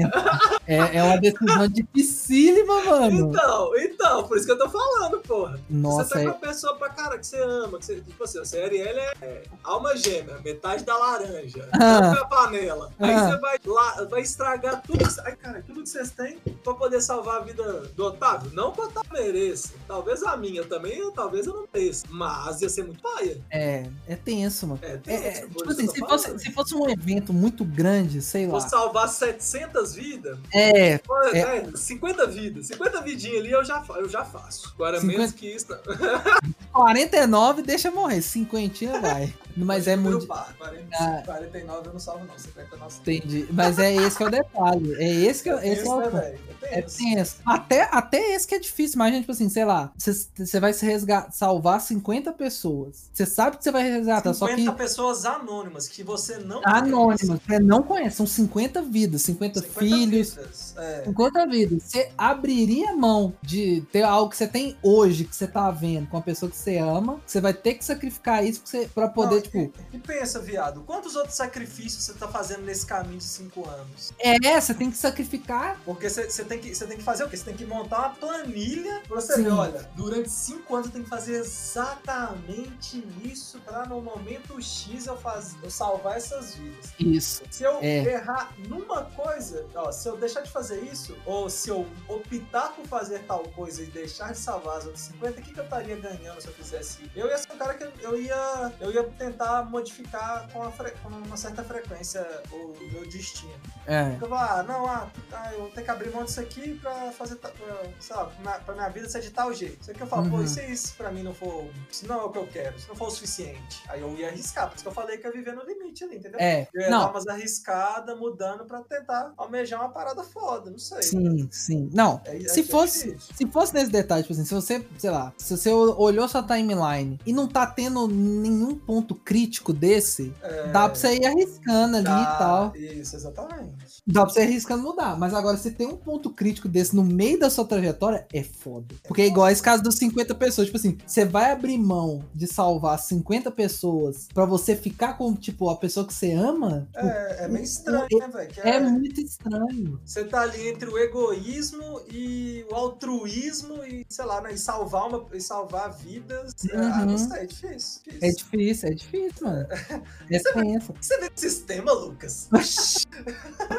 é, 0.67 0.97
é 0.97 1.03
uma 1.03 1.17
decisão 1.19 1.67
dificílima, 1.67 2.83
mano. 2.83 3.29
Então, 3.29 3.71
então, 3.77 4.23
por 4.27 4.37
isso 4.37 4.45
que 4.45 4.51
eu 4.51 4.57
tô 4.57 4.69
falando, 4.69 5.19
porra. 5.19 5.59
Nossa, 5.69 6.03
você 6.05 6.13
tá 6.15 6.19
é. 6.21 6.23
com 6.25 6.29
a 6.29 6.33
pessoa 6.33 6.75
pra 6.75 6.89
cara 6.89 7.17
que 7.17 7.25
você 7.27 7.41
ama, 7.41 7.77
que 7.79 7.85
você, 7.85 7.95
tipo 8.01 8.23
assim, 8.23 8.39
você 8.39 8.61
Ariel 8.61 8.97
é, 8.97 9.13
é 9.21 9.43
alma 9.63 9.95
gêmea, 9.95 10.39
metade 10.43 10.83
da 10.83 10.97
laranja, 10.97 11.67
Ah. 11.73 12.01
tampa 12.01 12.21
a 12.21 12.25
panela. 12.25 12.91
Aí 12.99 13.13
Ah. 13.13 13.29
você 13.31 13.37
vai 13.39 13.57
lá, 13.65 14.03
vai 14.09 14.21
estragar 14.21 14.81
tudo. 14.83 14.97
que- 14.97 15.21
Ai, 15.21 15.35
cara, 15.35 15.63
tudo 15.65 15.83
que 15.83 15.89
vocês 15.89 16.11
têm 16.11 16.36
pra 16.63 16.73
poder 16.73 17.01
salvar 17.01 17.37
a 17.37 17.39
vida 17.43 17.63
do 17.95 18.05
Otávio? 18.05 18.51
Não 18.53 18.71
que 18.71 18.81
o 18.81 18.85
Otávio 18.85 19.11
mereça. 19.13 19.69
Talvez 19.87 20.23
a 20.23 20.35
minha 20.37 20.63
também, 20.65 20.97
eu- 20.97 21.11
talvez 21.11 21.45
eu 21.47 21.53
não 21.53 21.67
mereça. 21.73 22.05
Mas 22.09 22.61
ia 22.61 22.69
ser 22.69 22.83
muito 22.83 23.01
paia. 23.01 23.37
É, 23.49 23.87
é 24.07 24.15
tenso, 24.15 24.67
mano. 24.67 24.79
É, 24.83 24.97
tem 24.97 25.15
É, 25.15 25.27
é, 25.27 25.31
tipo 25.47 25.69
assim, 25.69 25.87
se 25.87 25.99
eu 26.01 26.07
fosse, 26.07 26.25
falando. 26.25 26.39
se 26.39 26.51
fosse 26.51 26.75
um 26.75 26.89
evento 26.89 27.33
muito 27.33 27.63
grande, 27.65 28.21
sei 28.21 28.45
Vou 28.47 28.59
lá. 28.59 28.67
salvar 28.67 29.07
700 29.09 29.93
vidas, 29.93 30.37
É, 30.53 30.97
pô, 30.99 31.15
É. 31.23 31.61
né, 31.63 31.71
50 31.75 32.25
vidas. 32.27 32.67
50 32.67 33.01
vidinhas 33.01 33.39
ali 33.39 33.51
eu 33.51 33.63
já, 33.63 33.83
eu 33.95 34.09
já 34.09 34.23
faço. 34.25 34.71
Agora, 34.75 34.99
50 34.99 35.17
menos 35.17 35.33
que 35.33 35.47
isso, 35.47 35.67
não. 35.69 35.77
49 36.71 37.61
deixa 37.61 37.89
morrer, 37.91 38.21
50 38.21 38.99
vai. 38.99 39.33
Mas 39.55 39.87
é 39.87 39.95
Número 39.95 40.17
muito. 40.17 40.27
par, 40.27 40.53
40, 40.57 40.87
Ah. 40.93 41.23
49 41.25 41.87
eu 41.87 41.93
não 41.93 41.99
salvo, 41.99 42.25
não. 42.25 42.37
59 42.37 42.95
Entendi. 43.01 43.47
Mas 43.51 43.79
é 43.79 43.95
esse 43.95 44.15
que 44.17 44.23
é 44.23 44.27
o 44.27 44.29
detalhe. 44.29 44.93
É 44.95 45.09
esse 45.25 45.41
que, 45.43 45.49
É 45.49 45.67
esse 45.73 45.87
é 45.87 45.89
o. 45.91 45.97
velho? 46.21 46.47
É 46.69 46.81
tenso. 46.81 47.37
Até, 47.45 47.83
até 47.91 48.35
esse 48.35 48.45
que 48.45 48.55
é 48.55 48.59
difícil. 48.59 48.95
Imagina, 48.95 49.21
tipo 49.21 49.31
assim, 49.31 49.47
sei 49.47 49.63
lá, 49.63 49.91
você- 49.97 50.59
vai 50.59 50.73
se 50.73 50.85
resgatar, 50.85 51.31
salvar 51.31 51.79
50 51.79 52.33
pessoas. 52.33 53.09
Você 53.13 53.25
sabe 53.25 53.57
que 53.57 53.63
você 53.63 53.71
vai 53.71 53.83
resgatar, 53.89 54.33
só 54.33 54.47
50 54.47 54.71
que 54.71 54.77
pessoas 54.77 55.23
anônimas 55.23 55.87
que 55.87 56.03
você 56.03 56.37
não 56.39 56.61
anônimas. 56.65 57.21
Você 57.47 57.59
não 57.59 57.81
conhece. 57.83 58.17
São 58.17 58.25
50 58.27 58.81
vidas, 58.81 59.21
50, 59.21 59.61
50 59.61 59.79
filhos. 59.79 60.33
vidas, 60.35 60.73
É. 60.77 61.03
50 61.05 61.47
vidas. 61.47 61.83
Você 61.83 62.11
abriria 62.17 62.93
mão 62.95 63.33
de 63.41 63.81
ter 63.91 64.03
algo 64.03 64.29
que 64.29 64.37
você 64.37 64.47
tem 64.47 64.75
hoje, 64.83 65.23
que 65.25 65.35
você 65.35 65.47
tá 65.47 65.69
vendo, 65.71 66.07
com 66.09 66.17
a 66.17 66.21
pessoa 66.21 66.49
que 66.49 66.57
você 66.57 66.77
ama. 66.77 67.21
Você 67.25 67.39
vai 67.39 67.53
ter 67.53 67.75
que 67.75 67.85
sacrificar 67.85 68.43
isso 68.45 68.61
pra, 68.61 68.69
você, 68.69 68.89
pra 68.93 69.07
poder, 69.07 69.35
Não, 69.35 69.41
tipo. 69.41 69.57
e, 69.93 69.95
e 69.95 69.99
pensa, 69.99 70.39
viado, 70.39 70.81
quantos 70.85 71.15
outros 71.15 71.35
sacrifícios 71.35 72.03
você 72.03 72.13
tá 72.13 72.27
fazendo 72.27 72.63
nesse 72.63 72.85
caminho 72.85 73.19
de 73.19 73.23
5 73.23 73.67
anos? 73.69 74.11
É, 74.19 74.59
você 74.59 74.73
tem 74.73 74.91
que 74.91 74.97
sacrificar. 74.97 75.79
Porque 75.85 76.06
você 76.09 76.29
você 76.29 76.43
tem, 76.45 76.59
que- 76.59 76.71
tem 76.77 76.97
que 76.97 77.03
fazer 77.03 77.23
o 77.23 77.29
quê? 77.29 77.37
Você 77.37 77.43
tem 77.45 77.55
que 77.55 77.65
montar 77.65 77.99
uma 77.99 78.09
planilha 78.15 79.01
pra 79.07 79.15
você 79.21 79.33
Sim. 79.35 79.43
ver, 79.43 79.51
olha, 79.51 79.89
durante 79.95 80.29
5 80.29 80.75
anos 80.75 80.87
eu 80.87 80.93
tenho 80.93 81.03
que 81.03 81.09
fazer 81.09 81.35
exatamente 81.39 83.03
isso 83.23 83.59
pra 83.59 83.85
no 83.85 84.01
momento 84.01 84.61
X 84.61 85.07
eu, 85.07 85.17
faz, 85.17 85.55
eu 85.63 85.69
salvar 85.69 86.17
essas 86.17 86.55
vidas. 86.55 86.93
Isso. 86.99 87.43
Se 87.49 87.63
eu 87.63 87.79
É. 87.81 88.03
errar 88.13 88.51
numa 88.67 89.03
coisa, 89.03 89.65
ó, 89.75 89.91
se 89.91 90.07
eu 90.07 90.17
deixar 90.17 90.41
de 90.41 90.49
fazer 90.51 90.81
isso, 90.83 91.17
ou 91.25 91.49
se 91.49 91.69
eu 91.69 91.85
optar 92.07 92.73
por 92.73 92.85
fazer 92.87 93.19
tal 93.27 93.43
coisa 93.43 93.81
e 93.83 93.85
deixar 93.87 94.31
de 94.31 94.37
salvar 94.37 94.77
as 94.77 94.85
outras 94.85 95.01
50, 95.05 95.39
o 95.39 95.43
que, 95.43 95.53
que 95.53 95.59
eu 95.59 95.63
estaria 95.63 95.95
ganhando 95.95 96.41
se 96.41 96.47
eu 96.47 96.53
fizesse 96.53 97.01
isso? 97.03 97.11
Eu 97.15 97.27
ia 97.27 97.37
ser 97.37 97.51
um 97.51 97.57
cara 97.57 97.73
que 97.73 97.83
eu 98.03 98.19
ia, 98.21 98.73
eu 98.79 98.91
ia 98.91 99.03
tentar 99.03 99.63
modificar 99.63 100.47
com, 100.51 100.69
fre- 100.71 100.93
com 101.03 101.09
uma 101.09 101.37
certa 101.37 101.63
frequência 101.63 102.25
o 102.51 102.73
meu 102.91 103.07
destino. 103.07 103.53
É. 103.85 104.15
Eu 104.21 104.27
vou, 104.27 104.37
ah, 104.37 104.63
não, 104.67 104.85
ah, 104.85 105.07
ah, 105.31 105.53
eu 105.53 105.69
tenho 105.71 105.85
que 105.85 105.91
abrir 105.97 106.11
mão 106.13 106.23
disso 106.23 106.39
aqui 106.39 106.75
pra 106.75 107.11
fazer, 107.11 107.35
pra, 107.35 107.51
sei 107.99 108.15
lá, 108.15 108.25
pra 108.25 108.39
minha, 108.41 108.59
pra 108.59 108.73
minha 108.75 108.89
vida 108.89 109.09
ser 109.09 109.21
de 109.21 109.31
tal 109.31 109.51
jeito. 109.53 109.81
Isso 109.81 109.91
aqui 109.91 110.01
eu 110.01 110.07
falo, 110.07 110.29
pô, 110.29 110.37
Uhum. 110.37 110.43
e 110.43 110.47
se 110.47 110.61
isso 110.71 110.93
pra 110.95 111.11
mim 111.11 111.23
não 111.23 111.33
for, 111.33 111.65
se 111.91 112.07
não 112.07 112.19
é 112.21 112.23
o 112.23 112.29
que 112.29 112.37
eu 112.37 112.47
quero, 112.47 112.79
se 112.79 112.87
não 112.87 112.95
for 112.95 113.07
o 113.07 113.11
suficiente, 113.11 113.83
aí 113.89 114.01
eu 114.01 114.15
ia 114.15 114.29
arriscar, 114.29 114.67
por 114.69 114.75
isso 114.75 114.83
que 114.83 114.89
eu 114.89 114.93
falei 114.93 115.17
que 115.17 115.25
eu 115.27 115.31
ia 115.31 115.37
viver 115.37 115.53
no 115.53 115.63
limite 115.65 116.03
ali, 116.03 116.17
entendeu? 116.17 116.39
É. 116.39 116.67
Eu 116.73 116.81
ia 116.81 116.89
dar 116.89 116.97
Não. 116.99 117.09
umas 117.11 117.27
arriscadas, 117.27 118.17
mudando 118.17 118.65
pra 118.65 118.81
tentar 118.81 119.33
almejar 119.37 119.79
uma 119.81 119.89
parada 119.89 120.23
foda, 120.23 120.69
não 120.69 120.77
sei. 120.79 121.01
Sim, 121.01 121.47
sim. 121.51 121.89
Não. 121.93 122.21
É- 122.25 122.37
é 122.37 122.47
Se 122.47 122.63
fosse, 122.63 123.11
difícil. 123.11 123.35
se 123.35 123.47
fosse 123.51 123.73
nesse 123.73 123.91
detalhe, 123.91 124.21
tipo 124.23 124.33
assim, 124.33 124.45
se 124.45 124.53
você, 124.53 124.85
sei 124.97 125.09
lá, 125.09 125.33
se 125.37 125.55
você 125.57 125.69
olhou 125.71 126.27
sua 126.27 126.43
timeline 126.43 127.19
e 127.25 127.33
não 127.33 127.47
tá 127.47 127.65
tendo 127.65 128.07
nenhum 128.07 128.75
ponto 128.75 129.15
crítico 129.15 129.73
desse, 129.73 130.33
É, 130.41 130.67
dá 130.67 130.87
pra 130.87 130.95
você 130.95 131.15
ir 131.15 131.25
arriscando 131.25 131.97
ali 131.97 132.05
e 132.05 132.37
tal. 132.37 132.75
Isso, 132.75 133.15
exatamente. 133.15 134.01
Dá 134.05 134.21
pra 134.25 134.33
você 134.33 134.41
ir 134.41 134.43
arriscando 134.47 134.83
mudar. 134.83 135.17
Mas 135.17 135.33
agora, 135.33 135.57
se 135.57 135.71
tem 135.71 135.86
um 135.87 135.97
ponto 135.97 136.29
crítico 136.29 136.67
desse 136.67 136.95
no 136.95 137.03
meio 137.03 137.39
da 137.39 137.49
sua 137.49 137.65
trajetória, 137.65 138.25
é 138.33 138.43
foda. 138.43 138.93
Porque 139.07 139.21
é 139.21 139.27
igual 139.27 139.49
esse 139.49 139.61
caso 139.61 139.81
dos 139.83 139.95
50 139.95 140.35
pessoas. 140.35 140.67
Tipo 140.67 140.77
assim, 140.77 140.97
você 141.05 141.25
vai 141.25 141.51
abrir 141.51 141.77
mão 141.77 142.23
de 142.33 142.45
salvar 142.47 142.99
50 142.99 143.49
pessoas 143.51 144.27
pra 144.33 144.45
você 144.45 144.75
ficar 144.75 145.13
com, 145.17 145.33
tipo, 145.35 145.69
a 145.69 145.75
pessoa 145.77 146.05
que 146.05 146.13
você 146.13 146.31
ama? 146.33 146.87
É, 146.95 147.45
é 147.45 147.47
meio 147.47 147.63
estranho, 147.63 148.07
né, 148.19 148.27
velho? 148.27 148.49
Que 148.49 148.59
É 148.61 148.79
muito 148.79 149.21
estranho. 149.21 149.99
Você 150.05 150.23
tá 150.25 150.41
ali 150.41 150.67
entre 150.69 150.89
o 150.89 150.97
egoísmo 150.97 152.01
e 152.11 152.65
o 152.71 152.75
altruísmo 152.75 153.83
e, 153.85 154.05
sei 154.09 154.25
lá, 154.25 154.41
né, 154.41 154.53
e 154.53 154.57
salvar, 154.57 155.07
uma, 155.07 155.25
e 155.33 155.41
salvar 155.41 155.91
vidas. 155.93 156.53
Ah, 156.73 156.99
Uhum. 157.01 157.05
não 157.11 157.17
sei, 157.17 157.41
é 157.41 157.45
difícil. 157.45 158.01
difícil. 158.05 158.19
É 158.21 158.29
difícil, 158.31 158.89
é 158.89 158.93
difícil, 158.93 159.47
mano. 159.47 159.67
É 160.29 160.39
tenso. 160.39 160.93
Você 160.99 161.17
vê 161.19 161.27
o 161.27 161.31
sistema, 161.35 161.91
Lucas? 161.93 162.49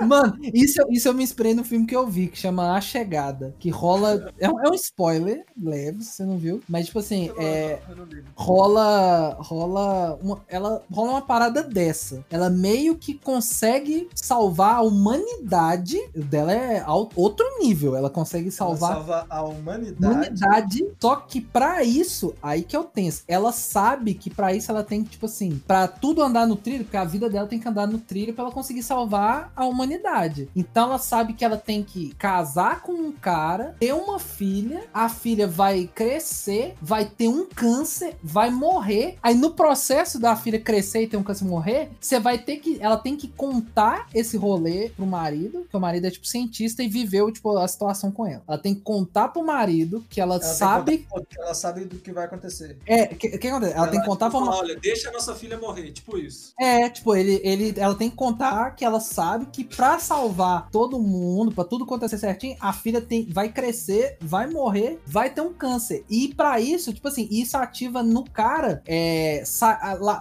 Mano, 0.06 0.38
isso, 0.54 0.80
eu- 0.80 0.88
isso 0.90 1.08
eu 1.08 1.14
me 1.14 1.22
inspirei 1.22 1.54
no 1.54 1.64
filme 1.64 1.86
que 1.86 1.94
eu 1.94 1.97
vi, 2.06 2.28
que 2.28 2.38
chama 2.38 2.74
A 2.76 2.80
Chegada. 2.80 3.54
Que 3.58 3.70
rola. 3.70 4.32
É 4.38 4.48
um, 4.50 4.60
é 4.64 4.70
um 4.70 4.74
spoiler 4.74 5.44
leve, 5.60 6.02
se 6.04 6.12
você 6.12 6.24
não 6.24 6.38
viu. 6.38 6.60
Mas, 6.68 6.86
tipo 6.86 6.98
assim, 6.98 7.30
é. 7.38 7.80
Eu 7.88 7.96
não 7.96 8.06
rola 8.36 9.36
rola 9.40 10.18
uma, 10.22 10.40
ela 10.48 10.82
rola 10.92 11.10
uma 11.12 11.22
parada 11.22 11.62
dessa. 11.62 12.24
Ela 12.30 12.48
meio 12.50 12.96
que 12.96 13.14
consegue 13.14 14.08
salvar 14.14 14.76
a 14.76 14.82
humanidade. 14.82 15.98
O 16.14 16.20
dela 16.24 16.52
é 16.52 16.80
ao- 16.80 17.08
outro 17.16 17.44
nível. 17.60 17.96
Ela 17.96 18.10
consegue 18.10 18.50
salvar 18.50 18.94
Salvar 18.94 19.26
a 19.28 19.38
a 19.38 19.42
humanidade. 19.44 20.12
humanidade. 20.14 20.86
Só 21.00 21.16
que 21.16 21.40
pra 21.40 21.82
isso, 21.84 22.34
aí 22.42 22.62
que 22.62 22.76
eu 22.76 22.84
tenso. 22.84 23.22
Ela 23.28 23.52
sabe 23.52 24.14
que 24.14 24.30
pra 24.30 24.52
isso 24.54 24.70
ela 24.70 24.82
tem 24.82 25.02
que 25.04 25.10
tipo 25.10 25.26
assim, 25.26 25.60
pra 25.66 25.86
tudo 25.88 26.22
andar 26.22 26.46
no 26.46 26.56
trilho, 26.56 26.84
porque 26.84 26.96
a 26.96 27.04
vida 27.04 27.28
dela 27.30 27.46
tem 27.46 27.58
que 27.58 27.68
andar 27.68 27.86
no 27.86 27.98
trilho 27.98 28.34
pra 28.34 28.44
ela 28.44 28.52
conseguir 28.52 28.82
salvar 28.82 29.52
a 29.54 29.64
humanidade. 29.66 30.48
Então 30.54 30.84
ela 30.88 30.98
sabe 30.98 31.32
que 31.34 31.44
ela 31.44 31.56
tem 31.56 31.82
que 31.88 32.14
casar 32.14 32.82
com 32.82 32.92
um 32.92 33.12
cara, 33.12 33.74
ter 33.80 33.92
uma 33.94 34.18
filha, 34.18 34.84
a 34.92 35.08
filha 35.08 35.46
vai 35.46 35.88
crescer, 35.94 36.74
vai 36.80 37.04
ter 37.04 37.28
um 37.28 37.46
câncer, 37.46 38.16
vai 38.22 38.50
morrer. 38.50 39.16
Aí 39.22 39.34
no 39.34 39.50
processo 39.52 40.18
da 40.18 40.36
filha 40.36 40.60
crescer 40.60 41.02
e 41.02 41.06
ter 41.06 41.16
um 41.16 41.22
câncer 41.22 41.44
e 41.44 41.48
morrer, 41.48 41.90
você 42.00 42.18
vai 42.20 42.38
ter 42.38 42.56
que. 42.58 42.78
Ela 42.80 42.96
tem 42.96 43.16
que 43.16 43.28
contar 43.28 44.06
esse 44.14 44.36
rolê 44.36 44.90
pro 44.90 45.06
marido, 45.06 45.66
que 45.68 45.76
o 45.76 45.80
marido 45.80 46.06
é 46.06 46.10
tipo 46.10 46.26
cientista 46.26 46.82
e 46.82 46.88
viveu, 46.88 47.30
tipo, 47.32 47.56
a 47.56 47.66
situação 47.66 48.10
com 48.10 48.26
ela. 48.26 48.42
Ela 48.46 48.58
tem 48.58 48.74
que 48.74 48.80
contar 48.80 49.28
pro 49.28 49.42
marido 49.44 50.04
que 50.08 50.20
ela, 50.20 50.34
Ela 50.34 50.40
que 50.40 50.46
sabe. 50.46 50.98
contar- 51.08 51.26
ela 51.38 51.54
sabe 51.54 51.84
do 51.84 51.96
que 51.98 52.12
vai 52.12 52.24
acontecer. 52.24 52.76
É, 52.86 53.04
o 53.04 53.16
que, 53.16 53.38
que 53.38 53.48
acontece? 53.48 53.72
Ela, 53.74 53.88
tem 53.88 54.00
que 54.00 54.06
contar 54.06 54.30
tipo, 54.30 54.42
pra 54.44 54.54
Olha, 54.56 54.76
deixa 54.76 55.08
a 55.08 55.12
nossa 55.12 55.34
filha 55.34 55.58
morrer, 55.58 55.92
tipo 55.92 56.16
isso. 56.18 56.52
É, 56.58 56.88
tipo, 56.88 57.14
ele, 57.14 57.40
ele, 57.42 57.74
ela 57.78 57.94
tem 57.94 58.10
que 58.10 58.16
contar 58.16 58.74
que 58.74 58.84
ela 58.84 59.00
sabe 59.00 59.46
que 59.46 59.64
pra 59.64 59.98
salvar 59.98 60.68
todo 60.70 60.98
mundo, 60.98 61.52
pra 61.52 61.64
tudo 61.78 61.84
acontecer 61.84 62.18
certinho, 62.18 62.56
a 62.60 62.72
filha 62.72 63.00
tem, 63.00 63.24
vai 63.30 63.48
crescer, 63.50 64.16
vai 64.20 64.48
morrer, 64.48 65.00
vai 65.06 65.30
ter 65.30 65.40
um 65.40 65.52
câncer. 65.52 66.04
E 66.10 66.34
pra 66.34 66.60
isso, 66.60 66.92
tipo 66.92 67.06
assim, 67.06 67.28
isso 67.30 67.56
ativa 67.56 68.02
no 68.02 68.24
cara 68.24 68.82
é, 68.86 69.44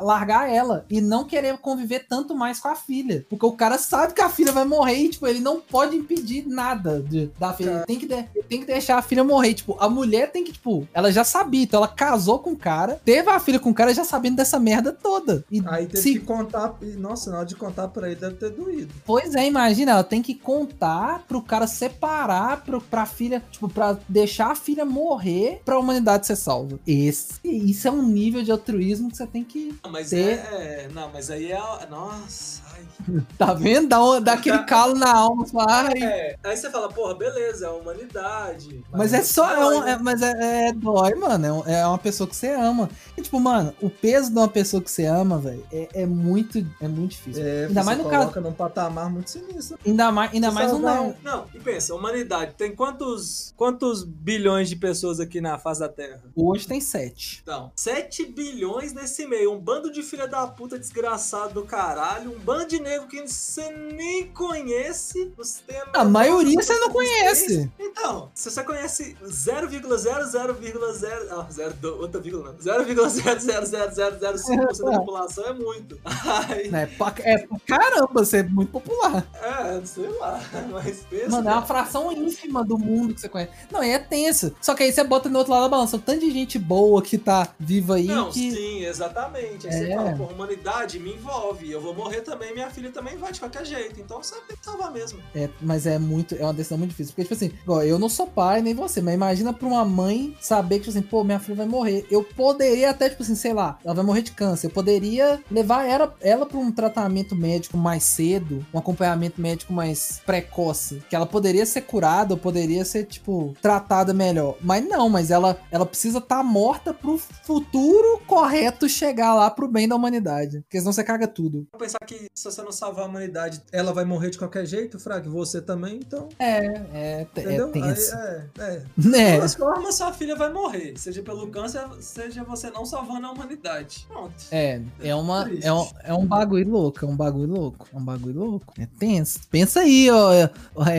largar 0.02 0.50
ela 0.52 0.86
e 0.90 1.02
não 1.02 1.24
querer 1.24 1.58
conviver 1.58 2.06
tanto 2.08 2.36
mais 2.36 2.60
com 2.60 2.68
a 2.68 2.76
filha. 2.76 3.26
Porque 3.30 3.46
o 3.46 3.52
cara 3.54 3.78
sabe 3.78 4.14
que 4.14 4.22
a 4.22 4.30
filha 4.30 4.52
vai 4.52 4.66
morrer 4.66 4.96
e, 4.98 5.10
tipo, 5.10 5.26
ele 5.28 5.40
não 5.40 5.60
pode 5.60 5.96
impedir 5.96 6.46
nada 6.48 7.02
de- 7.02 7.32
da 7.40 7.54
filha. 7.54 7.72
Ele 7.78 7.86
tem, 7.86 8.00
que 8.00 8.06
de- 8.08 8.44
tem 8.48 8.60
que 8.60 8.66
deixar 8.68 8.98
a 8.98 9.02
filha 9.02 9.24
morrer. 9.24 9.54
Tipo, 9.56 9.76
a 9.80 9.90
mulher 9.90 10.32
tem 10.32 10.44
que, 10.44 10.52
tipo, 10.52 10.88
ela 10.94 11.12
já 11.12 11.24
sabia, 11.24 11.64
então 11.64 11.80
ela 11.80 11.88
casou 11.88 12.40
com 12.40 12.52
o 12.52 12.58
cara, 12.58 13.02
teve 13.04 13.30
a 13.30 13.40
filha 13.40 13.60
com 13.60 13.70
o 13.72 13.74
cara 13.74 13.94
já 13.94 14.04
sabendo 14.04 14.36
dessa 14.36 14.60
merda 14.60 14.92
toda. 14.92 15.44
E 15.52 15.62
Aí 15.68 15.86
teve 15.88 16.02
se 16.04 16.14
que 16.14 16.20
contar. 16.20 16.76
e, 16.82 16.86
Nossa, 16.98 17.32
na 17.32 17.38
hora 17.38 17.46
de 17.46 17.56
contar 17.56 17.88
pra 17.88 18.08
ele 18.08 18.16
deve 18.20 18.36
ter 18.36 18.50
doído. 18.52 18.94
Pois 19.06 19.34
é, 19.36 19.46
imagina, 19.48 19.92
ela 19.94 20.04
tem 20.04 20.22
que 20.22 20.34
contar 20.36 21.24
pro 21.28 21.42
cara 21.48 21.66
separar 21.68 22.62
pro, 22.64 22.82
pra 22.82 23.06
filha, 23.06 23.44
tipo, 23.52 23.68
pra 23.70 23.98
deixar 24.08 24.52
a 24.52 24.56
filha 24.56 24.86
morrer 24.86 25.62
pra 25.66 25.80
humanidade 25.80 26.28
ser 26.28 26.36
salva. 26.36 26.80
Esse, 26.86 27.40
isso 27.44 27.88
é 27.88 27.92
um 27.92 28.04
nível 28.04 28.44
de 28.44 28.52
altruísmo 28.52 29.10
que 29.10 29.18
você 29.18 29.26
tem 29.28 29.44
que. 29.44 29.76
Não, 29.84 29.92
mas 29.92 30.10
Ter- 30.10 30.40
é. 30.52 30.90
Não, 30.94 31.10
mas 31.12 31.30
aí 31.32 31.52
é. 31.52 31.60
Nossa, 31.90 32.62
ai. 32.74 32.82
Tá 33.38 33.54
vendo? 33.54 33.88
Dá, 33.88 34.04
um- 34.04 34.22
dá 34.22 34.34
aquele 34.34 34.60
calo 34.66 34.94
na 34.96 35.12
alma. 35.14 35.46
fala. 35.48 35.90
É, 35.98 36.36
aí 36.44 36.58
você 36.58 36.70
fala, 36.70 36.90
porra, 36.90 37.16
beleza, 37.16 37.66
é 37.66 37.70
a 37.70 37.74
humanidade. 37.74 38.84
Mas 38.92 39.14
é 39.14 39.24
só. 39.24 39.50
É 39.52 39.56
dói, 39.56 39.76
um- 39.78 39.82
né? 39.84 39.92
é- 39.92 39.98
mas 39.98 40.22
é, 40.22 40.68
é 40.70 40.74
dói, 40.74 41.16
mano. 41.16 41.46
É, 41.46 41.52
um- 41.54 41.64
é 41.68 41.88
uma 41.88 41.98
pessoa 41.98 42.28
que 42.28 42.36
você 42.36 42.50
ama. 42.54 42.90
E, 43.18 43.22
tipo, 43.22 43.40
mano, 43.40 43.74
o 43.82 43.90
peso 43.90 44.32
de 44.32 44.38
uma 44.38 44.48
pessoa 44.48 44.82
que 44.82 44.92
você 44.92 45.06
ama, 45.06 45.38
velho, 45.38 45.64
é, 45.72 45.88
é 45.94 46.06
muito. 46.06 46.58
É 46.82 46.88
muito 46.88 47.12
difícil. 47.12 47.44
É, 47.46 47.66
ainda 47.66 47.84
mais 47.84 47.98
você 47.98 48.04
no 48.04 48.10
caso. 48.10 48.42
num 48.42 48.52
patamar 48.54 49.10
muito 49.10 49.30
sinistro. 49.30 49.78
Ainda 49.86 50.12
mais, 50.12 50.34
ainda 50.34 50.52
mais 50.52 50.74
um. 50.74 50.80
não, 50.80 51.16
não, 51.28 51.46
e 51.54 51.60
pensa, 51.60 51.92
a 51.92 51.96
humanidade 51.98 52.54
tem 52.58 52.74
quantos, 52.74 53.54
quantos 53.58 54.02
bilhões 54.04 54.70
de 54.70 54.78
pessoas 54.78 55.20
aqui 55.20 55.42
na 55.42 55.60
face 55.60 55.82
da 55.82 55.90
Terra? 55.90 56.22
Hoje 56.36 56.66
tem 56.66 56.80
sete. 56.80 57.42
Então, 57.44 57.70
7 57.76 58.26
bilhões 58.28 58.94
nesse 58.94 59.28
meio. 59.28 59.52
Um 59.52 59.60
bando 59.60 59.92
de 59.92 60.02
filha 60.04 60.26
da 60.28 60.48
puta 60.48 60.80
desgraçado 60.80 61.54
do 61.54 61.64
caralho. 61.64 62.32
Um 62.32 62.40
bando 62.40 62.68
de 62.68 62.80
negro 62.80 63.08
que 63.08 63.28
você 63.28 63.70
nem 63.72 64.28
conhece. 64.28 65.34
Você 65.36 65.62
tem 65.68 65.82
A 65.94 66.06
maioria 66.06 66.56
noção 66.56 66.76
você 66.76 66.82
não 66.82 66.90
conhece. 66.92 67.70
Então, 67.80 68.32
se 68.34 68.50
você 68.50 68.64
conhece 68.64 69.18
0,000,0... 69.24 71.28
Ah, 71.32 71.48
0, 71.52 71.74
do- 71.76 72.00
outra 72.00 72.22
vírgula 72.22 72.54
não. 72.54 72.60
0,00005% 72.60 74.84
da 74.84 74.92
população 75.00 75.46
é 75.46 75.54
muito. 75.54 76.00
Aí, 76.06 76.70
É 76.74 76.86
pra, 76.86 77.14
é 77.20 77.48
caramba, 77.66 78.08
você 78.24 78.38
é 78.38 78.44
muito 78.44 78.72
popular. 78.72 79.26
é, 79.42 79.82
sei 79.86 80.08
lá. 80.18 80.40
Mas 80.72 81.06
pensa. 81.20 81.30
Mano, 81.30 81.50
é 81.50 81.54
uma 81.54 81.62
fração 81.66 82.12
ínfima 82.12 82.64
do 82.64 82.78
mundo 82.78 83.14
que 83.14 83.22
você 83.22 83.30
conhece. 83.30 83.52
Não, 83.72 83.82
é 83.82 83.98
tenso. 84.00 84.54
Só 84.62 84.74
que 84.76 84.84
aí 84.84 84.92
você 84.92 85.04
bota 85.04 85.30
no 85.30 85.38
outro 85.40 85.54
lado 85.54 85.64
da 85.64 85.70
balança. 85.70 85.96
O 85.98 86.00
tanto 86.00 86.20
de 86.22 86.32
gente 86.32 86.58
boa 86.60 87.02
que 87.02 87.18
tá 87.18 87.50
viva 87.60 87.96
aí 87.96 88.06
Não, 88.08 88.30
que. 88.32 88.52
sim, 88.52 88.84
exatamente. 88.86 89.68
Aí 89.68 89.74
você 89.74 89.92
É. 89.92 89.96
fala, 89.96 90.12
pô, 90.14 90.24
humanidade 90.26 91.00
me 91.00 91.14
envolve. 91.14 91.72
Eu 91.72 91.82
vou 91.82 91.94
morrer 91.94 92.22
também, 92.22 92.54
minha 92.54 92.70
filha 92.70 92.92
também 92.92 93.18
vai 93.18 93.32
de 93.32 93.40
qualquer 93.40 93.66
jeito. 93.66 94.00
Então 94.00 94.22
você 94.22 94.36
tem 94.48 94.56
que 94.58 94.66
salvar 94.66 94.92
mesmo. 94.92 95.20
É, 95.36 95.50
mas 95.62 95.86
é 95.86 95.98
muito, 96.00 96.36
é 96.36 96.44
uma 96.44 96.54
decisão 96.54 96.78
muito 96.78 96.92
difícil. 96.92 97.14
Porque, 97.14 97.24
tipo 97.24 97.34
assim, 97.34 97.52
igual, 97.64 97.84
eu 97.84 97.98
não 98.00 98.10
sou 98.10 98.28
pai, 98.28 98.62
nem 98.62 98.74
você, 98.74 99.02
mas 99.02 99.14
imagina 99.14 99.54
pra 99.54 99.68
uma 99.68 99.86
mãe 99.86 100.36
saber 100.40 100.76
que, 100.80 100.86
tipo 100.86 100.98
assim, 100.98 101.08
pô, 101.08 101.24
minha 101.24 101.40
filha 101.40 101.56
vai 101.58 101.66
morrer. 101.66 102.06
Eu 102.10 102.24
poderia 102.24 102.90
até, 102.90 103.10
tipo 103.10 103.24
assim, 103.24 103.36
sei 103.36 103.54
lá, 103.54 103.78
ela 103.84 103.94
vai 103.94 104.04
morrer 104.06 104.22
de 104.22 104.32
câncer. 104.32 104.68
Eu 104.68 104.72
poderia 104.72 105.42
levar 105.50 105.86
ela, 105.86 106.14
ela 106.22 106.46
pra 106.46 106.58
um 106.58 106.72
tratamento 106.72 107.36
médico 107.36 107.78
mais 107.78 108.04
cedo, 108.04 108.66
um 108.74 108.78
acompanhamento 108.80 109.40
médico 109.42 109.74
mais 109.74 110.22
precoce. 110.26 111.02
Que 111.10 111.16
ela 111.16 111.26
poderia 111.26 111.66
ser 111.66 111.82
curada, 111.82 112.34
ou 112.34 112.40
poderia 112.40 112.84
ser, 112.84 113.06
tipo, 113.06 113.54
tratada 113.62 114.14
melhor. 114.14 114.56
Mas 114.62 114.84
não, 114.88 115.08
mas 115.10 115.32
ela, 115.32 115.58
ela 115.72 115.86
precisa 115.86 116.18
estar 116.18 116.44
morta 116.44 116.94
pro 116.94 117.18
futuro 117.18 118.22
correto 118.28 118.90
chegar 118.90 119.34
lá 119.34 119.50
pro 119.50 119.68
bem 119.68 119.88
da 119.88 119.96
humanidade. 119.96 120.62
Porque 120.62 120.80
senão 120.80 120.92
você 120.94 121.04
caga 121.04 121.28
tudo. 121.28 121.68
Pensar 121.78 121.98
que 122.06 122.28
se 122.34 122.44
você 122.44 122.62
não 122.62 122.72
salvar 122.72 123.06
a 123.06 123.08
humanidade, 123.08 123.62
ela 123.72 123.94
vai 123.94 124.06
morrer 124.06 124.30
de 124.30 124.38
qualquer 124.38 124.66
jeito, 124.66 125.00
Frag. 125.00 125.28
Você 125.30 125.62
também, 125.62 125.96
então. 125.98 126.28
É, 126.40 126.58
é, 126.58 126.82
é 126.94 127.22
Entendeu? 127.22 127.72
tenso. 127.72 128.16
Aí, 128.16 128.22
é, 128.60 128.64
é. 128.76 128.82
De 128.98 129.08
Né? 129.10 129.36
todas 129.36 129.56
formas, 129.56 129.96
sua 129.96 130.12
filha 130.14 130.36
vai 130.36 130.52
morrer. 130.52 130.94
Seja 130.98 131.22
pelo 131.24 131.48
câncer, 131.48 131.84
seja 132.02 132.44
você 132.44 132.70
não 132.70 132.86
salvando 132.86 133.28
a 133.28 133.32
humanidade. 133.32 134.06
Pronto. 134.10 134.34
É, 134.52 134.82
é 135.02 135.16
uma 135.16 135.46
Triste. 135.46 135.66
é 135.66 135.74
um, 135.74 135.88
é 136.04 136.14
um 136.14 136.26
bagulho 136.26 136.70
louco, 136.70 137.06
é 137.06 137.08
um 137.08 137.16
bagulho 137.16 137.54
louco, 137.54 137.88
é 137.94 137.98
um 137.98 138.04
bagulho 138.04 138.40
louco. 138.40 138.74
É 138.78 138.88
tenso. 139.00 139.40
Pensa 139.50 139.82
aí, 139.82 140.10
ó, 140.10 140.32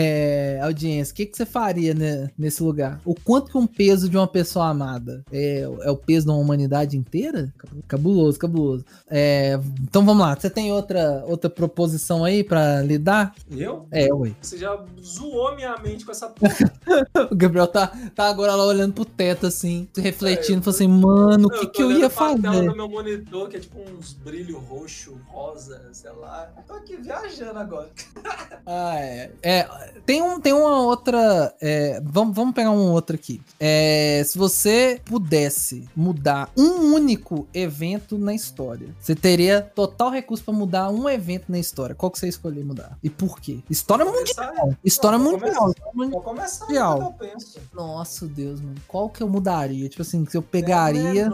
é, 0.00 0.60
audiência, 0.62 1.12
o 1.12 1.16
que, 1.16 1.26
que 1.26 1.36
você 1.36 1.44
faria 1.44 1.92
né, 1.92 2.30
nesse 2.38 2.62
lugar? 2.62 3.00
O 3.04 3.16
quanto 3.16 3.50
que 3.50 3.58
um 3.58 3.66
peso 3.66 4.08
de 4.08 4.16
uma 4.16 4.28
pessoa 4.28 4.68
amada 4.68 5.24
é, 5.32 5.62
é 5.62 5.90
o 5.90 5.96
peso 5.96 6.26
de 6.26 6.30
uma 6.30 6.38
humanidade 6.38 6.96
inteira? 6.96 7.52
Cabuloso, 7.88 8.38
cabuloso. 8.38 8.84
É, 9.10 9.58
então 9.82 10.06
vamos 10.06 10.24
lá, 10.24 10.36
você 10.36 10.48
tem 10.48 10.72
outra 10.72 11.24
outra 11.26 11.50
proposição 11.50 12.24
aí 12.24 12.44
pra 12.44 12.80
lidar? 12.80 13.34
Eu? 13.50 13.88
É, 13.90 14.14
ué. 14.14 14.30
Você 14.40 14.58
já 14.58 14.80
zoou 15.02 15.56
minha 15.56 15.76
mente 15.78 16.04
com 16.04 16.12
essa 16.12 16.28
porra. 16.28 16.54
O 17.30 17.34
Gabriel 17.34 17.66
tá, 17.66 17.88
tá 18.14 18.28
agora 18.28 18.54
lá 18.54 18.64
olhando 18.64 18.92
pro 18.92 19.04
teto 19.04 19.46
assim, 19.46 19.88
refletindo, 19.96 20.62
falando 20.62 20.76
assim, 20.76 20.88
mano, 20.88 21.46
o 21.48 21.50
que 21.50 21.66
tô 21.66 21.70
que 21.70 21.82
eu 21.82 21.90
ia 21.90 22.08
pra 22.08 22.36
tela 22.36 22.54
fazer? 22.54 22.68
do 22.68 22.76
meu 22.76 22.88
monitor, 22.88 23.48
que 23.48 23.56
é 23.56 23.60
tipo 23.60 23.80
uns 23.80 24.12
brilho 24.12 24.58
roxo, 24.58 25.18
rosa, 25.26 25.82
sei 25.92 26.12
lá. 26.12 26.50
Tô 26.66 26.74
aqui 26.74 26.96
viajando 26.96 27.58
agora. 27.58 27.90
Ah, 28.64 28.96
é. 28.96 29.30
É, 29.42 29.68
tem, 30.06 30.22
um, 30.22 30.40
tem 30.40 30.52
uma 30.52 30.82
outra. 30.82 31.54
é, 31.60 32.00
vamos, 32.04 32.34
vamos 32.34 32.54
pegar 32.54 32.70
um 32.70 32.90
outro 32.92 33.14
aqui. 33.16 33.40
É, 33.58 34.22
se 34.24 34.38
você 34.38 35.00
pudesse 35.04 35.88
mudar 35.94 36.50
um 36.56 36.94
único 36.94 37.46
evento 37.52 38.16
na 38.18 38.34
história, 38.34 38.88
você 39.00 39.14
teria 39.14 39.60
total 39.62 40.10
recurso 40.10 40.44
pra 40.44 40.54
mudar 40.54 40.90
um 40.90 41.08
evento 41.08 41.44
na 41.48 41.58
história. 41.58 41.94
Qual 41.94 42.10
que 42.10 42.18
você 42.18 42.28
escolher 42.28 42.64
mudar? 42.64 42.96
E 43.02 43.10
por 43.10 43.40
quê? 43.40 43.58
História 43.70 44.04
mundial. 44.04 44.18
Começar- 44.54 44.78
História 44.84 45.18
vou 45.18 45.32
mundial. 45.32 45.74
Vou 45.94 46.20
começar 46.22 46.64
Mundial. 46.66 46.98
que 46.98 47.04
eu 47.24 47.28
penso. 47.30 47.58
Nossa, 47.74 48.26
Deus, 48.26 48.60
mano. 48.60 48.74
Qual 48.86 49.08
que 49.08 49.22
eu 49.22 49.28
mudaria? 49.28 49.88
Tipo 49.88 50.02
assim, 50.02 50.24
que 50.24 50.36
eu 50.36 50.42
pegaria. 50.42 51.30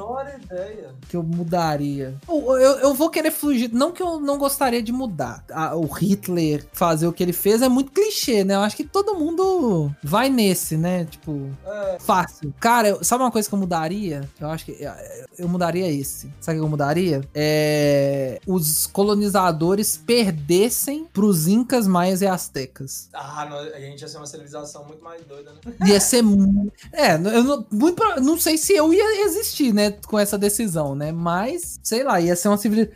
que 1.09 1.17
eu 1.17 1.23
mudaria. 1.23 2.15
Eu, 2.29 2.53
eu, 2.59 2.73
eu 2.79 2.95
vou 2.95 3.11
querer 3.11 3.31
fugir. 3.31 3.71
Não 3.73 3.93
que 3.93 4.03
eu 4.03 4.21
não 4.21 4.39
gostaria 4.39 4.83
de 4.83 4.93
mudar. 4.93 5.45
Ah, 5.51 5.75
o 5.77 5.87
Hitler 5.87 6.65
fazer 6.73 7.07
o 7.07 7.13
que 7.13 7.23
ele 7.23 7.33
fez 7.33 7.63
é 7.63 7.69
muito 7.69 7.93
clichê, 7.93 8.44
né? 8.45 8.55
Eu 8.55 8.61
acho 8.61 8.77
que 8.77 8.85
todo 8.85 9.15
mundo 9.15 9.91
vai 10.03 10.29
nesse, 10.29 10.77
né? 10.77 11.05
Tipo, 11.05 11.51
É, 11.67 11.99
fácil. 12.01 12.53
Cara, 12.61 12.89
eu- 12.89 13.05
sabe 13.05 13.23
uma 13.23 13.31
coisa 13.31 13.49
que 13.49 13.55
eu 13.55 13.59
mudaria? 13.59 14.29
Eu 14.41 14.49
acho 14.51 14.65
que 14.65 14.73
eh, 14.85 15.27
eu 15.39 15.49
mudaria 15.49 15.89
esse. 15.91 16.33
Sabe 16.41 16.59
o 16.59 16.61
que 16.63 16.67
eu 16.67 16.71
mudaria? 16.71 17.23
É. 17.35 18.41
Os 18.47 18.87
colonizadores 18.87 19.97
perdessem 19.97 21.07
pros 21.13 21.47
Incas, 21.49 21.87
Maias 21.87 22.23
e 22.23 22.27
Aztecas. 22.27 23.09
ah, 23.13 23.47
não, 23.49 23.59
a 23.59 23.81
gente 23.81 24.01
ia 24.03 24.09
ser 24.09 24.17
uma 24.19 24.27
civilização 24.27 24.85
muito 24.85 25.03
mais 25.03 25.23
doida, 25.25 25.53
né? 25.53 25.59
Ia 25.87 26.01
ser 26.01 26.23
mu- 26.23 26.71
É, 26.93 27.15
eu 27.15 27.45
não, 27.45 27.67
muito, 27.71 28.03
não 28.21 28.39
sei 28.39 28.57
se 28.59 28.73
eu 28.75 28.93
ia 28.93 29.25
existir, 29.25 29.73
né, 29.73 29.91
com 30.07 30.19
essa 30.19 30.37
decisão, 30.39 30.95
né? 30.95 31.13
Mas, 31.13 31.79
sei 31.83 32.03
lá, 32.03 32.21
ia 32.21 32.35
ser 32.37 32.49
uma 32.49 32.57
civilização. 32.57 32.95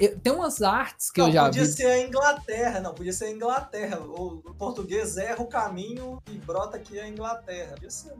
Eu- 0.00 0.18
Tem 0.18 0.32
umas 0.32 0.62
artes 0.62 1.10
que 1.10 1.20
não, 1.20 1.28
eu 1.28 1.32
já 1.32 1.44
podia 1.44 1.64
vi. 1.64 1.72
ser 1.72 1.86
a 1.86 2.06
Inglaterra, 2.06 2.80
não, 2.80 2.94
podia 2.94 3.12
ser 3.12 3.26
a 3.26 3.30
Inglaterra. 3.30 3.98
O, 4.00 4.42
o 4.44 4.54
português 4.88 5.16
erra 5.18 5.42
o 5.42 5.46
caminho 5.46 6.22
e 6.30 6.38
brota 6.38 6.76
aqui 6.76 6.98
a 6.98 7.06
Inglaterra. 7.06 7.74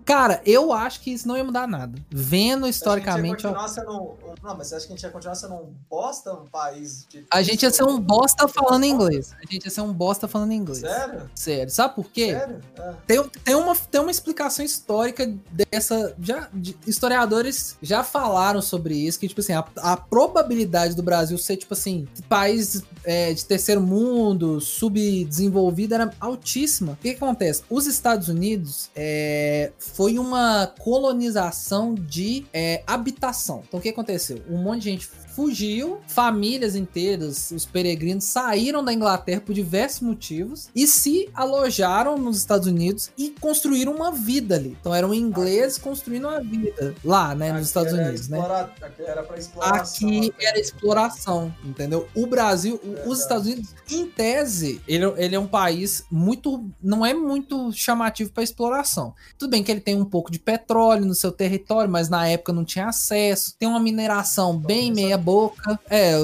Cara, 0.04 0.42
eu 0.44 0.72
acho 0.72 1.00
que 1.00 1.10
isso 1.10 1.26
não 1.26 1.36
ia 1.36 1.44
mudar 1.44 1.66
nada. 1.66 1.98
Vendo 2.10 2.68
historicamente, 2.68 3.46
a 3.46 3.50
gente 3.50 3.56
ia 3.56 3.60
continuar 3.60 3.68
sendo 3.68 4.18
não, 4.42 4.56
mas 4.56 4.68
você 4.68 4.76
acha 4.76 4.86
que 4.86 4.92
a 4.92 4.96
gente 4.96 5.02
ia 5.02 5.10
continuar 5.10 5.34
sendo 5.34 5.54
um 5.54 5.74
bosta, 5.88 6.32
um 6.32 6.46
país 6.46 7.06
de... 7.08 7.26
a 7.30 7.42
gente 7.42 7.62
ia 7.62 7.70
ser 7.70 7.84
um 7.84 7.98
bosta 7.98 8.46
falando 8.46 8.84
inglês. 8.84 9.32
A 9.32 9.50
gente 9.50 9.64
ia 9.64 9.70
ser 9.70 9.80
um 9.80 9.92
bosta 9.92 10.28
falando 10.28 10.52
inglês. 10.52 10.80
Sério? 10.80 11.30
Sério. 11.34 11.70
Sabe 11.70 11.94
por 11.94 12.10
quê? 12.10 12.32
Sério? 12.32 12.60
É. 12.76 12.94
Tem, 13.06 13.28
tem, 13.44 13.54
uma, 13.54 13.74
tem 13.74 14.00
uma 14.00 14.10
explicação 14.10 14.64
histórica 14.64 15.32
dessa. 15.50 16.14
Já, 16.20 16.48
de- 16.52 16.76
historiadores 16.86 17.76
já 17.82 18.04
falaram 18.04 18.62
sobre 18.62 18.94
isso, 18.94 19.18
que, 19.18 19.28
tipo 19.28 19.40
assim, 19.40 19.54
a, 19.54 19.64
a 19.78 19.96
probabilidade 19.96 20.94
do 20.94 21.02
Brasil 21.02 21.36
ser, 21.38 21.56
tipo 21.56 21.74
assim, 21.74 22.06
país 22.28 22.82
é, 23.04 23.32
de 23.32 23.44
terceiro 23.44 23.80
mundo, 23.80 24.60
subdesenvolvido, 24.60 25.94
era 25.94 26.10
altíssima. 26.20 26.57
O 26.92 26.96
que, 26.96 27.10
que 27.14 27.24
acontece? 27.24 27.62
Os 27.70 27.86
Estados 27.86 28.28
Unidos 28.28 28.90
é, 28.94 29.72
foi 29.78 30.18
uma 30.18 30.66
colonização 30.78 31.94
de 31.94 32.46
é, 32.52 32.82
habitação. 32.86 33.62
Então, 33.66 33.78
o 33.78 33.82
que 33.82 33.88
aconteceu? 33.88 34.42
Um 34.48 34.58
monte 34.58 34.82
de 34.82 34.90
gente 34.90 35.08
fugiu, 35.38 35.98
famílias 36.08 36.74
inteiras, 36.74 37.52
os 37.52 37.64
peregrinos 37.64 38.24
saíram 38.24 38.84
da 38.84 38.92
Inglaterra 38.92 39.40
por 39.40 39.54
diversos 39.54 40.00
motivos 40.00 40.68
e 40.74 40.84
se 40.84 41.30
alojaram 41.32 42.18
nos 42.18 42.38
Estados 42.38 42.66
Unidos 42.66 43.12
e 43.16 43.30
construíram 43.40 43.94
uma 43.94 44.10
vida 44.10 44.56
ali. 44.56 44.76
Então 44.80 44.92
eram 44.92 45.14
ingleses 45.14 45.78
construindo 45.78 46.26
uma 46.26 46.40
vida 46.40 46.92
lá, 47.04 47.36
né, 47.36 47.52
nos 47.52 47.58
Aqui 47.58 47.66
Estados 47.68 47.92
Unidos, 47.92 48.28
né? 48.28 48.36
explora- 48.38 48.72
Aqui 48.82 49.02
era 49.02 49.38
exploração. 49.38 50.08
Aqui 50.08 50.32
até. 50.34 50.44
era 50.46 50.58
exploração, 50.60 51.54
entendeu? 51.64 52.08
O 52.16 52.26
Brasil, 52.26 52.80
Verdade. 52.82 53.08
os 53.08 53.20
Estados 53.20 53.46
Unidos, 53.46 53.74
em 53.92 54.06
tese, 54.06 54.80
ele, 54.88 55.04
ele 55.18 55.36
é 55.36 55.38
um 55.38 55.46
país 55.46 56.02
muito. 56.10 56.68
não 56.82 57.06
é 57.06 57.14
muito 57.14 57.70
chamativo 57.70 58.32
para 58.32 58.42
exploração. 58.42 59.14
Tudo 59.38 59.50
bem 59.50 59.62
que 59.62 59.70
ele 59.70 59.80
tem 59.80 59.94
um 59.94 60.04
pouco 60.04 60.32
de 60.32 60.40
petróleo 60.40 61.04
no 61.06 61.14
seu 61.14 61.30
território, 61.30 61.88
mas 61.88 62.08
na 62.08 62.26
época 62.26 62.52
não 62.52 62.64
tinha 62.64 62.88
acesso. 62.88 63.54
Tem 63.56 63.68
uma 63.68 63.78
mineração 63.78 64.58
bem 64.58 64.90
isso 64.90 65.00
meia-boca. 65.28 65.78
É, 65.88 66.14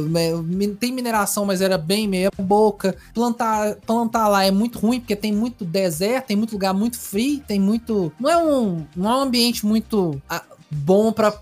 tem 0.80 0.92
mineração, 0.92 1.44
mas 1.44 1.60
era 1.60 1.76
bem 1.76 2.08
meia-boca. 2.08 2.96
Plantar, 3.12 3.76
plantar 3.86 4.28
lá 4.28 4.44
é 4.44 4.50
muito 4.50 4.78
ruim, 4.78 5.00
porque 5.00 5.14
tem 5.14 5.32
muito 5.32 5.64
deserto, 5.64 6.26
tem 6.26 6.36
muito 6.36 6.52
lugar 6.52 6.72
muito 6.72 6.98
frio, 6.98 7.42
tem 7.46 7.60
muito. 7.60 8.12
Não 8.18 8.30
é 8.30 8.36
um, 8.36 8.86
não 8.96 9.10
é 9.10 9.16
um 9.16 9.20
ambiente 9.20 9.66
muito. 9.66 10.20
ah, 10.28 10.42
bom 10.70 11.12
para 11.12 11.32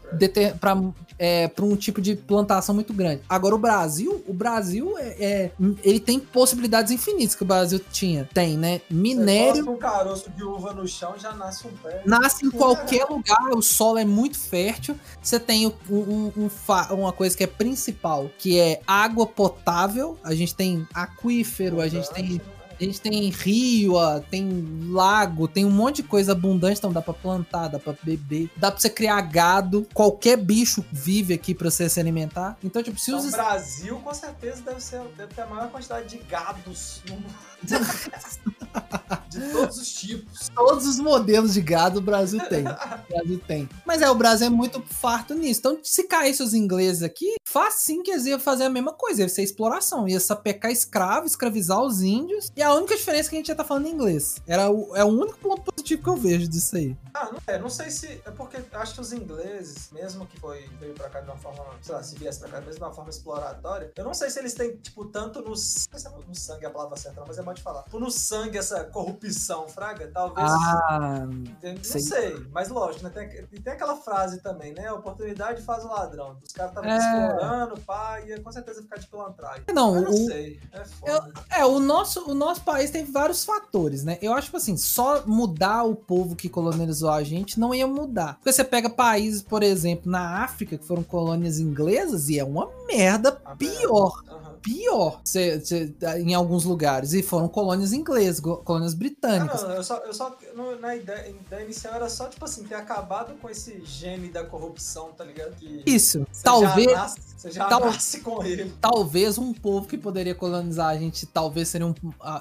é, 1.23 1.47
pra 1.47 1.65
um 1.65 1.77
tipo 1.77 2.01
de 2.01 2.17
plantação 2.17 2.75
muito 2.75 2.93
grande. 2.93 3.23
Agora 3.29 3.55
o 3.55 3.59
Brasil, 3.59 4.25
o 4.27 4.33
Brasil 4.35 4.99
é, 4.99 5.25
é- 5.25 5.51
ele 5.85 6.01
tem 6.01 6.19
possibilidades 6.19 6.91
infinitas 6.91 7.37
que 7.37 7.45
o 7.45 7.47
Brasil 7.47 7.81
tinha, 7.93 8.29
tem, 8.35 8.59
né? 8.59 8.81
Minério 8.91 9.71
um 9.71 9.77
caroço 9.77 10.29
de 10.31 10.43
uva 10.43 10.73
no 10.73 10.87
chão 10.89 11.15
já 11.17 11.33
nasce 11.33 11.69
um 11.69 11.71
pé. 11.77 12.03
nasce 12.05 12.45
em 12.45 12.51
qualquer 12.51 13.05
lugar, 13.05 13.51
o 13.55 13.63
solo 13.63 13.99
é 13.99 14.05
muito 14.05 14.37
fértil. 14.37 14.97
Você 15.23 15.39
tem 15.39 15.69
um- 15.69 15.73
um- 15.89 16.33
um 16.37 16.51
uma 16.95 17.13
coisa 17.13 17.37
que 17.37 17.45
é 17.45 17.47
principal, 17.47 18.29
que 18.37 18.59
é 18.59 18.81
água 18.85 19.25
potável. 19.25 20.19
A 20.25 20.35
gente 20.35 20.57
tem 20.57 20.85
aquífero, 20.93 21.81
a 21.81 21.87
gente 21.87 22.11
tem 22.13 22.41
a 22.85 22.87
gente 22.87 23.01
tem 23.01 23.29
rio, 23.31 23.95
ó, 23.95 24.21
tem 24.21 24.89
lago, 24.91 25.47
tem 25.47 25.65
um 25.65 25.71
monte 25.71 25.97
de 25.97 26.03
coisa 26.05 26.33
abundante, 26.33 26.79
então 26.79 26.93
dá 26.93 27.01
pra 27.01 27.15
plantar, 27.15 27.69
dá 27.69 27.79
pra 27.79 27.95
beber, 28.03 28.51
dá 28.57 28.71
pra 28.71 28.81
você 28.81 28.91
criar 28.91 29.21
gado, 29.23 29.87
qualquer 29.95 30.37
bicho 30.37 30.85
vive 30.91 31.35
aqui 31.35 31.55
pra 31.55 31.71
você 31.71 31.89
se 31.89 32.01
alimentar. 32.01 32.57
Então, 32.63 32.83
tipo, 32.83 32.99
se 32.99 33.11
Então, 33.11 33.21
os 33.21 33.29
o 33.29 33.31
Brasil, 33.31 33.97
com 33.99 34.15
certeza, 34.15 34.63
deve, 34.63 34.81
ser, 34.81 35.01
deve 35.17 35.35
ter 35.35 35.43
a 35.43 35.47
maior 35.47 35.71
quantidade 35.71 36.09
de 36.09 36.19
gados 36.25 37.03
no 37.09 37.15
mundo. 37.15 37.35
De 39.29 39.41
todos 39.51 39.79
os 39.79 39.93
tipos. 39.93 40.49
Todos 40.55 40.87
os 40.87 40.99
modelos 40.99 41.55
de 41.55 41.61
gado 41.63 41.99
o 41.99 42.03
Brasil 42.03 42.41
tem. 42.49 42.65
O 43.03 43.13
Brasil 43.13 43.41
tem. 43.47 43.69
Mas 43.85 44.01
é, 44.01 44.11
o 44.11 44.15
Brasil 44.15 44.47
é 44.47 44.51
muito 44.51 44.83
farto 44.83 45.35
nisso. 45.35 45.61
Então, 45.61 45.79
se 45.83 46.05
caísse 46.05 46.43
os 46.43 46.55
ingleses 46.55 47.03
aqui, 47.03 47.35
facinho 47.45 48.03
que 48.03 48.11
eles 48.11 48.27
iam 48.27 48.41
fazer 48.41 48.65
a 48.65 48.71
mesma 48.71 48.93
coisa. 48.93 49.23
Ia 49.23 49.29
ser 49.29 49.43
exploração. 49.43 50.09
Ia 50.09 50.21
sapecar 50.21 50.71
escravo, 50.71 51.27
escravizar 51.27 51.81
os 51.81 52.01
índios. 52.01 52.51
E 52.57 52.63
a 52.63 52.73
única 52.75 52.97
diferença 52.97 53.29
é 53.29 53.31
que 53.31 53.37
a 53.37 53.39
gente 53.39 53.47
já 53.49 53.55
tá 53.55 53.65
falando 53.65 53.89
inglês. 53.89 54.37
Era 54.47 54.71
o, 54.71 54.95
é 54.97 55.05
o 55.05 55.09
único 55.09 55.39
ponto 55.39 55.63
positivo 55.73 56.03
que 56.03 56.09
eu 56.09 56.17
vejo 56.17 56.49
disso 56.49 56.77
aí. 56.77 56.97
Ah, 57.15 57.31
não 57.31 57.39
é, 57.47 57.59
não 57.59 57.69
sei 57.69 57.91
se. 57.91 58.07
É 58.25 58.31
porque 58.31 58.59
acho 58.73 58.95
que 58.95 59.01
os 59.01 59.13
ingleses, 59.13 59.91
mesmo 59.93 60.27
que 60.27 60.39
foi, 60.41 60.69
veio 60.81 60.95
pra 60.95 61.11
cá 61.11 61.21
de 61.21 61.27
uma 61.29 61.37
forma, 61.37 61.65
sei 61.83 61.95
lá, 61.95 62.03
se 62.03 62.17
viesse 62.17 62.41
pra 62.41 62.49
cá 62.49 62.61
mesmo 62.61 62.75
de 62.75 62.83
uma 62.83 62.93
forma 62.93 63.11
exploratória, 63.11 63.93
eu 63.97 64.05
não 64.05 64.15
sei 64.15 64.31
se 64.31 64.39
eles 64.39 64.55
têm, 64.55 64.77
tipo, 64.77 65.05
tanto 65.07 65.41
no, 65.41 65.49
não 65.49 65.57
sei 65.57 65.99
se 65.99 66.07
é 66.07 66.11
no 66.11 66.35
sangue 66.35 66.67
a 66.67 66.71
palavra 66.71 66.97
certa, 66.97 67.23
mas 67.27 67.39
é 67.39 67.43
mal 67.43 67.55
de 67.55 67.63
falar. 67.63 67.83
Tipo, 67.83 67.99
no 67.99 68.11
sangue 68.11 68.59
essa 68.63 68.85
corrupção, 68.85 69.69
Fraga, 69.69 70.11
talvez. 70.13 70.51
Ah? 70.51 71.27
Não 71.27 71.83
sei. 71.83 72.01
sei, 72.01 72.47
mas 72.53 72.69
lógico, 72.69 73.05
né? 73.05 73.11
Tem, 73.11 73.47
e 73.53 73.61
tem 73.61 73.73
aquela 73.73 73.97
frase 73.97 74.41
também, 74.41 74.73
né? 74.73 74.87
A 74.87 74.95
oportunidade 74.95 75.63
faz 75.63 75.85
o 75.85 75.89
ladrão. 75.89 76.37
Os 76.47 76.53
caras 76.53 76.73
estavam 76.73 76.91
É. 76.91 76.97
explorando, 76.97 77.81
pá, 77.81 78.21
ia 78.21 78.41
com 78.41 78.51
certeza 78.53 78.83
ficar 78.83 78.97
de 78.99 79.07
pilantragem. 79.07 79.65
não, 79.75 79.97
Eu 79.97 80.03
não 80.03 80.11
o, 80.11 80.27
sei, 80.27 80.61
é 80.73 80.85
foda. 80.85 81.33
É, 81.51 81.65
o 81.65 81.79
nosso, 81.79 82.31
o 82.31 82.35
nosso 82.35 82.63
país 82.63 82.91
tem 82.91 83.05
vários 83.05 83.45
fatores, 83.45 84.05
né? 84.05 84.19
Eu 84.23 84.33
acho, 84.33 84.47
tipo 84.47 84.57
assim, 84.57 84.77
só 84.77 85.27
mudar 85.27 85.83
o 85.85 85.95
povo 85.95 86.37
que 86.37 86.49
colonizou 86.49 87.11
a 87.11 87.23
gente 87.23 87.59
não 87.59 87.75
ia 87.75 87.87
mudar. 87.87 88.35
Porque 88.37 88.53
você 88.53 88.65
pega 88.65 88.89
países, 88.89 89.43
por 89.43 89.63
exemplo, 89.63 90.11
na 90.11 90.45
África, 90.45 90.79
que 90.79 90.85
foram 90.87 91.03
colônias 91.03 91.59
inglesas, 91.59 92.29
e 92.29 92.39
é 92.39 92.45
uma 92.45 92.71
merda 92.87 93.41
A 93.45 93.57
pior. 93.57 94.23
Aham. 94.29 94.52
Pior 94.63 95.21
cê- 95.25 95.61
cê- 95.61 95.93
em 96.19 96.35
alguns 96.35 96.65
lugares. 96.65 97.13
E 97.13 97.23
foram 97.23 97.49
colônias 97.49 97.93
inglesas, 97.93 98.41
colônias 98.41 98.95
Ah, 98.95 98.97
britânicas. 98.97 99.63
não, 99.63 99.71
eu 99.73 99.83
só, 99.85 99.97
eu 99.99 100.15
só 100.15 100.37
na 100.81 100.95
ideia, 100.97 101.29
ideia 101.29 101.65
inicial 101.65 101.95
era 101.95 102.09
só, 102.09 102.27
tipo 102.29 102.45
assim, 102.45 102.65
ter 102.65 102.75
acabado 102.77 103.35
com 103.41 103.51
esse 103.51 103.83
gene 103.85 104.29
da 104.29 104.45
corrupção, 104.45 105.11
tá 105.17 105.25
ligado? 105.25 105.55
Que 105.57 105.83
Isso. 105.87 106.27
Talvez. 106.43 106.91
Já 106.91 106.97
nasce, 106.97 107.19
você 107.37 107.51
já 107.51 107.65
tal- 107.67 107.81
nasce 107.81 108.21
com 108.21 108.43
ele. 108.45 108.73
Talvez 108.81 109.37
um 109.39 109.53
povo 109.53 109.87
que 109.87 109.99
poderia 109.99 110.35
colonizar 110.35 110.89
a 110.89 110.97
gente, 110.97 111.27
talvez 111.27 111.69
seria 111.69 111.87
um. 111.87 111.95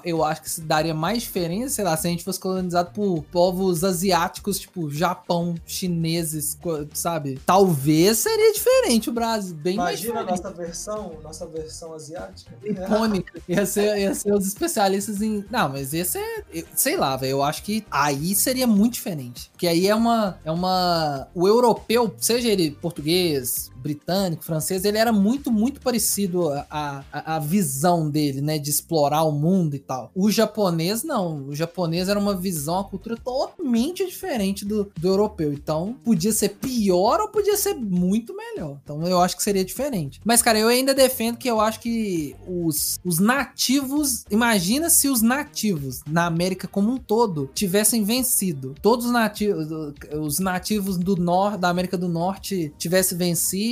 Eu 0.04 0.22
acho 0.24 0.42
que 0.42 0.60
daria 0.60 0.94
mais 0.94 1.22
diferença, 1.22 1.74
sei 1.76 1.84
lá, 1.84 1.96
se 1.96 2.06
a 2.06 2.10
gente 2.10 2.22
fosse 2.24 2.38
colonizado 2.38 2.92
por 2.92 3.22
povos 3.32 3.82
asiáticos, 3.82 4.58
tipo 4.60 4.90
Japão, 4.90 5.54
chineses, 5.66 6.56
sabe? 6.94 7.40
Talvez 7.44 8.18
seria 8.18 8.52
diferente 8.52 9.10
o 9.10 9.12
Brasil, 9.12 9.54
bem 9.56 9.74
Imagina 9.74 10.20
a 10.20 10.24
mais 10.24 10.36
diferente. 10.40 10.42
nossa 10.44 10.56
versão, 10.56 11.12
nossa 11.22 11.46
versão 11.46 11.92
asiática. 11.94 12.11
Icônica. 12.62 13.40
Ia 13.48 13.66
ser, 13.66 13.98
ia 13.98 14.14
ser 14.14 14.32
os 14.34 14.46
especialistas 14.46 15.20
em. 15.20 15.44
Não, 15.50 15.68
mas 15.68 15.92
é. 16.18 16.44
eu- 16.52 16.64
Sei 16.74 16.96
lá, 16.96 17.16
velho. 17.16 17.30
Eu 17.32 17.42
acho 17.42 17.62
que 17.62 17.84
aí 17.90 18.34
seria 18.34 18.66
muito 18.66 18.94
diferente. 18.94 19.50
Porque 19.52 19.66
aí 19.66 19.88
é 19.88 19.94
uma. 19.94 20.38
É 20.44 20.50
uma. 20.50 21.26
O 21.34 21.48
europeu, 21.48 22.14
seja 22.18 22.48
ele 22.48 22.70
português, 22.70 23.71
britânico, 23.82 24.44
francês, 24.44 24.84
ele 24.84 24.98
era 24.98 25.12
muito, 25.12 25.50
muito 25.50 25.80
parecido 25.80 26.50
a, 26.70 27.04
a, 27.12 27.36
a 27.36 27.38
visão 27.38 28.08
dele, 28.08 28.40
né? 28.40 28.58
De 28.58 28.70
explorar 28.70 29.24
o 29.24 29.32
mundo 29.32 29.74
e 29.74 29.78
tal. 29.78 30.10
O 30.14 30.30
japonês, 30.30 31.02
não. 31.02 31.48
O 31.48 31.54
japonês 31.54 32.08
era 32.08 32.18
uma 32.18 32.34
visão, 32.34 32.74
uma 32.74 32.84
cultura 32.84 33.16
totalmente 33.16 34.06
diferente 34.06 34.64
do, 34.64 34.90
do 34.98 35.08
europeu. 35.08 35.52
Então, 35.52 35.96
podia 36.04 36.32
ser 36.32 36.50
pior 36.50 37.20
ou 37.20 37.28
podia 37.28 37.56
ser 37.56 37.74
muito 37.74 38.34
melhor. 38.36 38.78
Então, 38.82 39.06
eu 39.06 39.20
acho 39.20 39.36
que 39.36 39.42
seria 39.42 39.64
diferente. 39.64 40.20
Mas, 40.24 40.42
cara, 40.42 40.58
eu 40.58 40.68
ainda 40.68 40.94
defendo 40.94 41.36
que 41.36 41.48
eu 41.48 41.60
acho 41.60 41.80
que 41.80 42.36
os, 42.46 42.98
os 43.04 43.18
nativos. 43.18 44.24
Imagina 44.30 44.88
se 44.88 45.08
os 45.08 45.22
nativos 45.22 46.02
na 46.06 46.26
América 46.26 46.68
como 46.68 46.92
um 46.92 46.98
todo 46.98 47.50
tivessem 47.54 48.04
vencido. 48.04 48.74
Todos 48.80 49.06
os 49.06 49.12
nativos, 49.12 49.68
os 50.12 50.38
nativos 50.38 50.96
do 50.96 51.16
norte, 51.16 51.58
da 51.58 51.68
América 51.68 51.96
do 51.96 52.08
Norte 52.08 52.72
tivessem 52.78 53.16
vencido, 53.16 53.71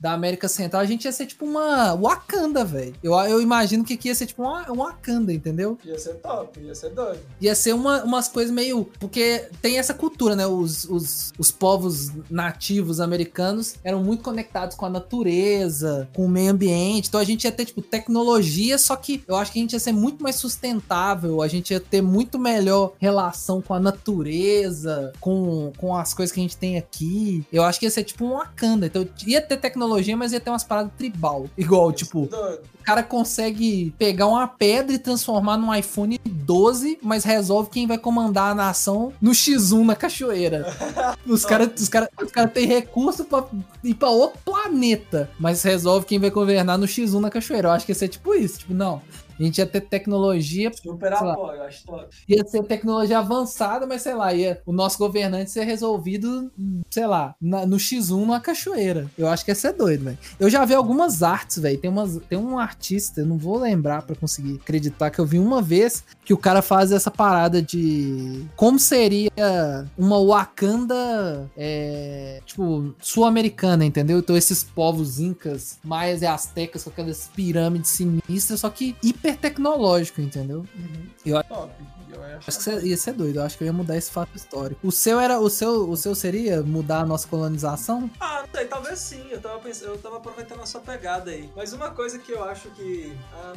da 0.00 0.12
América 0.12 0.48
Central, 0.48 0.82
a 0.82 0.86
gente 0.86 1.04
ia 1.04 1.12
ser 1.12 1.26
tipo 1.26 1.44
uma 1.44 1.94
Wakanda, 1.94 2.64
velho. 2.64 2.94
Eu, 3.02 3.14
eu 3.14 3.40
imagino 3.40 3.84
que 3.84 3.94
aqui 3.94 4.08
ia 4.08 4.14
ser 4.14 4.26
tipo 4.26 4.42
uma, 4.42 4.70
uma 4.70 4.86
Wakanda, 4.86 5.32
entendeu? 5.32 5.78
Ia 5.84 5.98
ser 5.98 6.14
top, 6.14 6.60
ia 6.60 6.74
ser 6.74 6.90
doido. 6.90 7.20
Ia 7.40 7.54
ser 7.54 7.74
uma, 7.74 8.02
umas 8.04 8.28
coisas 8.28 8.52
meio. 8.52 8.84
Porque 8.98 9.48
tem 9.60 9.78
essa 9.78 9.94
cultura, 9.94 10.36
né? 10.36 10.46
Os, 10.46 10.84
os, 10.84 11.32
os 11.38 11.50
povos 11.50 12.10
nativos 12.30 13.00
americanos 13.00 13.74
eram 13.82 14.02
muito 14.02 14.22
conectados 14.22 14.76
com 14.76 14.86
a 14.86 14.90
natureza, 14.90 16.08
com 16.12 16.26
o 16.26 16.28
meio 16.28 16.50
ambiente. 16.50 17.08
Então 17.08 17.20
a 17.20 17.24
gente 17.24 17.44
ia 17.44 17.52
ter, 17.52 17.64
tipo, 17.64 17.82
tecnologia, 17.82 18.78
só 18.78 18.96
que 18.96 19.22
eu 19.26 19.36
acho 19.36 19.52
que 19.52 19.58
a 19.58 19.62
gente 19.62 19.72
ia 19.72 19.80
ser 19.80 19.92
muito 19.92 20.22
mais 20.22 20.36
sustentável, 20.36 21.42
a 21.42 21.48
gente 21.48 21.72
ia 21.72 21.80
ter 21.80 22.02
muito 22.02 22.38
melhor 22.38 22.92
relação 22.98 23.60
com 23.60 23.74
a 23.74 23.80
natureza, 23.80 25.12
com, 25.20 25.72
com 25.76 25.96
as 25.96 26.14
coisas 26.14 26.32
que 26.32 26.40
a 26.40 26.42
gente 26.42 26.56
tem 26.56 26.76
aqui. 26.76 27.44
Eu 27.52 27.62
acho 27.62 27.78
que 27.78 27.86
ia 27.86 27.90
ser 27.90 28.04
tipo 28.04 28.24
um 28.24 28.36
Wakanda. 28.36 28.86
Então 28.86 29.06
ia 29.26 29.39
ter 29.40 29.56
tecnologia, 29.56 30.16
mas 30.16 30.32
ia 30.32 30.40
ter 30.40 30.50
umas 30.50 30.64
paradas 30.64 30.92
tribal. 30.96 31.46
Igual, 31.56 31.90
Ia 31.90 31.96
tipo, 31.96 32.22
o 32.22 32.84
cara 32.84 33.02
consegue 33.02 33.94
pegar 33.98 34.26
uma 34.26 34.46
pedra 34.46 34.94
e 34.94 34.98
transformar 34.98 35.56
num 35.56 35.74
iPhone 35.74 36.18
12, 36.24 36.98
mas 37.02 37.24
resolve 37.24 37.70
quem 37.70 37.86
vai 37.86 37.98
comandar 37.98 38.52
a 38.52 38.54
nação 38.54 39.12
no 39.20 39.32
X1 39.32 39.84
na 39.84 39.96
cachoeira. 39.96 40.66
Os 41.26 41.44
caras 41.44 41.70
os 41.80 41.88
cara, 41.88 42.08
os 42.20 42.32
cara 42.32 42.48
têm 42.48 42.66
recurso 42.66 43.24
pra 43.24 43.44
ir 43.84 43.94
pra 43.94 44.08
outro 44.08 44.38
planeta, 44.44 45.30
mas 45.38 45.62
resolve 45.62 46.06
quem 46.06 46.18
vai 46.18 46.30
governar 46.30 46.78
no 46.78 46.86
X1 46.86 47.20
na 47.20 47.30
cachoeira. 47.30 47.68
Eu 47.68 47.72
acho 47.72 47.86
que 47.86 47.92
ia 47.92 47.96
ser 47.96 48.08
tipo 48.08 48.34
isso. 48.34 48.60
Tipo, 48.60 48.74
não. 48.74 49.00
A 49.40 49.42
gente 49.42 49.58
ia 49.58 49.66
ter 49.66 49.80
tecnologia, 49.80 50.70
Super 50.72 51.12
lá. 51.12 51.32
apoio, 51.32 51.56
eu 51.56 51.62
acho 51.64 51.84
top. 51.84 52.06
ia 52.28 52.44
ser 52.46 52.62
tecnologia 52.64 53.18
avançada, 53.18 53.86
mas 53.86 54.02
sei 54.02 54.14
lá, 54.14 54.34
ia 54.34 54.60
o 54.66 54.72
nosso 54.72 54.98
governante 54.98 55.50
ser 55.50 55.64
resolvido, 55.64 56.50
sei 56.90 57.06
lá, 57.06 57.34
na- 57.40 57.64
no 57.66 57.76
X1 57.78 58.26
na 58.26 58.38
cachoeira. 58.40 59.10
Eu 59.16 59.28
acho 59.28 59.44
que 59.44 59.50
ia 59.50 59.54
ser 59.54 59.72
doido, 59.72 60.04
velho. 60.04 60.18
Eu 60.38 60.50
já 60.50 60.64
vi 60.64 60.74
algumas 60.74 61.22
artes, 61.22 61.58
velho. 61.58 61.78
Tem, 61.78 61.90
umas- 61.90 62.20
tem 62.28 62.38
um 62.38 62.58
artista, 62.58 63.20
eu 63.22 63.26
não 63.26 63.38
vou 63.38 63.58
lembrar 63.58 64.02
pra 64.02 64.14
conseguir 64.14 64.56
acreditar 64.62 65.10
que 65.10 65.18
eu 65.18 65.24
vi 65.26 65.38
uma 65.38 65.62
vez 65.62 66.04
que 66.24 66.34
o 66.34 66.38
cara 66.38 66.60
faz 66.62 66.92
essa 66.92 67.10
parada 67.10 67.62
de 67.62 68.44
como 68.56 68.78
seria 68.78 69.30
uma 69.96 70.18
Wakanda, 70.24 71.50
é, 71.56 72.40
tipo, 72.44 72.94
sul-americana, 73.00 73.84
entendeu? 73.84 74.18
Então 74.18 74.36
esses 74.36 74.62
povos 74.62 75.18
incas, 75.18 75.78
maias 75.82 76.22
e 76.22 76.26
astecas 76.26 76.84
com 76.84 76.90
aquelas 76.90 77.28
pirâmides 77.34 77.90
sinistras, 77.90 78.60
só 78.60 78.68
que 78.70 78.94
hiper 79.02 79.29
tecnológico, 79.34 80.20
entendeu? 80.20 80.66
Top. 81.48 81.70
Eu 82.14 82.22
acho 82.22 82.50
Acho 82.50 82.80
que 82.80 82.86
ia 82.86 82.96
ser 82.96 83.12
doido, 83.12 83.36
eu 83.38 83.42
acho 83.42 83.56
que 83.58 83.64
eu 83.64 83.66
ia 83.66 83.72
mudar 83.72 83.96
esse 83.96 84.10
fato 84.10 84.34
histórico. 84.36 84.80
O 84.86 84.92
seu 84.92 85.18
era. 85.20 85.38
O 85.40 85.48
seu, 85.50 85.88
o 85.90 85.96
seu 85.96 86.14
seria 86.14 86.62
mudar 86.62 87.00
a 87.00 87.06
nossa 87.06 87.26
colonização? 87.28 88.10
Ah, 88.20 88.42
não 88.46 88.48
sei, 88.54 88.66
talvez 88.66 88.98
sim. 88.98 89.26
Eu 89.30 89.40
tava, 89.40 89.58
pensando, 89.60 89.88
eu 89.92 89.98
tava 89.98 90.16
aproveitando 90.18 90.60
a 90.62 90.66
sua 90.66 90.80
pegada 90.80 91.30
aí. 91.30 91.50
Mas 91.56 91.72
uma 91.72 91.90
coisa 91.90 92.18
que 92.18 92.32
eu 92.32 92.42
acho 92.44 92.70
que. 92.70 93.12
ah, 93.34 93.52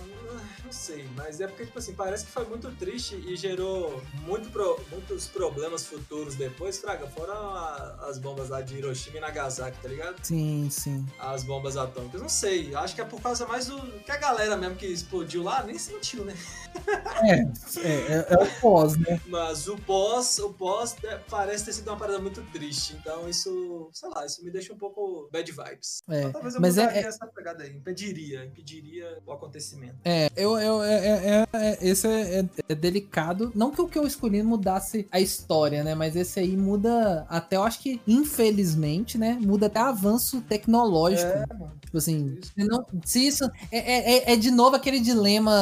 não 0.63 0.71
sei, 0.71 1.05
mas 1.15 1.39
é 1.41 1.47
porque, 1.47 1.65
tipo 1.65 1.77
assim, 1.79 1.93
parece 1.93 2.25
que 2.25 2.31
foi 2.31 2.45
muito 2.45 2.69
triste 2.71 3.15
e 3.27 3.35
gerou 3.35 4.01
muito 4.25 4.49
pro- 4.49 4.79
muitos 4.91 5.27
problemas 5.27 5.85
futuros 5.85 6.35
depois. 6.35 6.77
Fraga, 6.79 7.07
foram 7.07 7.33
a- 7.33 7.97
as 8.09 8.17
bombas 8.17 8.49
lá 8.49 8.61
de 8.61 8.75
Hiroshima 8.75 9.17
e 9.17 9.21
Nagasaki, 9.21 9.77
tá 9.81 9.87
ligado? 9.89 10.15
Sim, 10.23 10.67
sim. 10.71 11.05
As 11.19 11.43
bombas 11.43 11.77
atômicas. 11.77 12.21
Não 12.21 12.29
sei, 12.29 12.73
acho 12.75 12.95
que 12.95 13.01
é 13.01 13.05
por 13.05 13.21
causa 13.21 13.45
mais 13.45 13.67
do. 13.67 13.79
que 14.03 14.11
a 14.11 14.17
galera 14.17 14.57
mesmo 14.57 14.75
que 14.75 14.85
explodiu 14.87 15.43
lá 15.43 15.63
nem 15.63 15.77
sentiu, 15.77 16.23
né? 16.25 16.33
É, 17.24 17.39
é, 17.80 18.28
é 18.30 18.36
o 18.43 18.61
pós, 18.61 18.97
né? 18.97 19.19
Mas 19.28 19.67
o 19.67 19.78
pós, 19.78 20.38
o 20.39 20.49
pós 20.53 20.95
é, 21.03 21.17
parece 21.30 21.65
ter 21.65 21.74
sido 21.74 21.88
uma 21.89 21.97
parada 21.97 22.19
muito 22.19 22.41
triste. 22.51 22.97
Então 22.99 23.30
isso, 23.30 23.89
sei 23.93 24.09
lá, 24.09 24.26
isso 24.26 24.43
me 24.43 24.51
deixa 24.51 24.74
um 24.74 24.78
pouco 24.78 25.30
bad 25.32 25.49
vibes. 25.51 26.01
É, 26.09 26.19
Então, 26.19 26.32
talvez 26.34 26.55
eu 26.55 26.61
mas 26.61 26.78
é- 26.78 26.84
é- 26.99 27.03
essa 27.05 27.26
pegada 27.28 27.63
aí. 27.63 27.71
Impediria, 27.76 28.45
impediria 28.45 29.17
o 29.26 29.32
acontecimento. 29.32 29.95
É, 30.03 30.30
eu, 30.36 30.57
eu, 30.59 30.84
é, 30.84 30.93
é, 30.95 31.09
é- 31.09 31.47
é- 31.53 31.78
esse 31.82 32.07
é, 32.07 32.39
é- 32.39 32.45
é 32.69 32.76
delicado. 32.76 33.51
Não 33.55 33.71
que 33.71 33.82
o 33.82 33.88
que 33.88 33.97
eu 33.97 34.05
escolhi 34.05 34.43
mudasse 34.43 35.07
a 35.11 35.19
história, 35.19 35.84
né? 35.84 35.95
Mas 35.95 36.15
esse 36.15 36.39
aí 36.39 36.57
muda 36.57 37.26
até, 37.30 37.55
eu 37.55 37.63
acho 37.63 37.80
que, 37.80 38.01
infelizmente, 38.07 39.17
né? 39.17 39.38
Muda 39.41 39.67
até 39.67 39.80
avanço 39.80 40.41
tecnológico. 40.41 41.32
É. 41.32 41.45
Tipo 41.86 41.97
assim, 41.97 42.38
Isso. 42.41 42.51
se, 42.55 42.63
não- 42.65 42.86
se 43.05 43.28
isso. 43.28 43.45
É, 43.71 43.78
é, 43.78 44.17
é- 44.17 44.34
é 44.34 44.36
de 44.36 44.49
novo 44.51 44.76
aquele 44.76 44.99
dilema 44.99 45.53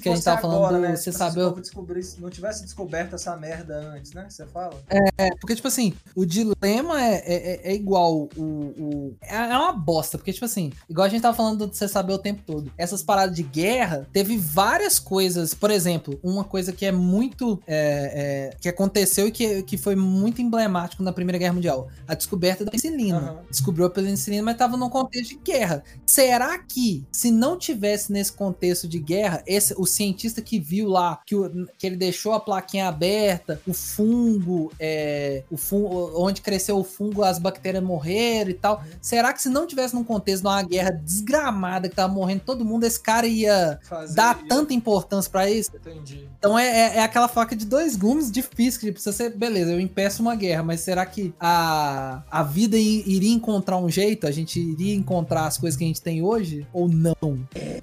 que 0.00 0.08
a 0.08 0.14
gente 0.14 0.24
tava 0.24 0.40
falando 0.40 0.51
agora, 0.56 0.78
né? 0.78 0.96
você 0.96 1.10
Tipo, 1.10 1.18
saber. 1.18 1.32
Se 1.32 1.40
o 1.40 1.48
povo 1.50 1.60
descobrisse- 1.60 2.20
não 2.20 2.30
tivesse 2.30 2.62
descoberto 2.64 3.14
essa 3.14 3.36
merda 3.36 3.76
antes, 3.94 4.12
né? 4.12 4.26
Você 4.28 4.46
fala? 4.46 4.74
É, 4.88 5.30
porque, 5.36 5.54
tipo 5.54 5.68
assim, 5.68 5.92
o 6.14 6.24
dilema 6.24 7.02
é, 7.02 7.14
é, 7.14 7.34
é- 7.34 7.72
é 7.72 7.74
igual 7.74 8.28
o, 8.36 8.40
o- 8.42 9.16
É 9.20 9.36
é 9.36 9.56
uma 9.58 9.72
bosta, 9.72 10.16
porque, 10.18 10.32
tipo 10.32 10.44
assim, 10.44 10.72
igual 10.88 11.06
a 11.06 11.08
gente 11.08 11.22
tava 11.22 11.36
falando 11.36 11.66
de 11.66 11.76
você 11.76 11.88
saber 11.88 12.12
o 12.12 12.18
tempo 12.18 12.42
todo. 12.46 12.70
Essas 12.78 13.02
paradas 13.02 13.34
de 13.34 13.42
guerra, 13.42 14.06
teve 14.12 14.36
várias 14.36 14.98
coisas. 14.98 15.54
Por 15.54 15.70
exemplo, 15.70 16.18
uma 16.22 16.44
coisa 16.44 16.72
que 16.72 16.84
é 16.86 16.92
muito. 16.92 17.60
é, 17.66 18.50
é, 18.52 18.56
que 18.60 18.68
aconteceu 18.68 19.26
e 19.28 19.32
que, 19.32 19.62
que 19.62 19.76
foi 19.76 19.94
muito 19.96 20.40
emblemático 20.42 21.02
na 21.02 21.12
Primeira 21.12 21.38
Guerra 21.38 21.54
Mundial: 21.54 21.88
a 22.06 22.14
descoberta 22.14 22.64
da 22.64 22.70
penicilina. 22.70 23.18
Aham. 23.18 23.38
Descobriu 23.50 23.86
a 23.86 23.90
penicilina, 23.90 24.42
mas 24.42 24.56
tava 24.56 24.76
num 24.76 24.88
contexto 24.90 25.30
de 25.30 25.36
guerra. 25.36 25.82
Será 26.06 26.58
que, 26.58 27.04
se 27.12 27.30
não 27.30 27.56
tivesse 27.58 28.12
nesse 28.12 28.32
contexto 28.32 28.86
de 28.88 28.98
guerra, 28.98 29.42
esse, 29.46 29.74
o 29.78 29.86
cientista 29.86 30.41
que 30.42 30.58
viu 30.58 30.88
lá, 30.88 31.20
que, 31.26 31.34
o- 31.34 31.66
que 31.78 31.86
ele 31.86 31.96
deixou 31.96 32.32
a 32.32 32.40
plaquinha 32.40 32.88
aberta, 32.88 33.60
o 33.66 33.72
fungo, 33.72 34.72
é, 34.78 35.42
o 35.50 35.56
fungo, 35.56 36.12
onde 36.16 36.40
cresceu 36.40 36.76
o 36.78 36.84
fungo, 36.84 37.22
as 37.22 37.38
bactérias 37.38 37.82
morreram 37.82 38.50
e 38.50 38.54
tal. 38.54 38.82
Será 39.00 39.32
que 39.32 39.40
se 39.40 39.48
não 39.48 39.66
tivesse 39.66 39.94
num 39.94 40.04
contexto 40.04 40.42
de 40.42 40.48
uma 40.48 40.62
guerra 40.62 40.90
desgramada 40.90 41.88
que 41.88 41.94
tava 41.96 42.12
morrendo 42.12 42.42
todo 42.44 42.64
mundo, 42.64 42.84
esse 42.84 43.00
cara 43.00 43.26
ia 43.26 43.78
Fazer- 43.82 44.14
dar 44.14 44.42
tanta 44.48 44.74
importância 44.74 45.30
pra 45.30 45.50
isso? 45.50 45.70
Entendi. 45.74 46.28
Então 46.38 46.58
é, 46.58 46.66
é, 46.66 46.96
é 46.98 47.02
aquela 47.02 47.28
faca 47.28 47.54
de 47.54 47.64
dois 47.64 47.96
gumes 47.96 48.30
difícil, 48.30 48.80
que 48.80 48.92
precisa 48.92 49.12
ser, 49.12 49.30
beleza, 49.36 49.72
eu 49.72 49.80
impeço 49.80 50.22
uma 50.22 50.34
guerra, 50.34 50.62
mas 50.62 50.80
será 50.80 51.06
que 51.06 51.32
a, 51.38 52.22
a 52.30 52.42
vida 52.42 52.76
iria 52.76 53.32
encontrar 53.32 53.76
um 53.78 53.88
jeito? 53.88 54.26
A 54.26 54.30
gente 54.30 54.58
iria 54.60 54.94
encontrar 54.94 55.46
as 55.46 55.58
coisas 55.58 55.76
que 55.78 55.84
a 55.84 55.86
gente 55.86 56.00
tem 56.02 56.22
hoje? 56.22 56.66
Ou 56.72 56.88
não? 56.88 57.14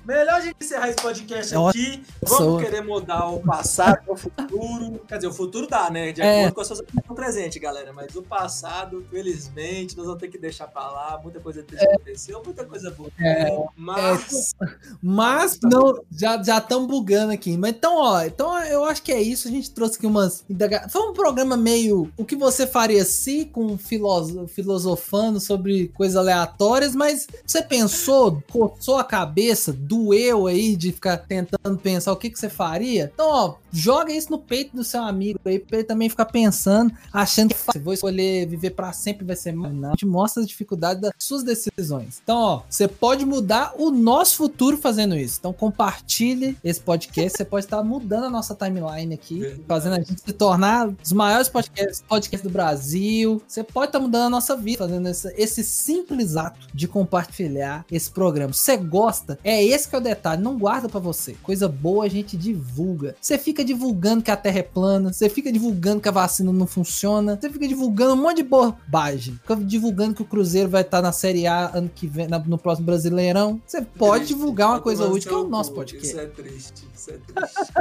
Melhor 0.05 0.36
a 0.36 0.41
gente 0.41 0.55
encerrar 0.60 0.89
esse 0.89 0.97
podcast 1.01 1.53
Nossa. 1.53 1.78
aqui. 1.78 2.01
Vamos 2.22 2.38
Querer 2.58 2.82
mudar 2.84 3.30
o 3.30 3.39
passado, 3.39 4.00
o 4.08 4.16
futuro. 4.16 5.02
Quer 5.08 5.16
dizer, 5.18 5.28
o 5.28 5.34
futuro 5.34 5.68
dá, 5.68 5.89
né? 5.89 6.12
De 6.12 6.22
É. 6.22 6.39
acordo 6.41 6.56
com 6.56 6.62
as 6.62 6.68
suas 6.68 6.80
opiniões 6.80 7.14
presentes, 7.16 7.62
galera. 7.62 7.91
Mas 7.93 8.16
o 8.16 8.22
passado, 8.24 9.06
felizmente, 9.12 9.95
nós 9.97 10.06
vamos 10.06 10.20
ter 10.22 10.28
que 10.30 10.38
deixar 10.38 10.68
pra 10.68 10.89
lá. 10.89 11.20
Muita 11.22 11.39
coisa 11.39 11.64
triste 11.64 11.86
aconteceu, 11.86 12.41
muita 12.43 12.66
coisa 12.66 12.89
boa. 12.91 13.10
É. 13.20 13.58
Mas. 13.76 14.56
Mas 15.02 15.60
não, 15.64 16.02
já 16.12 16.41
já 16.41 16.58
estamos 16.58 16.88
bugando 16.88 17.32
aqui. 17.34 17.58
Mas 17.58 17.72
então, 17.72 17.95
ó, 17.97 18.22
então 18.24 18.58
eu 18.66 18.84
acho 18.86 19.02
que 19.04 19.12
é 19.12 19.22
isso. 19.22 19.47
A 19.47 19.52
gente 19.52 19.72
trouxe 19.72 19.97
aqui 19.97 20.08
umas. 20.08 20.43
Foi 20.89 21.02
um 21.10 21.14
programa 21.14 21.56
meio 21.58 22.12
o 22.18 22.26
que 22.26 22.36
você 22.36 22.66
faria 22.66 23.04
se 23.06 23.45
com 23.45 23.78
filoso- 23.78 24.47
filosofando 24.47 25.39
sobre 25.39 25.89
coisas 25.89 26.16
aleatórias, 26.16 26.95
mas 26.95 27.28
você 27.45 27.62
pensou, 27.62 28.41
coçou 28.52 28.97
a 28.97 29.04
cabeça, 29.04 29.72
doeu 29.74 30.47
aí 30.47 30.76
de 30.76 30.91
ficar 30.91 31.18
tentando 31.18 31.78
pensar 31.78 32.12
o 32.12 32.18
que, 32.18 32.30
que 32.30 32.39
você 32.40 32.50
faria? 32.50 33.12
Então, 33.14 33.28
ó, 33.30 33.56
joga 33.72 34.12
isso 34.12 34.32
no 34.32 34.40
peito 34.40 34.76
do 34.76 34.84
seu 34.84 35.02
amigo 35.04 35.40
aí, 35.46 35.60
pra 35.60 35.78
ele 35.78 35.88
também 35.88 36.10
ficar 36.10 36.26
pensando, 36.26 36.94
achando 37.12 37.50
que 37.50 37.60
fácil, 37.60 37.82
vou 37.82 37.94
escolher 37.94 38.48
viver 38.48 38.72
pra 38.72 38.92
sempre, 38.94 39.26
vai 39.26 39.36
ser 39.36 39.52
mais. 39.52 39.74
Não, 39.74 39.90
a 39.90 39.92
gente 39.92 40.06
mostra 40.06 40.42
as 40.42 40.48
dificuldades 40.48 41.02
das 41.02 41.14
suas 41.20 41.44
decisões. 41.44 42.22
Então, 42.24 42.38
ó, 42.38 42.62
você 42.70 42.88
pode 42.88 43.26
mudar 43.26 43.74
o 43.78 43.92
nosso 43.92 44.38
futuro 44.38 44.78
fazendo 44.78 45.16
isso. 45.16 45.38
Então, 45.40 45.54
compartilhe 45.54 46.58
esse 46.64 46.80
podcast. 46.80 47.38
Você 47.38 47.46
pode 47.46 47.66
estar 47.66 47.84
mudando 47.84 48.26
a 48.26 48.30
nossa 48.30 48.56
timeline 48.56 49.14
aqui, 49.14 49.40
Verdade. 49.40 49.64
fazendo 49.68 49.94
a 49.94 50.00
gente 50.00 50.22
se 50.22 50.34
tornar 50.34 50.90
os 51.04 51.12
maiores 51.12 51.50
podcasts, 51.50 52.04
podcasts 52.08 52.48
do 52.48 52.54
Brasil. 52.54 53.42
Você 53.48 53.64
pode 53.64 53.90
estar 53.90 54.00
mudando 54.00 54.28
a 54.28 54.30
nossa 54.30 54.56
vida, 54.56 54.80
fazendo 54.80 55.08
esse, 55.08 55.34
esse 55.38 55.64
simples 55.64 56.36
ato 56.36 56.68
de 56.74 56.88
compartilhar 56.88 57.86
esse 57.92 58.10
programa. 58.10 58.54
Você 58.54 58.78
gosta? 58.78 59.40
É 59.44 59.64
esse 59.64 59.88
que 59.88 59.96
é 59.96 59.98
o 59.98 60.02
detalhe. 60.02 60.42
Não 60.42 60.58
guarda 60.58 60.90
pra 60.90 61.00
você. 61.00 61.34
Coisa 61.44 61.68
boa 61.68 62.06
a 62.06 62.10
gente 62.10 62.29
divulga. 62.38 63.16
Você 63.20 63.38
fica 63.38 63.64
divulgando 63.64 64.24
que 64.24 64.32
a 64.32 64.38
Terra 64.38 64.60
é 64.60 64.64
plana. 64.64 65.12
Você 65.14 65.30
fica 65.30 65.52
divulgando 65.52 66.02
que 66.02 66.10
a 66.10 66.12
vacina 66.12 66.52
não 66.52 66.68
funciona. 66.68 67.38
Você 67.40 67.50
fica 67.50 67.68
divulgando 67.68 68.14
um 68.14 68.18
monte 68.18 68.38
de 68.38 68.44
bobagem. 68.44 69.36
Fica 69.42 69.56
divulgando 69.56 70.14
que 70.16 70.22
o 70.22 70.26
Cruzeiro 70.26 70.70
vai 70.70 70.82
estar 70.82 71.02
na 71.02 71.12
Série 71.12 71.48
A 71.48 71.72
ano 71.76 71.90
que 71.94 72.08
vem, 72.08 72.28
na- 72.28 72.40
no 72.40 72.58
próximo 72.58 72.86
Brasileirão. 72.86 73.62
Você 73.66 73.82
pode 73.82 74.26
Triste. 74.26 74.34
divulgar 74.36 74.68
uma 74.70 74.74
Vai 74.76 74.84
coisa 74.84 75.06
útil, 75.08 75.30
que 75.30 75.36
é 75.36 75.38
o 75.38 75.48
nosso 75.48 75.72
podcast. 75.74 76.08
Isso 76.08 76.20
é 76.20 76.26
triste, 76.26 76.88
isso 76.96 77.12
é 77.12 77.18
triste. 77.18 77.72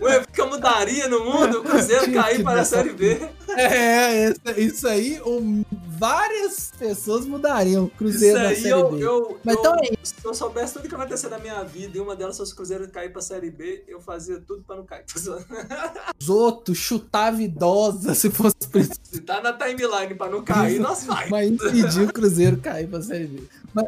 Ué, 0.00 0.18
o 0.20 0.26
que 0.26 0.40
eu 0.40 0.48
mudaria 0.48 1.08
no 1.08 1.24
mundo? 1.24 1.58
O 1.60 1.62
Cruzeiro 1.64 2.12
cair 2.12 2.42
para 2.42 2.60
a 2.60 2.64
Série 2.64 2.92
B. 2.92 3.18
É, 3.56 4.32
isso 4.56 4.86
aí, 4.86 5.20
um, 5.26 5.64
várias 5.98 6.70
pessoas 6.78 7.26
mudariam 7.26 7.84
o 7.84 7.86
Isso 7.86 7.96
Cruzeiro 7.96 8.38
da 8.38 8.48
aí 8.48 8.56
Série 8.56 8.68
eu, 8.70 8.90
B. 8.90 9.04
eu, 9.04 9.38
Mas 9.44 9.54
eu- 9.56 9.60
então 9.60 9.74
é 9.76 9.88
se 10.02 10.14
eu 10.24 10.34
soubesse 10.34 10.74
tudo 10.74 10.82
que 10.88 10.94
vai 10.94 11.04
acontecer 11.06 11.28
na 11.28 11.38
minha 11.38 11.62
vida 11.64 11.98
e 11.98 12.00
uma 12.00 12.14
delas 12.14 12.36
fosse 12.36 12.52
o 12.52 12.56
Cruzeiro 12.56 12.88
cair 12.88 13.12
pra 13.12 13.20
Série 13.20 13.50
B, 13.50 13.84
eu 13.88 14.00
fazia 14.00 14.40
tudo 14.40 14.62
pra 14.62 14.76
não 14.76 14.84
cair. 14.84 15.04
Os 16.20 16.28
outros 16.28 16.78
chutava 16.78 17.42
idosa 17.42 18.14
se 18.14 18.30
fosse 18.30 18.56
preciso. 18.70 18.98
Se 19.02 19.20
tá 19.20 19.40
na 19.40 19.52
timeline 19.52 20.14
pra 20.14 20.28
não 20.28 20.42
cair, 20.42 20.78
nós 20.78 21.04
vai. 21.04 21.28
Mas 21.28 21.50
impedir 21.50 22.02
o 22.02 22.12
Cruzeiro 22.12 22.58
cair 22.58 22.88
pra 22.88 23.00
Série 23.00 23.26
B. 23.26 23.42
Mas, 23.72 23.86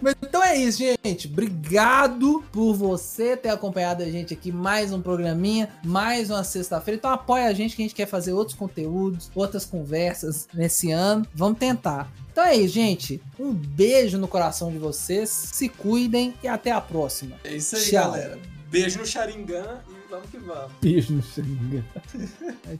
mas 0.00 0.14
então 0.22 0.42
é 0.42 0.56
isso, 0.56 0.78
gente. 0.78 1.28
Obrigado 1.28 2.44
por 2.52 2.74
você 2.74 3.36
ter 3.36 3.50
acompanhado 3.50 4.02
a 4.02 4.06
gente 4.06 4.34
aqui. 4.34 4.50
Mais 4.50 4.92
um 4.92 5.00
programinha, 5.00 5.68
mais 5.84 6.30
uma 6.30 6.42
sexta-feira. 6.42 6.98
Então 6.98 7.10
apoia 7.10 7.46
a 7.46 7.52
gente 7.52 7.76
que 7.76 7.82
a 7.82 7.84
gente 7.84 7.94
quer 7.94 8.06
fazer 8.06 8.32
outros 8.32 8.56
conteúdos, 8.56 9.30
outras 9.34 9.64
conversas 9.64 10.48
nesse 10.52 10.90
ano. 10.90 11.26
Vamos 11.34 11.58
tentar. 11.58 12.10
Então 12.32 12.44
é 12.44 12.56
isso, 12.56 12.74
gente. 12.74 13.22
Um 13.38 13.52
beijo 13.52 14.18
no 14.18 14.26
coração 14.26 14.72
de 14.72 14.78
vocês. 14.78 15.30
Se 15.30 15.68
cuidem 15.68 16.34
e 16.42 16.48
até 16.48 16.72
a 16.72 16.80
próxima. 16.80 17.36
É 17.44 17.54
isso 17.54 17.76
aí, 17.76 17.82
Tchau. 17.82 18.10
galera. 18.10 18.53
Beijo 18.74 18.98
no 18.98 19.06
Sharingan 19.06 19.84
e 19.88 20.10
vamos 20.10 20.28
que 20.30 20.38
vamos. 20.38 20.72
Beijo 20.82 21.12
no 21.12 21.22
Xanga. 21.22 21.84